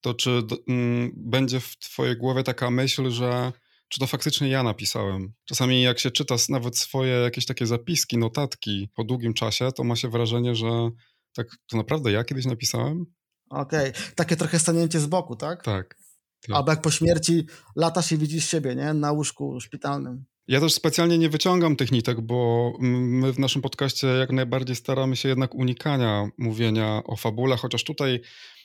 to 0.01 0.13
czy 0.13 0.41
mm, 0.67 1.11
będzie 1.15 1.59
w 1.59 1.77
twojej 1.77 2.17
głowie 2.17 2.43
taka 2.43 2.71
myśl, 2.71 3.09
że 3.09 3.51
czy 3.89 3.99
to 3.99 4.07
faktycznie 4.07 4.47
ja 4.47 4.63
napisałem. 4.63 5.33
Czasami 5.45 5.81
jak 5.81 5.99
się 5.99 6.11
czyta 6.11 6.35
nawet 6.49 6.77
swoje 6.77 7.13
jakieś 7.13 7.45
takie 7.45 7.65
zapiski, 7.65 8.17
notatki 8.17 8.89
po 8.95 9.03
długim 9.03 9.33
czasie, 9.33 9.71
to 9.71 9.83
ma 9.83 9.95
się 9.95 10.09
wrażenie, 10.09 10.55
że 10.55 10.89
tak 11.35 11.47
to 11.67 11.77
naprawdę 11.77 12.11
ja 12.11 12.23
kiedyś 12.23 12.45
napisałem? 12.45 13.05
Okej, 13.49 13.89
okay. 13.89 14.01
takie 14.15 14.35
trochę 14.35 14.59
stanięcie 14.59 14.99
z 14.99 15.05
boku, 15.05 15.35
tak? 15.35 15.63
Tak. 15.63 15.95
tak. 16.41 16.55
Albo 16.55 16.71
jak 16.71 16.81
po 16.81 16.91
śmierci 16.91 17.45
latasz 17.75 18.11
i 18.11 18.17
widzisz 18.17 18.49
siebie, 18.49 18.75
nie? 18.75 18.93
Na 18.93 19.11
łóżku 19.11 19.59
szpitalnym. 19.59 20.25
Ja 20.47 20.59
też 20.59 20.73
specjalnie 20.73 21.17
nie 21.17 21.29
wyciągam 21.29 21.75
tych 21.75 21.91
nitek, 21.91 22.21
bo 22.21 22.71
my 22.79 23.33
w 23.33 23.39
naszym 23.39 23.61
podcaście 23.61 24.07
jak 24.07 24.31
najbardziej 24.31 24.75
staramy 24.75 25.15
się 25.15 25.29
jednak 25.29 25.55
unikania 25.55 26.29
mówienia 26.37 27.01
o 27.05 27.15
fabule, 27.15 27.57
chociaż 27.57 27.83
tutaj 27.83 28.21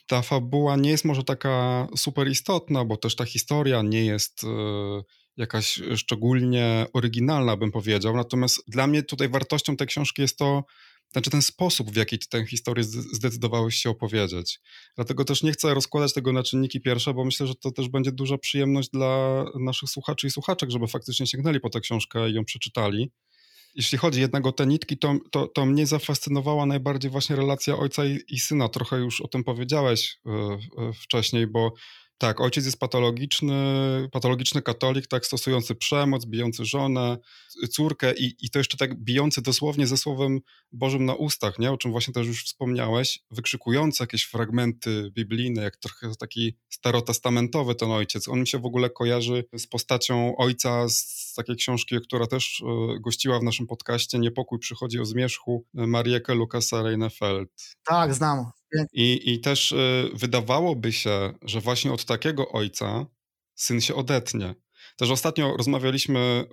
ta 0.09 0.21
fabuła 0.21 0.75
nie 0.75 0.89
jest 0.89 1.05
może 1.05 1.23
taka 1.23 1.87
super 1.97 2.27
istotna, 2.27 2.85
bo 2.85 2.97
też 2.97 3.15
ta 3.15 3.25
historia 3.25 3.81
nie 3.81 4.05
jest 4.05 4.43
e, 4.43 4.47
jakaś 5.37 5.81
szczególnie 5.95 6.85
oryginalna, 6.93 7.57
bym 7.57 7.71
powiedział. 7.71 8.15
Natomiast 8.15 8.63
dla 8.67 8.87
mnie 8.87 9.03
tutaj 9.03 9.29
wartością 9.29 9.77
tej 9.77 9.87
książki 9.87 10.21
jest 10.21 10.37
to, 10.37 10.63
znaczy 11.11 11.29
ten 11.29 11.41
sposób, 11.41 11.91
w 11.91 11.95
jaki 11.95 12.19
tę 12.19 12.45
historię 12.45 12.83
zdecydowałeś 12.83 13.75
się 13.75 13.89
opowiedzieć. 13.89 14.59
Dlatego 14.95 15.25
też 15.25 15.43
nie 15.43 15.51
chcę 15.51 15.73
rozkładać 15.73 16.13
tego 16.13 16.33
na 16.33 16.43
czynniki 16.43 16.81
pierwsze, 16.81 17.13
bo 17.13 17.25
myślę, 17.25 17.47
że 17.47 17.55
to 17.55 17.71
też 17.71 17.89
będzie 17.89 18.11
duża 18.11 18.37
przyjemność 18.37 18.89
dla 18.89 19.45
naszych 19.59 19.89
słuchaczy 19.89 20.27
i 20.27 20.31
słuchaczek, 20.31 20.71
żeby 20.71 20.87
faktycznie 20.87 21.27
sięgnęli 21.27 21.59
po 21.59 21.69
tę 21.69 21.79
książkę 21.79 22.29
i 22.29 22.33
ją 22.33 22.45
przeczytali. 22.45 23.11
Jeśli 23.75 23.97
chodzi 23.97 24.21
jednak 24.21 24.47
o 24.47 24.51
te 24.51 24.67
nitki, 24.67 24.97
to, 24.97 25.15
to, 25.31 25.47
to 25.47 25.65
mnie 25.65 25.87
zafascynowała 25.87 26.65
najbardziej 26.65 27.11
właśnie 27.11 27.35
relacja 27.35 27.77
ojca 27.77 28.05
i, 28.05 28.19
i 28.27 28.39
syna. 28.39 28.69
Trochę 28.69 28.97
już 28.97 29.21
o 29.21 29.27
tym 29.27 29.43
powiedziałeś 29.43 30.19
y, 30.25 30.29
y, 30.29 30.93
wcześniej, 30.93 31.47
bo 31.47 31.73
Tak, 32.19 32.41
ojciec 32.41 32.65
jest 32.65 32.79
patologiczny, 32.79 33.53
patologiczny 34.11 34.61
katolik, 34.61 35.07
tak, 35.07 35.25
stosujący 35.25 35.75
przemoc, 35.75 36.25
bijący 36.25 36.65
żonę, 36.65 37.17
córkę 37.69 38.13
i, 38.13 38.35
i 38.41 38.49
to 38.49 38.59
jeszcze 38.59 38.77
tak 38.77 39.03
bijący 39.03 39.41
dosłownie 39.41 39.87
ze 39.87 39.97
słowem 39.97 40.39
Bożym 40.71 41.05
na 41.05 41.13
ustach, 41.13 41.59
nie? 41.59 41.71
o 41.71 41.77
czym 41.77 41.91
właśnie 41.91 42.13
też 42.13 42.27
już 42.27 42.45
wspomniałeś, 42.45 43.19
wykrzykujący 43.31 44.03
jakieś 44.03 44.23
fragmenty 44.23 45.11
biblijne, 45.11 45.63
jak 45.63 45.77
trochę 45.77 46.15
taki 46.15 46.57
starotestamentowy 46.69 47.75
ten 47.75 47.91
ojciec. 47.91 48.27
On 48.27 48.39
mi 48.39 48.47
się 48.47 48.59
w 48.59 48.65
ogóle 48.65 48.89
kojarzy 48.89 49.45
z 49.57 49.67
postacią 49.67 50.35
ojca 50.37 50.89
z 50.89 51.33
takiej 51.35 51.55
książki, 51.55 51.95
która 52.01 52.27
też 52.27 52.63
e, 52.63 52.99
gościła 52.99 53.39
w 53.39 53.43
naszym 53.43 53.67
podcaście, 53.67 54.19
Niepokój 54.19 54.59
przychodzi 54.59 54.99
o 54.99 55.05
zmierzchu, 55.05 55.65
Mariekę 55.73 56.35
Lukasa 56.35 56.81
Reinefeld. 56.81 57.75
Tak, 57.83 58.13
znam. 58.13 58.51
I, 58.93 59.33
I 59.33 59.39
też 59.39 59.71
y, 59.71 60.09
wydawałoby 60.13 60.91
się, 60.91 61.33
że 61.41 61.61
właśnie 61.61 61.91
od 61.93 62.05
takiego 62.05 62.49
ojca 62.51 63.05
syn 63.55 63.81
się 63.81 63.95
odetnie. 63.95 64.55
Też 64.97 65.09
ostatnio 65.09 65.57
rozmawialiśmy 65.57 66.45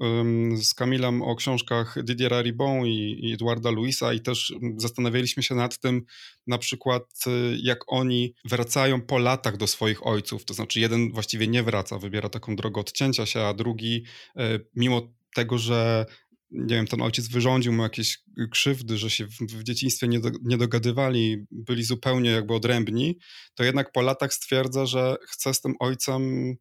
z 0.57 0.75
Kamilem 0.75 1.23
o 1.23 1.37
książkach 1.37 2.05
Didiera 2.05 2.43
Ribon 2.43 2.87
i, 2.87 3.19
i 3.23 3.33
Eduarda 3.33 3.71
Luisa 3.71 4.13
i 4.13 4.21
też 4.21 4.55
zastanawialiśmy 4.77 5.43
się 5.43 5.55
nad 5.55 5.79
tym 5.79 6.03
na 6.47 6.59
przykład, 6.59 7.03
y, 7.27 7.59
jak 7.63 7.79
oni 7.87 8.35
wracają 8.45 9.01
po 9.03 9.19
latach 9.19 9.57
do 9.57 9.67
swoich 9.67 10.07
ojców. 10.07 10.45
To 10.45 10.55
znaczy 10.55 10.81
jeden 10.81 11.13
właściwie 11.13 11.49
nie 11.49 11.63
wraca, 11.63 11.99
wybiera 11.99 12.29
taką 12.29 12.57
drogę 12.57 12.81
odcięcia 12.81 13.27
się, 13.27 13.41
a 13.41 13.55
drugi 13.55 14.05
y, 14.41 14.67
mimo 14.75 15.03
tego, 15.35 15.59
że 15.59 16.07
nie 16.51 16.75
wiem, 16.75 16.87
ten 16.87 17.03
ojciec 17.03 17.29
wyrządził 17.29 17.73
mu 17.73 17.83
jakieś 17.83 18.19
krzywdy, 18.51 18.99
że 18.99 19.11
się 19.11 19.27
w, 19.27 19.39
w 19.41 19.63
dzieciństwie 19.63 20.09
nie, 20.09 20.21
do, 20.21 20.31
nie 20.45 20.57
dogadywali, 20.57 21.47
byli 21.51 21.85
zupełnie 21.85 22.31
jakby 22.31 22.55
odrębni, 22.55 23.19
to 23.55 23.65
jednak 23.65 23.93
po 23.93 24.03
latach 24.03 24.35
stwierdza, 24.35 24.87
że 24.87 25.17
chce 25.29 25.55
z 25.55 25.61
tym 25.61 25.75
ojcem 25.81 26.55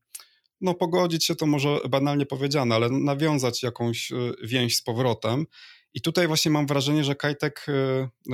no 0.62 0.74
pogodzić 0.74 1.26
się 1.26 1.36
to 1.36 1.46
może 1.46 1.80
banalnie 1.90 2.26
powiedziane, 2.26 2.76
ale 2.76 2.90
nawiązać 2.90 3.64
jakąś 3.64 4.12
e, 4.12 4.16
więź 4.44 4.78
z 4.78 4.82
powrotem. 4.82 5.46
I 5.96 6.02
tutaj 6.02 6.28
właśnie 6.28 6.52
mam 6.52 6.68
wrażenie, 6.68 7.04
że 7.04 7.16
Kajtek, 7.16 7.66
e, 7.68 7.74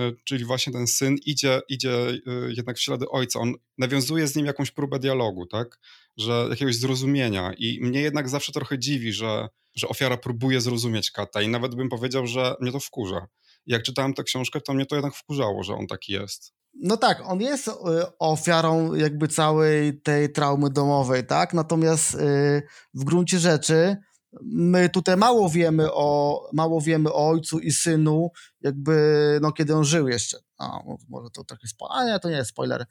e, 0.02 0.12
czyli 0.24 0.46
właśnie 0.46 0.74
ten 0.74 0.88
syn, 0.88 1.16
idzie, 1.26 1.62
idzie 1.70 2.08
jednak 2.48 2.78
w 2.78 2.82
ślady 2.82 3.10
ojca. 3.10 3.40
On 3.40 3.54
nawiązuje 3.78 4.28
z 4.28 4.36
nim 4.36 4.46
jakąś 4.46 4.72
próbę 4.72 5.00
dialogu, 5.00 5.46
tak? 5.46 5.80
Że 6.18 6.48
jakiegoś 6.50 6.76
zrozumienia. 6.76 7.54
I 7.58 7.80
mnie 7.82 8.02
jednak 8.02 8.30
zawsze 8.30 8.52
trochę 8.52 8.80
dziwi, 8.80 9.14
że 9.14 9.48
że 9.76 9.88
ofiara 9.88 10.18
próbuje 10.18 10.62
zrozumieć 10.62 11.12
kata 11.12 11.42
i 11.42 11.48
nawet 11.48 11.76
bym 11.76 11.90
powiedział, 11.90 12.28
że 12.28 12.56
mnie 12.62 12.72
to 12.72 12.80
wkurza. 12.80 13.28
Jak 13.66 13.84
czytałem 13.84 14.14
tę 14.14 14.24
książkę, 14.24 14.62
to 14.62 14.74
mnie 14.74 14.86
to 14.86 14.96
jednak 14.96 15.16
wkurzało, 15.16 15.64
że 15.64 15.74
on 15.74 15.88
taki 15.88 16.14
jest. 16.14 16.54
No 16.74 16.98
tak, 16.98 17.22
on 17.26 17.42
jest 17.42 17.68
y, 17.68 17.72
ofiarą 18.20 18.94
jakby 18.94 19.28
całej 19.28 20.02
tej 20.02 20.32
traumy 20.32 20.70
domowej, 20.70 21.26
tak? 21.26 21.54
Natomiast 21.54 22.16
y, 22.16 22.64
w 22.94 23.04
gruncie 23.04 23.40
rzeczy 23.40 23.98
my 24.42 24.90
tutaj 24.90 25.18
mało 25.18 25.50
wiemy 25.50 25.94
o, 25.94 26.50
mało 26.54 26.82
wiemy 26.82 27.14
o 27.14 27.30
ojcu 27.30 27.60
i 27.60 27.72
synu, 27.72 28.30
jakby, 28.62 29.40
no 29.42 29.52
kiedy 29.52 29.76
on 29.76 29.84
żył 29.84 30.08
jeszcze. 30.08 30.38
A, 30.58 30.80
może 31.10 31.30
to 31.30 31.44
taki 31.44 31.68
spoiler, 31.68 31.98
a 31.98 32.06
nie, 32.06 32.20
to 32.20 32.30
nie 32.30 32.36
jest 32.36 32.50
spoiler. 32.50 32.86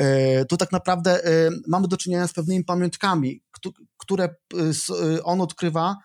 Y, 0.00 0.44
tu 0.48 0.56
tak 0.56 0.72
naprawdę 0.72 1.20
mamy 1.68 1.88
do 1.88 1.96
czynienia 1.96 2.28
z 2.28 2.32
pewnymi 2.32 2.64
pamiątkami, 2.64 3.42
które 3.98 4.34
on 5.24 5.40
odkrywa 5.40 5.96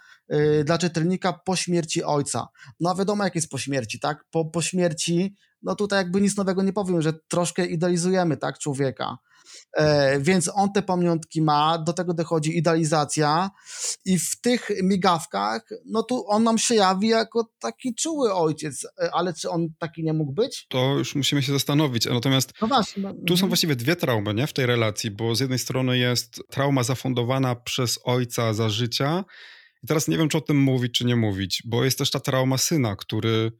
dla 0.65 0.77
czytelnika 0.77 1.33
po 1.45 1.55
śmierci 1.55 2.03
ojca. 2.03 2.47
No 2.79 2.89
a 2.89 2.95
wiadomo, 2.95 3.23
jak 3.23 3.35
jest 3.35 3.49
po 3.49 3.57
śmierci, 3.57 3.99
tak? 3.99 4.17
Po, 4.31 4.45
po 4.45 4.61
śmierci, 4.61 5.35
no 5.61 5.75
tutaj 5.75 5.99
jakby 5.99 6.21
nic 6.21 6.37
nowego 6.37 6.63
nie 6.63 6.73
powiem, 6.73 7.01
że 7.01 7.13
troszkę 7.27 7.65
idealizujemy, 7.65 8.37
tak, 8.37 8.59
człowieka. 8.59 9.17
E, 9.77 10.19
więc 10.19 10.51
on 10.53 10.71
te 10.71 10.81
pamiątki 10.81 11.41
ma, 11.41 11.77
do 11.77 11.93
tego 11.93 12.13
dochodzi 12.13 12.57
idealizacja 12.57 13.51
i 14.05 14.19
w 14.19 14.41
tych 14.41 14.69
migawkach, 14.83 15.61
no 15.85 16.03
tu 16.03 16.25
on 16.27 16.43
nam 16.43 16.57
się 16.57 16.75
jawi 16.75 17.07
jako 17.07 17.47
taki 17.59 17.95
czuły 17.95 18.33
ojciec, 18.33 18.85
e, 18.85 19.09
ale 19.13 19.33
czy 19.33 19.49
on 19.49 19.67
taki 19.79 20.03
nie 20.03 20.13
mógł 20.13 20.33
być? 20.33 20.65
To 20.69 20.95
już 20.97 21.15
musimy 21.15 21.43
się 21.43 21.51
zastanowić, 21.53 22.05
natomiast 22.05 22.53
no 22.61 22.67
właśnie, 22.67 23.03
no, 23.03 23.13
tu 23.13 23.27
są 23.27 23.33
mhm. 23.33 23.49
właściwie 23.49 23.75
dwie 23.75 23.95
traumy 23.95 24.33
nie, 24.33 24.47
w 24.47 24.53
tej 24.53 24.65
relacji, 24.65 25.11
bo 25.11 25.35
z 25.35 25.39
jednej 25.39 25.59
strony 25.59 25.97
jest 25.97 26.41
trauma 26.51 26.83
zafundowana 26.83 27.55
przez 27.55 27.99
ojca 28.03 28.53
za 28.53 28.69
życia, 28.69 29.23
i 29.85 29.87
teraz 29.87 30.07
nie 30.07 30.17
wiem, 30.17 30.29
czy 30.29 30.37
o 30.37 30.41
tym 30.41 30.57
mówić, 30.57 30.93
czy 30.93 31.05
nie 31.05 31.15
mówić, 31.15 31.63
bo 31.65 31.83
jest 31.83 31.97
też 31.97 32.11
ta 32.11 32.19
trauma 32.19 32.57
syna, 32.57 32.95
który 32.95 33.51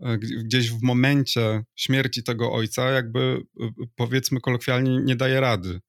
e, 0.00 0.18
gdzieś 0.18 0.70
w 0.70 0.82
momencie 0.82 1.64
śmierci 1.74 2.22
tego 2.22 2.52
ojca, 2.52 2.90
jakby 2.90 3.42
e, 3.60 3.68
powiedzmy 3.96 4.40
kolokwialnie, 4.40 5.00
nie 5.04 5.16
daje 5.16 5.40
rady. 5.40 5.80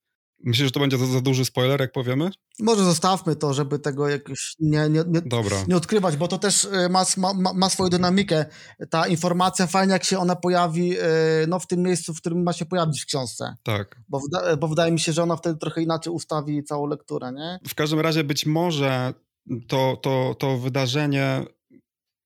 Myślisz, 0.44 0.68
że 0.68 0.72
to 0.72 0.80
będzie 0.80 0.98
za, 0.98 1.06
za, 1.06 1.22
duży 1.22 1.46
spoiler, 1.46 1.82
jak 1.82 1.92
powiemy? 1.92 2.30
Może 2.60 2.84
zostawmy 2.84 3.36
to, 3.36 3.54
żeby 3.54 3.80
tego 3.80 4.10
jakoś 4.10 4.56
nie, 4.60 4.90
nie, 4.90 5.04
nie, 5.08 5.22
nie 5.68 5.76
odkrywać, 5.76 6.18
bo 6.18 6.28
to 6.28 6.38
też 6.38 6.66
e, 6.66 6.90
ma, 6.90 7.06
ma, 7.18 7.54
ma, 7.54 7.70
swoją 7.70 7.90
dynamikę. 7.90 8.46
Ta 8.90 9.08
informacja 9.08 9.68
fajnie, 9.68 9.94
jak 9.94 10.04
się 10.04 10.20
ona 10.20 10.36
pojawi 10.36 10.96
no, 11.48 11.60
w 11.60 11.68
tym 11.68 11.82
miejscu, 11.82 12.14
w 12.14 12.18
którym 12.18 12.44
ma 12.44 12.54
się 12.54 12.66
pojawić 12.66 13.02
w 13.02 13.06
książce. 13.06 13.56
Tak. 13.64 14.02
Bo, 14.10 14.20
bo 14.60 14.68
wydaje 14.68 14.92
mi 14.92 15.00
się, 15.00 15.14
że 15.14 15.24
ona 15.24 15.36
wtedy 15.36 15.60
trochę 15.60 15.82
inaczej 15.82 16.14
ustawi 16.14 16.64
całą 16.64 16.88
lekturę, 16.88 17.32
nie? 17.32 17.60
W 17.68 17.76
każdym 17.76 18.00
razie 18.00 18.24
być 18.24 18.46
może 18.46 19.14
to, 19.68 20.00
to, 20.04 20.36
to 20.40 20.58
wydarzenie, 20.58 21.44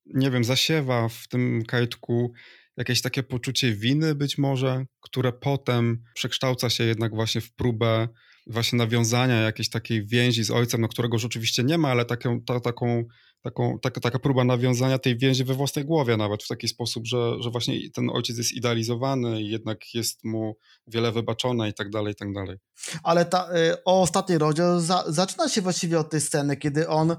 nie 0.06 0.30
wiem, 0.30 0.44
zasiewa 0.44 1.08
w 1.08 1.28
tym 1.28 1.62
kajtku 1.64 2.32
jakieś 2.76 3.02
takie 3.02 3.22
poczucie 3.22 3.72
winy 3.72 4.14
być 4.14 4.38
może, 4.38 4.84
które 5.00 5.32
potem 5.32 6.02
przekształca 6.14 6.70
się 6.70 6.84
jednak 6.84 7.14
właśnie 7.14 7.40
w 7.40 7.54
próbę 7.54 8.08
właśnie 8.46 8.78
nawiązania 8.78 9.40
jakiejś 9.40 9.70
takiej 9.70 10.06
więzi 10.06 10.44
z 10.44 10.50
ojcem, 10.50 10.80
no 10.80 10.88
którego 10.88 11.14
już 11.14 11.24
oczywiście 11.24 11.64
nie 11.64 11.78
ma, 11.78 11.88
ale 11.88 12.04
taką, 12.04 12.40
ta, 12.40 12.60
taką 12.60 13.04
taką, 13.42 13.78
taka, 13.78 14.00
taka 14.00 14.18
próba 14.18 14.44
nawiązania 14.44 14.98
tej 14.98 15.18
więzi 15.18 15.44
we 15.44 15.54
własnej 15.54 15.84
głowie 15.84 16.16
nawet 16.16 16.42
w 16.42 16.48
taki 16.48 16.68
sposób, 16.68 17.06
że, 17.06 17.42
że 17.42 17.50
właśnie 17.50 17.90
ten 17.90 18.10
ojciec 18.10 18.38
jest 18.38 18.52
idealizowany 18.52 19.42
i 19.42 19.48
jednak 19.48 19.94
jest 19.94 20.24
mu 20.24 20.56
wiele 20.86 21.12
wybaczone 21.12 21.68
i 21.68 21.74
tak 21.74 21.90
dalej, 21.90 22.12
i 22.12 22.16
tak 22.16 22.32
dalej. 22.32 22.56
Ale 23.02 23.24
ta, 23.24 23.48
y, 23.56 23.84
o 23.84 24.02
ostatni 24.02 24.38
rozdział 24.38 24.80
za, 24.80 25.04
zaczyna 25.08 25.48
się 25.48 25.62
właściwie 25.62 25.98
od 25.98 26.10
tej 26.10 26.20
sceny, 26.20 26.56
kiedy 26.56 26.88
on 26.88 27.16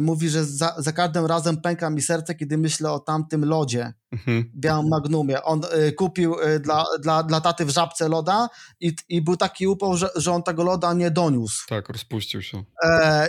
mówi, 0.00 0.28
że 0.28 0.44
za, 0.44 0.74
za 0.78 0.92
każdym 0.92 1.26
razem 1.26 1.56
pęka 1.56 1.90
mi 1.90 2.02
serce, 2.02 2.34
kiedy 2.34 2.58
myślę 2.58 2.92
o 2.92 2.98
tamtym 2.98 3.44
lodzie, 3.44 3.92
mhm. 4.12 4.52
białym 4.56 4.88
magnumie. 4.88 5.42
On 5.42 5.60
e, 5.70 5.92
kupił 5.92 6.34
e, 6.40 6.60
dla, 6.60 6.84
dla, 7.02 7.22
dla 7.22 7.40
taty 7.40 7.64
w 7.64 7.70
żabce 7.70 8.08
loda 8.08 8.48
i, 8.80 8.96
i 9.08 9.22
był 9.22 9.36
taki 9.36 9.66
upał, 9.66 9.96
że, 9.96 10.08
że 10.16 10.32
on 10.32 10.42
tego 10.42 10.62
loda 10.62 10.92
nie 10.92 11.10
doniósł. 11.10 11.66
Tak, 11.68 11.88
rozpuścił 11.88 12.42
się. 12.42 12.64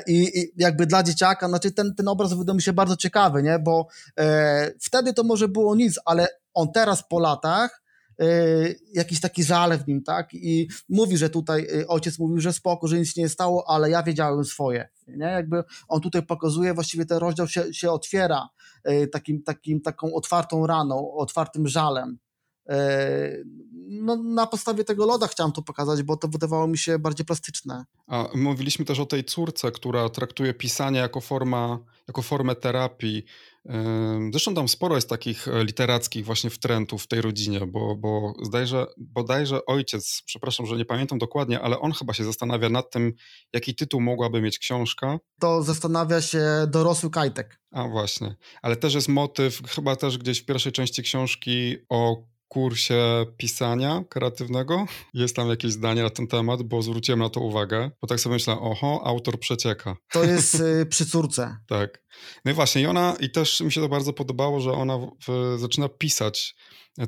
I, 0.07 0.39
I 0.39 0.51
jakby 0.57 0.85
dla 0.85 1.03
dzieciaka 1.03 1.47
znaczy 1.47 1.71
ten, 1.71 1.95
ten 1.95 2.07
obraz 2.07 2.33
wydał 2.33 2.55
mi 2.55 2.61
się 2.61 2.73
bardzo 2.73 2.95
ciekawy, 2.95 3.43
nie? 3.43 3.59
bo 3.59 3.87
e, 4.19 4.71
wtedy 4.81 5.13
to 5.13 5.23
może 5.23 5.47
było 5.47 5.75
nic, 5.75 5.99
ale 6.05 6.27
on 6.53 6.71
teraz 6.71 7.07
po 7.07 7.19
latach 7.19 7.81
e, 7.81 7.88
jakiś 8.93 9.19
taki 9.19 9.43
żal 9.43 9.77
w 9.77 9.87
nim, 9.87 10.03
tak? 10.03 10.33
I 10.33 10.67
mówi, 10.89 11.17
że 11.17 11.29
tutaj 11.29 11.67
e, 11.81 11.87
ojciec 11.87 12.19
mówił, 12.19 12.39
że 12.39 12.53
spoko, 12.53 12.87
że 12.87 12.99
nic 12.99 13.13
się 13.13 13.21
nie 13.21 13.29
stało, 13.29 13.69
ale 13.69 13.89
ja 13.89 14.03
wiedziałem 14.03 14.45
swoje. 14.45 14.89
Nie? 15.07 15.25
Jakby 15.25 15.63
on 15.87 16.01
tutaj 16.01 16.25
pokazuje, 16.25 16.73
właściwie 16.73 17.05
ten 17.05 17.17
rozdział 17.17 17.47
się, 17.47 17.73
się 17.73 17.91
otwiera 17.91 18.49
e, 18.83 19.07
takim, 19.07 19.43
takim, 19.43 19.81
taką 19.81 20.13
otwartą 20.13 20.67
raną, 20.67 21.11
otwartym 21.13 21.67
żalem. 21.67 22.19
No, 23.87 24.15
na 24.15 24.47
podstawie 24.47 24.83
tego 24.83 25.05
loda 25.05 25.27
chciałem 25.27 25.51
to 25.51 25.61
pokazać, 25.61 26.03
bo 26.03 26.17
to 26.17 26.27
wydawało 26.27 26.67
mi 26.67 26.77
się 26.77 26.99
bardziej 26.99 27.25
plastyczne. 27.25 27.85
A 28.07 28.27
mówiliśmy 28.35 28.85
też 28.85 28.99
o 28.99 29.05
tej 29.05 29.23
córce, 29.23 29.71
która 29.71 30.09
traktuje 30.09 30.53
pisanie 30.53 30.99
jako, 30.99 31.21
forma, 31.21 31.79
jako 32.07 32.21
formę 32.21 32.55
terapii. 32.55 33.23
Zresztą 34.31 34.55
tam 34.55 34.67
sporo 34.67 34.95
jest 34.95 35.09
takich 35.09 35.47
e, 35.47 35.63
literackich 35.63 36.25
właśnie 36.25 36.49
wtrętów 36.49 37.03
w 37.03 37.07
tej 37.07 37.21
rodzinie, 37.21 37.59
bo, 37.67 37.95
bo 37.95 38.33
zdajże, 38.43 38.85
bodajże 38.97 39.65
ojciec, 39.65 40.21
przepraszam, 40.25 40.65
że 40.65 40.77
nie 40.77 40.85
pamiętam 40.85 41.17
dokładnie, 41.17 41.61
ale 41.61 41.79
on 41.79 41.91
chyba 41.91 42.13
się 42.13 42.23
zastanawia 42.23 42.69
nad 42.69 42.91
tym, 42.91 43.13
jaki 43.53 43.75
tytuł 43.75 44.01
mogłaby 44.01 44.41
mieć 44.41 44.59
książka. 44.59 45.19
To 45.39 45.63
zastanawia 45.63 46.21
się 46.21 46.43
dorosły 46.67 47.09
Kajtek. 47.09 47.59
A 47.71 47.87
właśnie, 47.87 48.35
ale 48.61 48.75
też 48.75 48.93
jest 48.93 49.07
motyw, 49.07 49.61
chyba 49.67 49.95
też 49.95 50.17
gdzieś 50.17 50.41
w 50.41 50.45
pierwszej 50.45 50.71
części 50.71 51.03
książki 51.03 51.75
o 51.89 52.23
kursie 52.49 53.25
pisania 53.37 54.03
kreatywnego. 54.09 54.85
Jest 55.13 55.35
tam 55.35 55.49
jakieś 55.49 55.71
zdanie 55.71 56.03
na 56.03 56.09
ten 56.09 56.27
temat, 56.27 56.63
bo 56.63 56.81
zwróciłem 56.81 57.19
na 57.19 57.29
to 57.29 57.39
uwagę, 57.39 57.91
bo 58.01 58.07
tak 58.07 58.19
sobie 58.19 58.33
myślę, 58.33 58.53
oho, 58.59 59.01
autor 59.05 59.39
przecieka. 59.39 59.95
To 60.11 60.23
jest 60.23 60.55
y, 60.81 60.85
przy 60.85 61.05
córce. 61.05 61.57
tak. 61.67 62.03
No 62.45 62.51
i 62.51 62.53
właśnie, 62.53 62.81
i 62.81 62.85
ona, 62.85 63.15
i 63.19 63.31
też 63.31 63.61
mi 63.61 63.71
się 63.71 63.81
to 63.81 63.89
bardzo 63.89 64.13
podobało, 64.13 64.59
że 64.59 64.71
ona 64.71 64.97
w, 64.97 65.57
zaczyna 65.57 65.89
pisać 65.89 66.55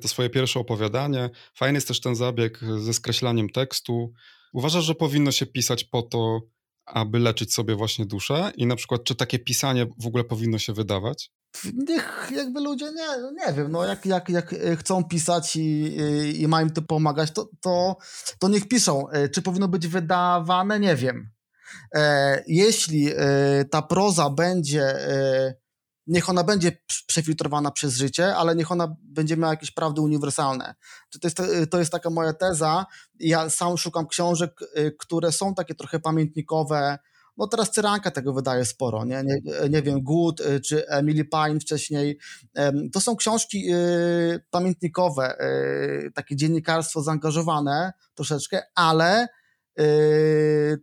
to 0.01 0.07
swoje 0.07 0.29
pierwsze 0.29 0.59
opowiadanie. 0.59 1.29
Fajny 1.55 1.77
jest 1.77 1.87
też 1.87 2.01
ten 2.01 2.15
zabieg 2.15 2.59
ze 2.77 2.93
skreślaniem 2.93 3.49
tekstu. 3.49 4.13
Uważasz, 4.53 4.85
że 4.85 4.95
powinno 4.95 5.31
się 5.31 5.45
pisać 5.45 5.83
po 5.83 6.01
to, 6.01 6.39
aby 6.85 7.19
leczyć 7.19 7.53
sobie 7.53 7.75
właśnie 7.75 8.05
duszę? 8.05 8.51
I 8.57 8.65
na 8.65 8.75
przykład, 8.75 9.03
czy 9.03 9.15
takie 9.15 9.39
pisanie 9.39 9.87
w 9.99 10.07
ogóle 10.07 10.23
powinno 10.23 10.59
się 10.59 10.73
wydawać? 10.73 11.31
Niech 11.73 12.31
jakby 12.35 12.61
ludzie, 12.61 12.85
nie, 12.85 13.45
nie 13.45 13.53
wiem, 13.53 13.71
no 13.71 13.85
jak, 13.85 14.05
jak, 14.05 14.29
jak 14.29 14.55
chcą 14.79 15.03
pisać 15.03 15.55
i, 15.55 15.61
i, 15.61 16.41
i 16.41 16.47
mają 16.47 16.69
to 16.69 16.81
pomagać, 16.81 17.31
to, 17.31 17.49
to, 17.61 17.97
to 18.39 18.47
niech 18.47 18.67
piszą. 18.67 19.09
E, 19.09 19.29
czy 19.29 19.41
powinno 19.41 19.67
być 19.67 19.87
wydawane? 19.87 20.79
Nie 20.79 20.95
wiem. 20.95 21.29
E, 21.95 22.43
jeśli 22.47 23.09
ta 23.71 23.81
proza 23.81 24.29
będzie 24.29 24.95
niech 26.07 26.29
ona 26.29 26.43
będzie 26.43 26.71
przefiltrowana 27.07 27.71
przez 27.71 27.95
życie, 27.95 28.35
ale 28.35 28.55
niech 28.55 28.71
ona 28.71 28.95
będzie 29.01 29.37
miała 29.37 29.53
jakieś 29.53 29.71
prawdy 29.71 30.01
uniwersalne. 30.01 30.75
To 31.21 31.27
jest, 31.27 31.69
to 31.71 31.79
jest 31.79 31.91
taka 31.91 32.09
moja 32.09 32.33
teza. 32.33 32.85
Ja 33.19 33.49
sam 33.49 33.77
szukam 33.77 34.07
książek, 34.07 34.59
które 34.99 35.31
są 35.31 35.55
takie 35.55 35.75
trochę 35.75 35.99
pamiętnikowe, 35.99 36.99
no 37.41 37.47
teraz 37.47 37.71
Cyranka 37.71 38.11
tego 38.11 38.33
wydaje 38.33 38.65
sporo, 38.65 39.05
nie, 39.05 39.23
nie, 39.23 39.69
nie 39.69 39.81
wiem, 39.81 40.01
Good 40.01 40.41
y, 40.41 40.61
czy 40.61 40.87
Emily 40.87 41.25
Pine 41.25 41.59
wcześniej. 41.59 42.17
To 42.93 42.99
są 42.99 43.15
książki 43.15 43.73
y, 43.73 44.39
pamiętnikowe, 44.49 45.37
takie 46.15 46.35
dziennikarstwo 46.35 47.01
zaangażowane 47.01 47.93
troszeczkę, 48.15 48.61
ale 48.75 49.27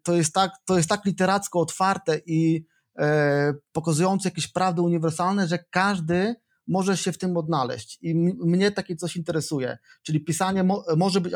to 0.03 0.15
jest 0.15 0.35
tak, 0.35 0.51
to 0.65 0.77
jest 0.77 0.89
tak 0.89 1.05
literacko 1.05 1.61
otwarte 1.61 2.21
i 2.27 2.67
E, 2.99 3.55
pokazujące 3.73 4.29
jakieś 4.29 4.49
prawdy 4.49 4.83
uniwersalne, 4.83 5.49
że 5.49 5.59
każdy 5.71 6.35
może 6.67 6.97
się 6.97 7.13
w 7.13 7.19
tym 7.19 7.37
odnaleźć. 7.37 7.99
I 8.03 8.15
mnie 8.45 8.71
takie 8.71 8.97
coś 8.97 9.17
interesuje. 9.17 9.79
Czyli 10.03 10.25
pisanie 10.25 10.65
mo 10.65 10.85
może 10.97 11.21
być 11.21 11.33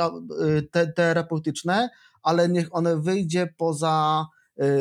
te 0.70 0.92
terapeutyczne, 0.92 1.90
ale 2.22 2.48
niech 2.48 2.74
one 2.74 3.00
wyjdzie 3.00 3.54
poza 3.56 4.26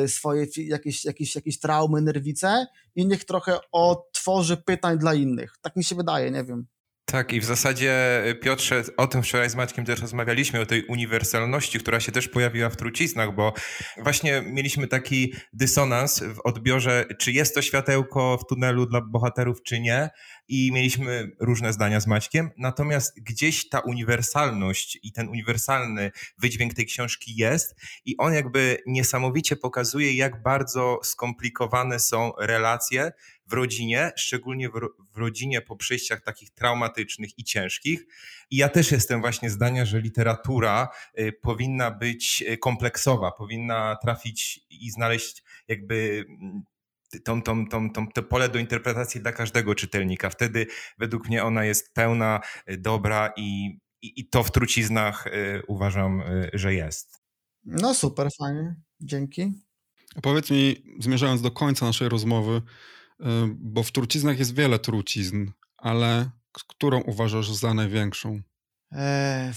swoje 0.07 0.47
jakieś, 0.57 1.05
jakieś, 1.05 1.35
jakieś 1.35 1.59
traumy, 1.59 2.01
nerwice 2.01 2.65
i 2.95 3.07
niech 3.07 3.25
trochę 3.25 3.59
otworzy 3.71 4.57
pytań 4.57 4.97
dla 4.97 5.13
innych. 5.13 5.55
Tak 5.61 5.75
mi 5.75 5.83
się 5.83 5.95
wydaje, 5.95 6.31
nie 6.31 6.43
wiem. 6.43 6.67
Tak, 7.11 7.33
i 7.33 7.39
w 7.39 7.45
zasadzie, 7.45 8.23
y, 8.27 8.35
Piotrze, 8.35 8.83
o 8.97 9.07
tym 9.07 9.23
wczoraj 9.23 9.49
z 9.49 9.55
Maćkiem 9.55 9.85
też 9.85 10.01
rozmawialiśmy, 10.01 10.59
o 10.59 10.65
tej 10.65 10.85
uniwersalności, 10.85 11.79
która 11.79 11.99
się 11.99 12.11
też 12.11 12.27
pojawiła 12.27 12.69
w 12.69 12.75
truciznach, 12.75 13.35
bo 13.35 13.53
właśnie 13.97 14.43
mieliśmy 14.45 14.87
taki 14.87 15.33
dysonans 15.53 16.19
w 16.19 16.39
odbiorze, 16.43 17.05
czy 17.19 17.31
jest 17.31 17.55
to 17.55 17.61
światełko 17.61 18.37
w 18.37 18.47
tunelu 18.47 18.85
dla 18.85 19.01
bohaterów, 19.01 19.63
czy 19.63 19.79
nie, 19.79 20.09
i 20.47 20.71
mieliśmy 20.73 21.31
różne 21.39 21.73
zdania 21.73 21.99
z 21.99 22.07
Maćkiem, 22.07 22.49
natomiast 22.57 23.23
gdzieś 23.23 23.69
ta 23.69 23.79
uniwersalność 23.79 24.99
i 25.03 25.11
ten 25.11 25.27
uniwersalny 25.27 26.11
wydźwięk 26.37 26.73
tej 26.73 26.85
książki 26.85 27.35
jest 27.35 27.75
i 28.05 28.17
on 28.17 28.33
jakby 28.33 28.77
niesamowicie 28.87 29.55
pokazuje, 29.55 30.13
jak 30.13 30.43
bardzo 30.43 30.99
skomplikowane 31.03 31.99
są 31.99 32.31
relacje 32.39 33.11
w 33.51 33.53
rodzinie, 33.53 34.11
szczególnie 34.15 34.69
w, 34.69 34.73
w 35.13 35.17
rodzinie 35.17 35.61
po 35.61 35.75
przejściach 35.75 36.21
takich 36.21 36.49
traumatycznych 36.49 37.39
i 37.39 37.43
ciężkich. 37.43 38.05
I 38.49 38.57
ja 38.57 38.69
też 38.69 38.91
jestem 38.91 39.21
właśnie 39.21 39.49
zdania, 39.49 39.85
że 39.85 40.01
literatura 40.01 40.89
y, 41.19 41.33
powinna 41.41 41.91
być 41.91 42.43
y, 42.49 42.57
kompleksowa, 42.57 43.31
powinna 43.31 43.97
trafić 44.01 44.65
i 44.69 44.91
znaleźć 44.91 45.43
jakby 45.67 46.25
mm, 46.29 46.63
tą, 47.23 47.41
tą, 47.41 47.67
tą, 47.67 47.91
tą, 47.91 48.07
to 48.07 48.23
pole 48.23 48.49
do 48.49 48.59
interpretacji 48.59 49.21
dla 49.21 49.31
każdego 49.31 49.75
czytelnika. 49.75 50.29
Wtedy 50.29 50.67
według 50.97 51.27
mnie 51.27 51.43
ona 51.43 51.65
jest 51.65 51.93
pełna, 51.93 52.39
y, 52.69 52.77
dobra 52.77 53.33
i, 53.37 53.79
i, 54.01 54.19
i 54.19 54.29
to 54.29 54.43
w 54.43 54.51
truciznach 54.51 55.25
uważam, 55.67 56.23
że 56.53 56.73
jest. 56.73 57.21
No 57.65 57.93
super, 57.93 58.29
fajnie. 58.39 58.75
Dzięki. 58.99 59.53
Powiedz 60.21 60.51
mi, 60.51 60.75
zmierzając 60.99 61.41
do 61.41 61.51
końca 61.51 61.85
naszej 61.85 62.09
rozmowy, 62.09 62.61
bo 63.57 63.83
w 63.83 63.91
truciznach 63.91 64.39
jest 64.39 64.55
wiele 64.55 64.79
trucizn, 64.79 65.47
ale 65.77 66.29
którą 66.67 67.01
uważasz 67.01 67.51
za 67.51 67.73
największą? 67.73 68.41
Eee, 68.91 69.53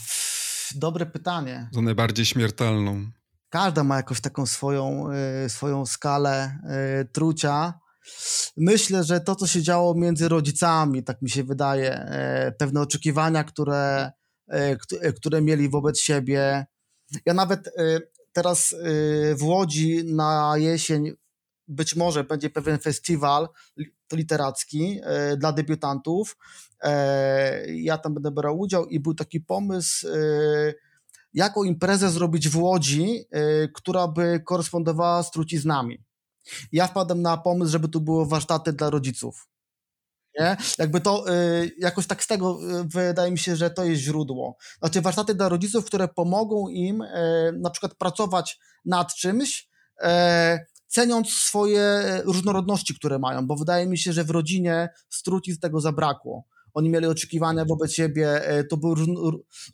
dobre 0.74 1.06
pytanie. 1.06 1.68
Za 1.72 1.82
najbardziej 1.82 2.26
śmiertelną. 2.26 3.10
Każda 3.48 3.84
ma 3.84 3.96
jakąś 3.96 4.20
taką 4.20 4.46
swoją, 4.46 5.12
y, 5.44 5.48
swoją 5.48 5.86
skalę 5.86 6.58
y, 7.00 7.04
trucia. 7.04 7.74
Myślę, 8.56 9.04
że 9.04 9.20
to, 9.20 9.36
co 9.36 9.46
się 9.46 9.62
działo 9.62 9.94
między 9.94 10.28
rodzicami, 10.28 11.04
tak 11.04 11.22
mi 11.22 11.30
się 11.30 11.44
wydaje, 11.44 12.08
y, 12.48 12.52
pewne 12.52 12.80
oczekiwania, 12.80 13.44
które, 13.44 14.12
które 15.16 15.42
mieli 15.42 15.68
wobec 15.68 16.00
siebie. 16.00 16.66
Ja 17.26 17.34
nawet 17.34 17.70
teraz 18.32 18.74
w 19.38 19.42
Łodzi 19.42 20.04
na 20.04 20.54
jesień 20.56 21.12
być 21.68 21.96
może 21.96 22.24
będzie 22.24 22.50
pewien 22.50 22.78
festiwal 22.78 23.48
literacki 24.12 25.00
e, 25.02 25.36
dla 25.36 25.52
debiutantów. 25.52 26.36
E, 26.82 27.74
ja 27.74 27.98
tam 27.98 28.14
będę 28.14 28.30
brał 28.30 28.58
udział 28.58 28.86
i 28.86 29.00
był 29.00 29.14
taki 29.14 29.40
pomysł, 29.40 30.08
e, 30.08 30.74
jaką 31.34 31.64
imprezę 31.64 32.10
zrobić 32.10 32.48
w 32.48 32.56
Łodzi, 32.56 33.24
która 33.74 34.08
by 34.08 34.40
korespondowała 34.44 35.22
z 35.22 35.30
truciznami. 35.30 36.04
Ja 36.72 36.86
wpadłem 36.86 37.22
na 37.22 37.36
pomysł, 37.36 37.72
żeby 37.72 37.88
tu 37.88 38.00
było 38.00 38.26
warsztaty 38.26 38.72
dla 38.72 38.90
rodziców. 38.90 39.48
Nie? 40.40 40.56
Jakby 40.78 41.00
to 41.00 41.24
jakoś 41.78 42.06
tak 42.06 42.24
z 42.24 42.26
tego 42.26 42.58
wydaje 42.84 43.32
mi 43.32 43.38
się, 43.38 43.56
że 43.56 43.70
to 43.70 43.84
jest 43.84 44.02
źródło. 44.02 44.56
Znaczy 44.78 45.00
warsztaty 45.00 45.34
dla 45.34 45.48
rodziców, 45.48 45.84
które 45.84 46.08
pomogą 46.08 46.68
im 46.68 47.04
na 47.52 47.70
przykład 47.70 47.94
pracować 47.94 48.58
nad 48.84 49.14
czymś, 49.14 49.68
ceniąc 50.95 51.30
swoje 51.30 52.03
różnorodności, 52.24 52.95
które 52.95 53.18
mają, 53.18 53.47
bo 53.47 53.57
wydaje 53.57 53.86
mi 53.86 53.99
się, 53.99 54.12
że 54.12 54.24
w 54.24 54.30
rodzinie 54.30 54.88
z 55.09 55.61
tego 55.61 55.80
zabrakło. 55.80 56.45
Oni 56.74 56.90
mieli 56.90 57.07
oczekiwania 57.07 57.64
wobec 57.64 57.92
siebie, 57.92 58.49
e, 58.49 58.64
to 58.64 58.76
były 58.76 58.95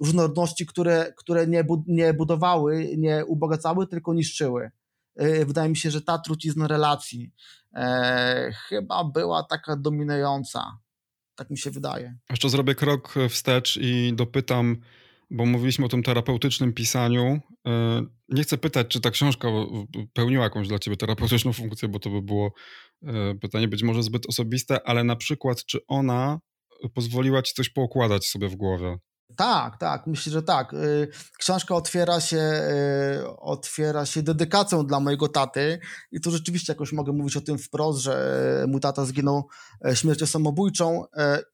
różnorodności, 0.00 0.66
które, 0.66 1.12
które 1.16 1.46
nie, 1.46 1.64
nie 1.86 2.14
budowały, 2.14 2.94
nie 2.96 3.24
ubogacały, 3.26 3.86
tylko 3.86 4.14
niszczyły. 4.14 4.70
E, 5.16 5.44
wydaje 5.44 5.68
mi 5.68 5.76
się, 5.76 5.90
że 5.90 6.00
ta 6.02 6.18
trucizna 6.18 6.68
relacji 6.68 7.32
e, 7.74 8.52
chyba 8.68 9.04
była 9.04 9.42
taka 9.42 9.76
dominująca. 9.76 10.78
Tak 11.34 11.50
mi 11.50 11.58
się 11.58 11.70
wydaje. 11.70 12.16
Jeszcze 12.30 12.48
zrobię 12.48 12.74
krok 12.74 13.14
wstecz 13.28 13.76
i 13.76 14.12
dopytam, 14.14 14.76
bo 15.30 15.46
mówiliśmy 15.46 15.84
o 15.84 15.88
tym 15.88 16.02
terapeutycznym 16.02 16.72
pisaniu. 16.72 17.40
E, 17.66 18.02
nie 18.28 18.42
chcę 18.42 18.58
pytać, 18.58 18.88
czy 18.88 19.00
ta 19.00 19.10
książka 19.10 19.48
pełniła 20.12 20.44
jakąś 20.44 20.68
dla 20.68 20.78
ciebie 20.78 20.96
terapeutyczną 20.96 21.52
funkcję, 21.62 21.88
bo 21.88 21.98
to 21.98 22.10
by 22.10 22.22
było 22.22 22.52
e, 23.06 23.34
pytanie 23.34 23.68
być 23.68 23.82
może 23.82 24.02
zbyt 24.02 24.26
osobiste, 24.26 24.88
ale 24.88 25.04
na 25.04 25.16
przykład, 25.16 25.64
czy 25.64 25.78
ona 25.86 26.40
pozwoliła 26.94 27.42
ci 27.42 27.54
coś 27.54 27.68
poukładać 27.68 28.26
sobie 28.26 28.48
w 28.48 28.56
głowie? 28.56 28.98
Tak, 29.36 29.78
tak, 29.78 30.06
myślę, 30.06 30.32
że 30.32 30.42
tak. 30.42 30.74
Książka 31.38 31.74
otwiera 31.74 32.20
się, 32.20 32.42
otwiera 33.38 34.06
się 34.06 34.22
dedykacją 34.22 34.86
dla 34.86 35.00
mojego 35.00 35.28
taty 35.28 35.78
i 36.12 36.20
tu 36.20 36.30
rzeczywiście 36.30 36.72
jakoś 36.72 36.92
mogę 36.92 37.12
mówić 37.12 37.36
o 37.36 37.40
tym 37.40 37.58
wprost, 37.58 38.00
że 38.00 38.64
mój 38.68 38.80
tata 38.80 39.04
zginął 39.04 39.48
e, 39.86 39.96
śmiercią 39.96 40.26
samobójczą 40.26 41.04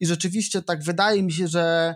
i 0.00 0.06
rzeczywiście 0.06 0.62
tak 0.62 0.82
wydaje 0.82 1.22
mi 1.22 1.32
się, 1.32 1.48
że 1.48 1.94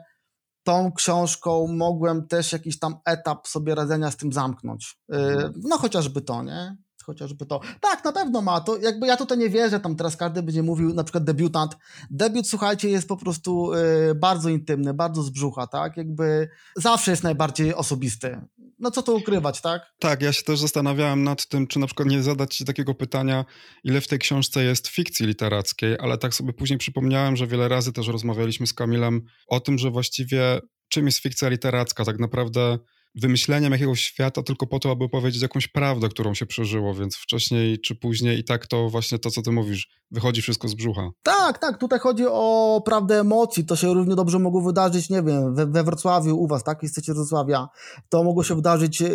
tą 0.62 0.92
książką 0.92 1.66
mogłem 1.66 2.26
też 2.26 2.52
jakiś 2.52 2.78
tam 2.78 2.96
etap 3.04 3.48
sobie 3.48 3.74
radzenia 3.74 4.10
z 4.10 4.16
tym 4.16 4.32
zamknąć. 4.32 4.98
Y, 5.14 5.16
mhm. 5.16 5.52
No 5.56 5.78
chociażby 5.78 6.20
to, 6.20 6.42
nie? 6.42 6.76
Chociażby 7.10 7.46
to. 7.46 7.60
Tak, 7.80 8.04
na 8.04 8.12
pewno 8.12 8.42
ma 8.42 8.60
to. 8.60 8.76
Jakby 8.76 9.06
ja 9.06 9.16
tutaj 9.16 9.38
nie 9.38 9.48
wierzę, 9.48 9.80
tam 9.80 9.96
teraz 9.96 10.16
każdy 10.16 10.42
będzie 10.42 10.62
mówił, 10.62 10.94
na 10.94 11.04
przykład 11.04 11.24
debiutant. 11.24 11.76
Debiut, 12.10 12.48
słuchajcie, 12.48 12.88
jest 12.88 13.08
po 13.08 13.16
prostu 13.16 13.72
y, 13.74 14.14
bardzo 14.14 14.48
intymny, 14.48 14.94
bardzo 14.94 15.22
z 15.22 15.30
brzucha, 15.30 15.66
tak? 15.66 15.96
Jakby 15.96 16.48
zawsze 16.76 17.10
jest 17.10 17.22
najbardziej 17.22 17.74
osobisty 17.74 18.40
no 18.80 18.90
co 18.90 19.02
to 19.02 19.14
ukrywać, 19.14 19.60
tak? 19.60 19.82
Tak, 19.98 20.22
ja 20.22 20.32
się 20.32 20.42
też 20.42 20.58
zastanawiałem 20.58 21.22
nad 21.24 21.46
tym, 21.46 21.66
czy 21.66 21.78
na 21.78 21.86
przykład 21.86 22.08
nie 22.08 22.22
zadać 22.22 22.56
ci 22.56 22.64
takiego 22.64 22.94
pytania, 22.94 23.44
ile 23.84 24.00
w 24.00 24.08
tej 24.08 24.18
książce 24.18 24.64
jest 24.64 24.88
fikcji 24.88 25.26
literackiej, 25.26 25.96
ale 26.00 26.18
tak 26.18 26.34
sobie 26.34 26.52
później 26.52 26.78
przypomniałem, 26.78 27.36
że 27.36 27.46
wiele 27.46 27.68
razy 27.68 27.92
też 27.92 28.08
rozmawialiśmy 28.08 28.66
z 28.66 28.74
Kamilem 28.74 29.22
o 29.48 29.60
tym, 29.60 29.78
że 29.78 29.90
właściwie 29.90 30.60
czym 30.88 31.06
jest 31.06 31.18
fikcja 31.18 31.48
literacka, 31.48 32.04
tak 32.04 32.18
naprawdę 32.18 32.78
wymyśleniem 33.14 33.72
jakiegoś 33.72 34.00
świata 34.00 34.42
tylko 34.42 34.66
po 34.66 34.78
to, 34.78 34.90
aby 34.90 35.08
powiedzieć 35.08 35.42
jakąś 35.42 35.68
prawdę, 35.68 36.08
którą 36.08 36.34
się 36.34 36.46
przeżyło, 36.46 36.94
więc 36.94 37.16
wcześniej 37.16 37.80
czy 37.80 37.94
później 37.94 38.38
i 38.38 38.44
tak 38.44 38.66
to 38.66 38.88
właśnie 38.88 39.18
to, 39.18 39.30
co 39.30 39.42
ty 39.42 39.52
mówisz, 39.52 39.88
wychodzi 40.10 40.42
wszystko 40.42 40.68
z 40.68 40.74
brzucha. 40.74 41.10
Tak, 41.22 41.58
tak, 41.58 41.78
tutaj 41.78 41.98
chodzi 41.98 42.24
o 42.28 42.82
prawdę 42.84 43.20
emocji, 43.20 43.66
to 43.66 43.76
się 43.76 43.94
równie 43.94 44.14
dobrze 44.14 44.38
mogło 44.38 44.60
wydarzyć, 44.60 45.10
nie 45.10 45.22
wiem, 45.22 45.54
we, 45.54 45.66
we 45.66 45.84
Wrocławiu, 45.84 46.36
u 46.36 46.46
was, 46.46 46.64
tak, 46.64 46.82
jesteście 46.82 47.14
Wrocławia, 47.14 47.68
to 48.08 48.24
mogło 48.24 48.44
się 48.44 48.54
wydarzyć 48.54 49.00
yy, 49.00 49.08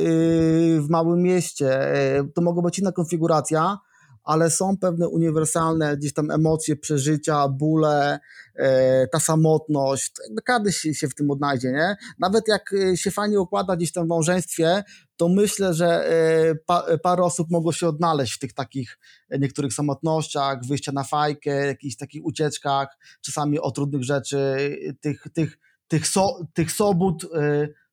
w 0.82 0.88
małym 0.90 1.22
mieście, 1.22 1.80
yy, 2.18 2.32
to 2.36 2.42
mogła 2.42 2.64
być 2.64 2.80
inna 2.80 2.92
konfiguracja, 2.92 3.78
ale 4.26 4.52
są 4.52 4.78
pewne 4.78 5.10
uniwersalne 5.10 5.98
gdzieś 5.98 6.14
tam 6.14 6.32
emocje, 6.32 6.76
przeżycia, 6.76 7.48
bóle, 7.48 8.20
e, 8.56 9.08
ta 9.08 9.20
samotność, 9.20 10.12
jakby 10.24 10.42
każdy 10.42 10.72
się, 10.72 11.08
w 11.08 11.16
tym 11.16 11.32
odnajdzie, 11.32 11.72
nie? 11.72 11.96
Nawet 12.20 12.48
jak 12.48 12.74
e, 12.74 12.98
się 12.98 13.12
fajnie 13.12 13.40
układa 13.40 13.76
gdzieś 13.76 13.92
tam 13.92 14.06
w 14.06 14.10
małżeństwie, 14.10 14.84
to 15.18 15.30
myślę, 15.30 15.74
że 15.74 16.10
e, 16.10 16.56
pa, 16.56 16.86
parę 17.04 17.24
osób 17.24 17.52
mogło 17.52 17.74
się 17.74 17.88
odnaleźć 17.88 18.34
w 18.34 18.40
tych 18.40 18.54
takich 18.54 19.00
niektórych 19.40 19.74
samotnościach, 19.74 20.66
wyjścia 20.68 20.92
na 20.92 21.04
fajkę, 21.04 21.68
jakichś 21.68 21.96
takich 21.96 22.26
ucieczkach, 22.26 22.88
czasami 23.22 23.60
o 23.60 23.72
trudnych 23.72 24.04
rzeczy, 24.04 24.56
tych, 25.02 25.28
tych, 25.34 25.58
tych, 25.88 26.08
so, 26.08 26.40
tych 26.54 26.72
sobót, 26.72 27.26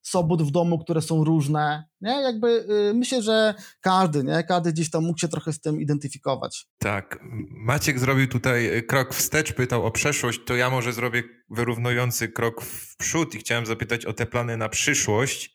sobót 0.03 0.43
w 0.43 0.51
domu, 0.51 0.79
które 0.79 1.03
są 1.03 1.25
różne, 1.25 1.85
nie? 2.01 2.23
Jakby 2.23 2.49
y, 2.91 2.95
myślę, 2.95 3.23
że 3.23 3.55
każdy, 3.81 4.25
nie? 4.25 4.45
Każdy 4.45 4.73
gdzieś 4.73 4.91
tam 4.91 5.05
mógł 5.05 5.19
się 5.19 5.29
trochę 5.29 5.53
z 5.53 5.61
tym 5.61 5.81
identyfikować. 5.81 6.67
Tak. 6.79 7.19
Maciek 7.51 7.99
zrobił 7.99 8.29
tutaj 8.29 8.77
y, 8.77 8.83
krok 8.83 9.15
wstecz, 9.15 9.53
pytał 9.53 9.87
o 9.87 9.91
przeszłość, 9.91 10.41
to 10.47 10.57
ja 10.57 10.71
może 10.71 10.93
zrobię 10.93 11.23
wyrównujący 11.51 12.29
krok 12.29 12.63
w 12.63 12.97
przód 12.97 13.35
i 13.35 13.39
chciałem 13.39 13.67
zapytać 13.67 14.07
o 14.07 14.13
te 14.13 14.27
plany 14.27 14.57
na 14.57 14.69
przyszłość 14.69 15.55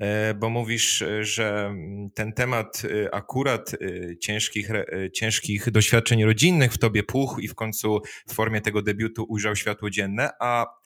e, 0.00 0.34
bo 0.34 0.50
mówisz, 0.50 1.02
e, 1.02 1.24
że 1.24 1.66
mm, 1.66 2.10
ten 2.14 2.32
temat 2.32 2.82
akurat 3.12 3.70
ciężkich, 4.20 4.68
ciężkich 5.14 5.70
doświadczeń 5.70 6.24
rodzinnych 6.24 6.72
w 6.72 6.78
tobie 6.78 7.02
puch 7.02 7.36
i 7.40 7.48
w 7.48 7.54
końcu 7.54 8.00
w 8.28 8.34
formie 8.34 8.60
tego 8.60 8.82
debiutu 8.82 9.26
ujrzał 9.28 9.56
światło 9.56 9.90
dzienne, 9.90 10.30
a 10.40 10.66
Y, 10.66 10.81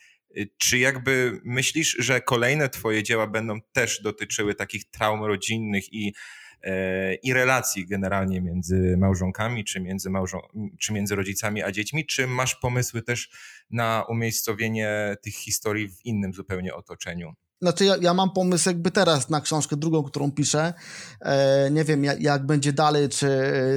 czy 0.59 0.79
jakby 0.79 1.41
myślisz, 1.45 1.97
że 1.99 2.21
kolejne 2.21 2.69
twoje 2.69 3.03
dzieła 3.03 3.27
będą 3.27 3.61
też 3.73 4.03
dotyczyły 4.03 4.55
takich 4.55 4.91
traum 4.91 5.25
rodzinnych 5.25 5.93
i, 5.93 6.15
e, 6.63 7.15
i 7.15 7.33
relacji 7.33 7.87
generalnie 7.87 8.41
między 8.41 8.97
małżonkami, 8.99 9.65
czy 9.65 9.81
między, 9.81 10.11
małżon 10.11 10.41
czy 10.81 10.93
między 10.93 11.17
rodzicami 11.17 11.63
a 11.63 11.73
dziećmi? 11.73 12.07
Czy 12.07 12.27
masz 12.27 12.55
pomysły 12.55 13.03
też 13.03 13.31
na 13.71 14.05
umiejscowienie 14.09 15.17
tych 15.23 15.35
historii 15.35 15.89
w 15.89 16.05
innym 16.05 16.33
zupełnie 16.33 16.75
otoczeniu? 16.75 17.33
Znaczy, 17.63 17.85
ja, 17.85 17.97
ja, 18.01 18.15
mam 18.15 18.31
pomysł 18.31 18.69
jakby 18.69 18.91
teraz 18.91 19.31
na 19.31 19.41
książkę 19.41 19.77
drugą, 19.77 20.03
którą 20.03 20.33
piszę. 20.33 20.75
E, 21.21 21.71
nie 21.71 21.85
wiem, 21.85 22.05
jak, 22.05 22.21
jak, 22.21 22.47
będzie 22.47 22.73
dalej, 22.73 23.09
czy, 23.09 23.29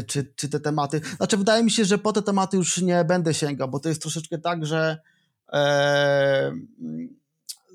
czy, 0.08 0.34
czy 0.36 0.50
te 0.50 0.60
tematy. 0.60 1.02
Znaczy, 1.18 1.38
wydaje 1.38 1.64
mi 1.64 1.72
się, 1.72 1.86
że 1.86 1.98
po 1.98 2.14
te 2.14 2.22
tematy 2.22 2.58
już 2.58 2.78
nie 2.78 3.04
będę 3.04 3.34
sięgał, 3.34 3.70
bo 3.70 3.80
to 3.80 3.90
jest 3.90 4.02
troszeczkę 4.02 4.38
tak, 4.38 4.66
że 4.66 4.98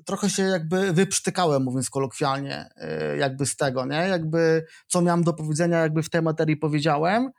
trochę 0.05 0.29
się 0.29 0.43
jakby 0.43 0.93
wyprztykałem, 0.93 1.63
mówiąc 1.63 1.89
kolokwialnie, 1.89 2.69
e, 2.75 3.17
jakby 3.17 3.45
z 3.45 3.55
tego, 3.55 3.85
nie? 3.85 3.95
Jakby 4.07 4.65
co 4.87 5.01
miałem 5.01 5.23
do 5.23 5.33
powiedzenia, 5.33 5.79
jakby 5.79 6.03
w 6.03 6.09
tej 6.09 6.21
materii 6.21 6.57
powiedziałem. 6.57 7.31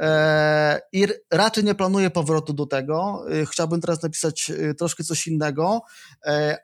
E, 0.00 0.80
I 0.92 1.06
raczej 1.30 1.64
nie 1.64 1.74
planuję 1.74 2.10
powrotu 2.10 2.52
do 2.52 2.66
tego. 2.66 3.24
E, 3.30 3.46
chciałbym 3.46 3.80
teraz 3.80 4.02
napisać 4.02 4.52
troszkę 4.78 5.04
coś 5.04 5.26
innego, 5.26 5.82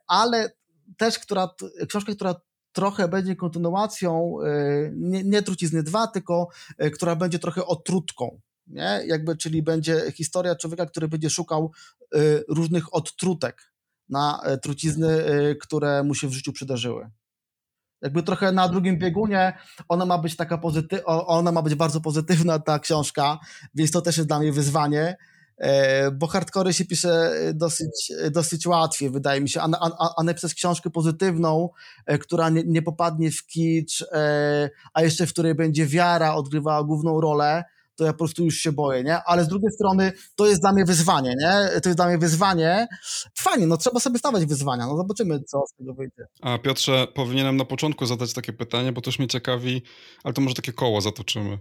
ale 0.06 0.50
też 0.96 1.18
która, 1.18 1.50
książka, 1.88 2.12
która 2.14 2.34
trochę 2.72 3.08
będzie 3.08 3.36
kontynuacją 3.36 4.36
nie, 4.92 5.24
nie 5.24 5.42
Trucizny 5.42 5.82
2, 5.82 6.06
tylko 6.06 6.48
która 6.92 7.16
będzie 7.16 7.38
trochę 7.38 7.66
otrutką 7.66 8.40
nie? 8.66 9.02
Jakby, 9.06 9.36
czyli 9.36 9.62
będzie 9.62 10.12
historia 10.12 10.56
człowieka, 10.56 10.86
który 10.86 11.08
będzie 11.08 11.30
szukał 11.30 11.72
różnych 12.48 12.94
odtrutek 12.94 13.72
na 14.09 14.40
y, 14.54 14.59
trucizny, 14.59 15.09
y, 15.09 15.57
które 15.57 16.02
mu 16.02 16.14
się 16.14 16.28
w 16.28 16.32
życiu 16.32 16.52
przydarzyły. 16.52 17.11
Jakby 18.02 18.22
trochę 18.22 18.52
na 18.52 18.68
drugim 18.68 18.98
biegunie 18.98 19.59
ona 19.88 20.07
ma 20.07 20.18
być 20.18 20.36
taka 20.36 20.59
pozyty- 20.59 21.02
ona 21.07 21.52
ma 21.52 21.62
być 21.62 21.74
bardzo 21.74 22.00
pozytywna 22.00 22.59
ta 22.59 22.78
książka, 22.78 23.38
więc 23.74 23.90
to 23.90 24.00
też 24.02 24.16
jest 24.16 24.28
dla 24.28 24.38
mnie 24.38 24.52
wyzwanie, 24.52 25.16
e, 25.59 26.11
bo 26.11 26.26
hardcore 26.26 26.72
się 26.72 26.84
pisze 26.84 27.32
dosyć, 27.54 28.12
dosyć 28.30 28.66
łatwiej, 28.66 29.11
wydaje 29.11 29.40
mi 29.40 29.48
się, 29.48 29.61
a, 29.61 29.68
a, 29.80 30.14
a 30.16 30.22
napisać 30.22 30.54
książkę 30.54 30.90
pozytywną, 30.90 31.68
e, 32.07 32.18
która 32.18 32.48
nie, 32.48 32.62
nie 32.66 32.82
popadnie 32.82 33.30
w 33.30 33.46
kicz, 33.46 34.02
e, 34.12 34.70
a 34.94 35.02
jeszcze 35.02 35.26
w 35.26 35.32
której 35.32 35.54
będzie 35.54 35.86
wiara 35.86 36.34
odgrywała 36.34 36.84
główną 36.84 37.20
rolę, 37.20 37.64
to 37.97 38.05
ja 38.05 38.12
po 38.12 38.18
prostu 38.18 38.44
już 38.44 38.57
się 38.59 38.72
boję, 38.72 39.05
nie? 39.05 39.22
Ale 39.22 39.44
z 39.44 39.49
drugiej 39.49 39.70
strony 39.70 40.12
to 40.36 40.47
jest 40.47 40.61
dla 40.61 40.72
mnie 40.72 40.84
wyzwanie, 40.84 41.34
nie? 41.40 41.80
To 41.80 41.88
jest 41.88 41.99
dla 41.99 42.07
mnie 42.07 42.18
wyzwanie. 42.18 42.86
Fajnie, 43.34 43.66
no 43.66 43.76
trzeba 43.76 44.01
sobie 44.01 44.18
stawiać 44.18 44.47
wyzwania, 44.47 44.86
no 44.86 44.97
zobaczymy, 44.97 45.42
co 45.42 45.62
z 45.66 45.74
tego 45.74 45.94
wyjdzie. 45.94 46.26
A 46.42 46.59
Piotrze, 46.59 47.07
powinienem 47.14 47.57
na 47.57 47.64
początku 47.64 48.07
zadać 48.07 48.32
takie 48.32 48.53
pytanie, 48.53 48.92
bo 48.92 49.01
też 49.01 49.18
mnie 49.18 49.28
ciekawi, 49.28 49.82
ale 50.24 50.34
to 50.34 50.40
może 50.40 50.55
takie 50.55 50.72
koło 50.72 51.01
zatoczymy, 51.01 51.59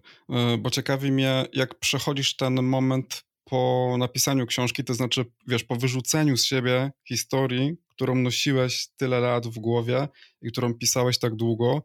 y, 0.53 0.57
bo 0.57 0.69
ciekawi 0.69 1.11
mnie, 1.11 1.45
jak 1.53 1.79
przechodzisz 1.79 2.35
ten 2.35 2.63
moment 2.63 3.23
po 3.43 3.95
napisaniu 3.99 4.45
książki, 4.45 4.83
to 4.83 4.93
znaczy, 4.93 5.25
wiesz, 5.47 5.63
po 5.63 5.75
wyrzuceniu 5.75 6.37
z 6.37 6.45
siebie 6.45 6.91
historii, 7.07 7.77
którą 7.89 8.15
nosiłeś 8.15 8.87
tyle 8.97 9.19
lat 9.19 9.47
w 9.47 9.59
głowie 9.59 10.07
i 10.41 10.51
którą 10.51 10.73
pisałeś 10.73 11.19
tak 11.19 11.35
długo, 11.35 11.81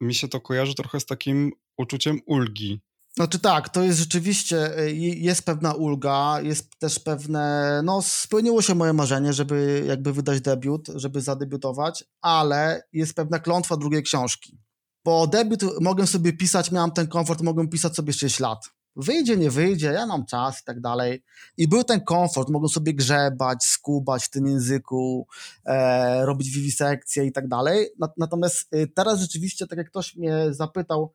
mi 0.00 0.14
się 0.14 0.28
to 0.28 0.40
kojarzy 0.40 0.74
trochę 0.74 1.00
z 1.00 1.06
takim 1.06 1.52
uczuciem 1.76 2.20
ulgi, 2.26 2.80
znaczy 3.16 3.38
tak, 3.38 3.68
to 3.68 3.82
jest 3.82 3.98
rzeczywiście, 3.98 4.78
e, 4.78 4.92
jest 4.92 5.42
pewna 5.46 5.72
ulga, 5.72 6.40
jest 6.40 6.78
też 6.78 6.98
pewne, 6.98 7.80
no 7.84 8.02
spełniło 8.02 8.62
się 8.62 8.74
moje 8.74 8.92
marzenie, 8.92 9.32
żeby 9.32 9.84
jakby 9.88 10.12
wydać 10.12 10.40
debiut, 10.40 10.88
żeby 10.94 11.20
zadebiutować, 11.20 12.04
ale 12.20 12.82
jest 12.92 13.14
pewna 13.14 13.38
klątwa 13.38 13.76
drugiej 13.76 14.02
książki. 14.02 14.58
Po 15.02 15.26
debiut 15.26 15.80
mogę 15.80 16.06
sobie 16.06 16.32
pisać, 16.32 16.70
miałem 16.70 16.90
ten 16.90 17.06
komfort, 17.06 17.42
mogłem 17.42 17.68
pisać 17.68 17.94
sobie 17.94 18.12
6 18.12 18.40
lat. 18.40 18.70
Wyjdzie, 18.96 19.36
nie 19.36 19.50
wyjdzie, 19.50 19.86
ja 19.86 20.06
mam 20.06 20.26
czas 20.26 20.60
i 20.60 20.64
tak 20.64 20.80
dalej. 20.80 21.24
I 21.56 21.68
był 21.68 21.84
ten 21.84 22.00
komfort, 22.00 22.50
mogłem 22.50 22.68
sobie 22.68 22.94
grzebać, 22.94 23.64
skubać 23.64 24.24
w 24.24 24.30
tym 24.30 24.46
języku, 24.46 25.26
e, 25.64 26.26
robić 26.26 26.50
wiwisekcje 26.50 27.24
i 27.24 27.32
tak 27.32 27.48
dalej. 27.48 27.88
Natomiast 28.16 28.74
e, 28.74 28.86
teraz 28.86 29.20
rzeczywiście, 29.20 29.66
tak 29.66 29.78
jak 29.78 29.88
ktoś 29.88 30.16
mnie 30.16 30.46
zapytał, 30.50 31.12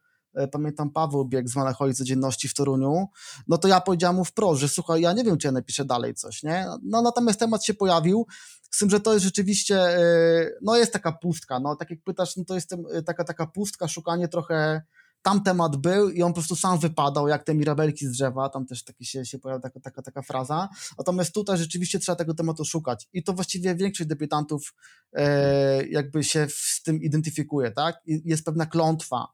pamiętam 0.47 0.91
Paweł 0.91 1.25
biegł 1.25 1.49
z 1.49 1.55
Malachoi 1.55 1.93
Codzienności 1.93 2.47
w 2.47 2.53
Toruniu, 2.53 3.07
no 3.47 3.57
to 3.57 3.67
ja 3.67 3.81
powiedziałem 3.81 4.15
mu 4.15 4.25
wprost, 4.25 4.61
że 4.61 4.69
słuchaj, 4.69 5.01
ja 5.01 5.13
nie 5.13 5.23
wiem, 5.23 5.37
czy 5.37 5.47
ja 5.47 5.51
napiszę 5.51 5.85
dalej 5.85 6.13
coś, 6.13 6.43
nie? 6.43 6.65
No 6.83 7.01
natomiast 7.01 7.39
temat 7.39 7.65
się 7.65 7.73
pojawił, 7.73 8.25
z 8.71 8.79
tym, 8.79 8.89
że 8.89 8.99
to 8.99 9.13
jest 9.13 9.25
rzeczywiście, 9.25 9.75
e, 9.75 10.51
no 10.61 10.77
jest 10.77 10.93
taka 10.93 11.11
pustka, 11.11 11.59
no 11.59 11.75
tak 11.75 11.89
jak 11.89 11.99
pytasz, 12.03 12.37
no 12.37 12.43
to 12.45 12.55
jest 12.55 12.73
e, 12.73 13.03
taka, 13.03 13.23
taka 13.23 13.47
pustka, 13.47 13.87
szukanie 13.87 14.27
trochę 14.27 14.81
tam 15.21 15.43
temat 15.43 15.75
był 15.75 16.09
i 16.09 16.23
on 16.23 16.31
po 16.31 16.35
prostu 16.35 16.55
sam 16.55 16.79
wypadał, 16.79 17.27
jak 17.27 17.43
te 17.43 17.53
mirabelki 17.55 18.07
z 18.07 18.11
drzewa, 18.11 18.49
tam 18.49 18.65
też 18.65 18.83
taki 18.83 19.05
się, 19.05 19.25
się 19.25 19.39
pojawia 19.39 19.61
taka, 19.61 19.79
taka, 19.79 20.01
taka 20.01 20.21
fraza. 20.21 20.69
Natomiast 20.97 21.33
tutaj 21.33 21.57
rzeczywiście 21.57 21.99
trzeba 21.99 22.15
tego 22.15 22.33
tematu 22.33 22.65
szukać. 22.65 23.07
I 23.13 23.23
to 23.23 23.33
właściwie 23.33 23.75
większość 23.75 24.09
debiutantów 24.09 24.73
e, 25.13 25.87
jakby 25.87 26.23
się 26.23 26.47
z 26.49 26.81
tym 26.83 27.01
identyfikuje, 27.01 27.71
tak? 27.71 28.01
I 28.05 28.21
jest 28.25 28.45
pewna 28.45 28.65
klątwa, 28.65 29.27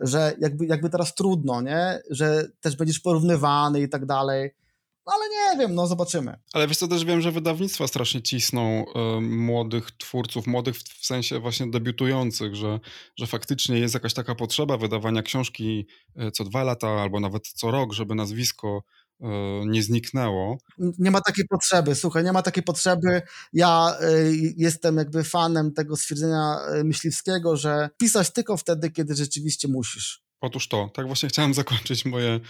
że 0.00 0.34
jakby, 0.38 0.66
jakby 0.66 0.90
teraz 0.90 1.14
trudno, 1.14 1.60
nie? 1.60 2.02
Że 2.10 2.48
też 2.60 2.76
będziesz 2.76 3.00
porównywany 3.00 3.80
i 3.80 3.88
tak 3.88 4.06
dalej. 4.06 4.54
Ale 5.04 5.24
nie 5.28 5.58
wiem, 5.58 5.74
no 5.74 5.86
zobaczymy. 5.86 6.38
Ale 6.52 6.68
wiesz 6.68 6.78
co, 6.78 6.88
też 6.88 7.04
wiem, 7.04 7.20
że 7.20 7.32
wydawnictwa 7.32 7.88
strasznie 7.88 8.22
cisną 8.22 8.84
y, 9.18 9.20
młodych 9.20 9.90
twórców, 9.90 10.46
młodych 10.46 10.76
w, 10.76 10.82
w, 10.82 11.06
sensie 11.06 11.38
właśnie 11.38 11.70
debiutujących, 11.70 12.54
że, 12.54 12.80
że 13.18 13.26
faktycznie 13.26 13.78
jest 13.78 13.94
jakaś 13.94 14.14
taka 14.14 14.34
potrzeba 14.34 14.76
wydawania 14.76 15.22
książki 15.22 15.86
y, 16.20 16.30
co 16.30 16.44
dwa 16.44 16.62
lata 16.64 16.88
albo 16.88 17.20
nawet 17.20 17.48
co 17.48 17.70
rok, 17.70 17.92
żeby 17.92 18.14
nazwisko 18.14 18.82
y, 19.20 19.24
nie 19.66 19.82
zniknęło. 19.82 20.58
Nie 20.78 21.10
ma 21.10 21.20
takiej 21.20 21.44
potrzeby, 21.50 21.94
słuchaj, 21.94 22.24
nie 22.24 22.32
ma 22.32 22.42
takiej 22.42 22.62
potrzeby. 22.62 23.22
Ja 23.52 23.96
jestem 24.56 24.96
jakby 24.96 25.24
fanem 25.24 25.72
tego 25.72 25.96
stwierdzenia 25.96 26.56
myśliwskiego, 26.84 27.56
że 27.56 27.90
pisać 27.96 28.30
tylko 28.30 28.56
wtedy, 28.56 28.90
kiedy 28.90 29.14
rzeczywiście 29.14 29.68
musisz. 29.68 30.22
Otóż 30.42 30.68
to, 30.68 30.90
tak 30.94 31.06
właśnie 31.06 31.28
chciałem 31.28 31.54
zakończyć 31.62 32.04
moje, 32.04 32.40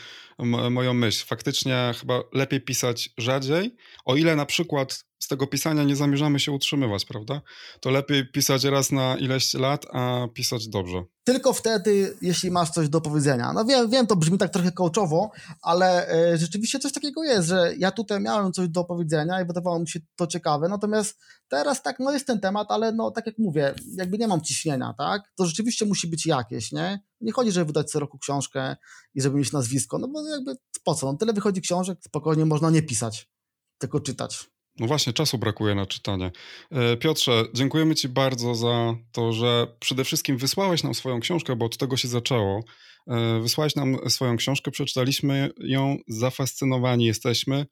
moją 0.70 0.94
myśl. 0.94 1.26
Faktycznie 1.26 1.94
chyba 2.00 2.22
lepiej 2.32 2.60
pisać 2.60 3.10
rzadziej, 3.18 3.76
o 4.04 4.16
ile 4.16 4.36
na 4.36 4.46
przykład 4.46 5.04
z 5.22 5.28
tego 5.28 5.46
pisania 5.46 5.84
nie 5.84 5.96
zamierzamy 5.96 6.40
się 6.40 6.52
utrzymywać, 6.52 7.04
prawda? 7.04 7.40
To 7.80 7.90
lepiej 7.90 8.32
pisać 8.32 8.64
raz 8.64 8.92
na 8.92 9.16
ileś 9.16 9.54
lat, 9.54 9.86
a 9.92 10.28
pisać 10.34 10.68
dobrze. 10.68 11.04
Tylko 11.24 11.52
wtedy, 11.52 12.16
jeśli 12.22 12.50
masz 12.50 12.70
coś 12.70 12.88
do 12.88 13.00
powiedzenia. 13.00 13.52
No 13.52 13.64
wiem, 13.64 13.90
wiem 13.90 14.06
to 14.06 14.16
brzmi 14.16 14.38
tak 14.38 14.52
trochę 14.52 14.72
coachowo, 14.72 15.30
ale 15.62 16.08
e, 16.08 16.38
rzeczywiście 16.38 16.78
coś 16.78 16.92
takiego 16.92 17.24
jest, 17.24 17.48
że 17.48 17.72
ja 17.78 17.90
tutaj 17.90 18.20
miałem 18.20 18.52
coś 18.52 18.68
do 18.68 18.84
powiedzenia 18.84 19.40
i 19.40 19.46
wydawało 19.46 19.78
mi 19.78 19.88
się 19.88 20.00
to 20.16 20.26
ciekawe, 20.26 20.68
natomiast 20.68 21.18
teraz 21.48 21.82
tak, 21.82 21.98
no 21.98 22.12
jest 22.12 22.26
ten 22.26 22.40
temat, 22.40 22.66
ale 22.70 22.92
no 22.92 23.10
tak 23.10 23.26
jak 23.26 23.38
mówię, 23.38 23.74
jakby 23.96 24.18
nie 24.18 24.28
mam 24.28 24.40
ciśnienia, 24.40 24.94
tak? 24.98 25.22
To 25.36 25.46
rzeczywiście 25.46 25.86
musi 25.86 26.08
być 26.08 26.26
jakieś, 26.26 26.72
nie? 26.72 27.00
Nie 27.20 27.32
chodzi, 27.32 27.52
żeby 27.52 27.66
wydać 27.66 27.90
co 27.90 28.00
roku 28.00 28.18
książkę 28.18 28.76
i 29.14 29.22
żeby 29.22 29.38
mieć 29.38 29.52
nazwisko, 29.52 29.98
no 29.98 30.08
bo 30.08 30.28
jakby 30.28 30.56
po 30.84 30.94
co? 30.94 31.12
No 31.12 31.18
tyle 31.18 31.32
wychodzi 31.32 31.60
książek, 31.60 31.98
spokojnie 32.02 32.46
można 32.46 32.70
nie 32.70 32.82
pisać, 32.82 33.30
tylko 33.78 34.00
czytać. 34.00 34.52
No 34.78 34.86
właśnie, 34.86 35.12
czasu 35.12 35.38
brakuje 35.38 35.74
na 35.74 35.86
czytanie. 35.86 36.30
E, 36.70 36.96
Piotrze, 36.96 37.44
dziękujemy 37.54 37.94
Ci 37.94 38.08
bardzo 38.08 38.54
za 38.54 38.94
to, 39.12 39.32
że 39.32 39.66
przede 39.80 40.04
wszystkim 40.04 40.36
wysłałeś 40.36 40.82
nam 40.82 40.94
swoją 40.94 41.20
książkę, 41.20 41.56
bo 41.56 41.66
od 41.66 41.76
tego 41.76 41.96
się 41.96 42.08
zaczęło. 42.08 42.64
E, 43.08 43.40
wysłałeś 43.40 43.74
nam 43.74 44.10
swoją 44.10 44.36
książkę, 44.36 44.70
przeczytaliśmy 44.70 45.50
ją, 45.58 45.96
zafascynowani 46.08 47.04
jesteśmy. 47.04 47.66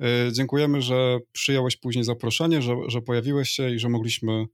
E, 0.00 0.32
dziękujemy, 0.32 0.82
że 0.82 1.18
przyjąłeś 1.32 1.76
później 1.76 2.04
zaproszenie, 2.04 2.62
że, 2.62 2.76
że 2.88 3.02
pojawiłeś 3.02 3.50
się 3.50 3.70
i 3.70 3.78
że 3.78 3.88
mogliśmy 3.88 4.46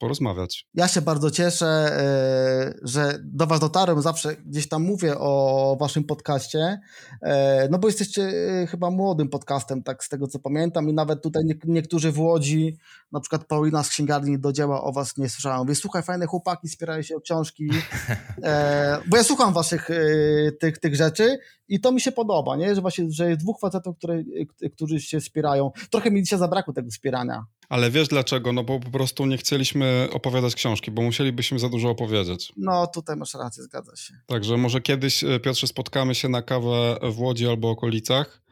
porozmawiać. 0.00 0.66
Ja 0.74 0.88
się 0.88 1.00
bardzo 1.00 1.30
cieszę, 1.30 1.66
e, 1.66 2.74
że 2.82 3.18
do 3.22 3.46
Was 3.46 3.60
dotarłem. 3.60 4.02
Zawsze 4.02 4.36
gdzieś 4.36 4.68
tam 4.68 4.82
mówię 4.82 5.18
o 5.18 5.76
Waszym 5.80 6.04
podcaście, 6.04 6.80
e, 7.22 7.68
no 7.70 7.78
bo 7.78 7.88
jesteście 7.88 8.22
e, 8.22 8.66
chyba 8.66 8.90
młodym 8.90 9.28
podcastem, 9.28 9.82
tak 9.82 10.04
z 10.04 10.08
tego 10.08 10.26
co 10.26 10.38
pamiętam, 10.38 10.88
i 10.88 10.92
nawet 10.92 11.22
tutaj 11.22 11.42
niektórzy 11.64 12.12
w 12.12 12.18
Łodzi, 12.18 12.76
na 13.12 13.20
przykład 13.20 13.44
Paulina 13.44 13.82
z 13.82 13.88
księgarni 13.88 14.38
do 14.38 14.52
dzieła 14.52 14.82
o 14.82 14.92
Was 14.92 15.16
nie 15.16 15.28
słyszałem. 15.28 15.58
Mówię, 15.58 15.74
słuchaj, 15.74 16.02
fajne 16.02 16.26
chłopaki, 16.26 16.68
wspierają 16.68 17.02
się 17.02 17.16
o 17.16 17.20
książki, 17.20 17.70
bo 19.08 19.16
ja 19.16 19.24
słucham 19.24 19.52
Waszych 19.52 19.88
tych, 20.60 20.78
tych 20.78 20.96
rzeczy 20.96 21.38
i 21.68 21.80
to 21.80 21.92
mi 21.92 22.00
się 22.00 22.12
podoba, 22.12 22.56
nie? 22.56 22.74
że 22.74 22.80
właśnie 22.80 23.10
że 23.10 23.28
jest 23.28 23.40
dwóch 23.40 23.60
facetów, 23.60 23.96
które, 23.96 24.22
którzy 24.72 25.00
się 25.00 25.20
wspierają. 25.20 25.70
Trochę 25.90 26.10
mi 26.10 26.22
dzisiaj 26.22 26.38
zabrakło 26.38 26.74
tego 26.74 26.90
wspierania. 26.90 27.44
Ale 27.70 27.90
wiesz 27.90 28.08
dlaczego? 28.08 28.52
No 28.52 28.64
bo 28.64 28.80
po 28.80 28.90
prostu 28.90 29.26
nie 29.26 29.38
chcieliśmy 29.38 30.08
opowiadać 30.12 30.54
książki, 30.54 30.90
bo 30.90 31.02
musielibyśmy 31.02 31.58
za 31.58 31.68
dużo 31.68 31.90
opowiedzieć. 31.90 32.52
No 32.56 32.86
tutaj 32.86 33.16
masz 33.16 33.34
rację, 33.34 33.62
zgadza 33.62 33.96
się. 33.96 34.14
Także 34.26 34.56
może 34.56 34.80
kiedyś, 34.80 35.24
e, 35.24 35.40
Piotrze, 35.40 35.66
spotkamy 35.66 36.14
się 36.14 36.28
na 36.28 36.42
kawę 36.42 36.98
w 37.12 37.20
Łodzi 37.20 37.48
albo 37.48 37.70
okolicach 37.70 38.42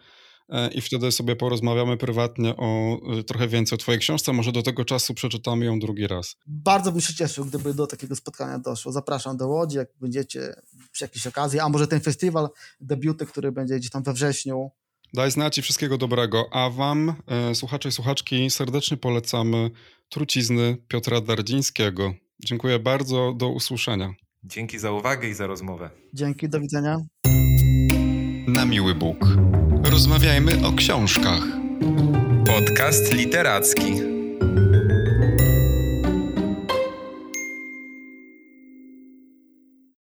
e, 0.48 0.68
i 0.68 0.80
wtedy 0.80 1.12
sobie 1.12 1.36
porozmawiamy 1.36 1.96
prywatnie 1.96 2.56
o 2.56 2.98
e, 3.18 3.22
trochę 3.22 3.48
więcej 3.48 3.76
o 3.76 3.78
twojej 3.78 4.00
książce. 4.00 4.32
Może 4.32 4.52
do 4.52 4.62
tego 4.62 4.84
czasu 4.84 5.14
przeczytamy 5.14 5.64
ją 5.64 5.78
drugi 5.78 6.06
raz. 6.06 6.36
Bardzo 6.46 6.92
bym 6.92 7.00
się 7.00 7.14
cieszył, 7.14 7.44
gdyby 7.44 7.74
do 7.74 7.86
takiego 7.86 8.16
spotkania 8.16 8.58
doszło. 8.58 8.92
Zapraszam 8.92 9.36
do 9.36 9.48
Łodzi, 9.48 9.76
jak 9.76 9.88
będziecie 10.00 10.54
przy 10.92 11.04
jakiejś 11.04 11.26
okazji, 11.26 11.60
a 11.60 11.68
może 11.68 11.86
ten 11.86 12.00
festiwal 12.00 12.48
debiuty, 12.80 13.26
który 13.26 13.52
będzie 13.52 13.76
gdzieś 13.76 13.90
tam 13.90 14.02
we 14.02 14.12
wrześniu, 14.12 14.70
Daj 15.14 15.30
znać 15.30 15.58
i 15.58 15.62
wszystkiego 15.62 15.98
dobrego. 15.98 16.48
A 16.52 16.70
wam, 16.70 17.14
e, 17.26 17.54
słuchacze 17.54 17.88
i 17.88 17.92
słuchaczki, 17.92 18.50
serdecznie 18.50 18.96
polecamy 18.96 19.70
Trucizny 20.08 20.76
Piotra 20.88 21.20
Dardzińskiego. 21.20 22.14
Dziękuję 22.44 22.78
bardzo, 22.78 23.32
do 23.36 23.48
usłyszenia. 23.48 24.14
Dzięki 24.44 24.78
za 24.78 24.92
uwagę 24.92 25.28
i 25.28 25.34
za 25.34 25.46
rozmowę. 25.46 25.90
Dzięki, 26.14 26.48
do 26.48 26.60
widzenia. 26.60 26.96
Na 28.46 28.64
miły 28.64 28.94
Bóg. 28.94 29.26
Rozmawiajmy 29.84 30.66
o 30.66 30.72
książkach. 30.72 31.42
Podcast 32.46 33.12
literacki. 33.12 34.07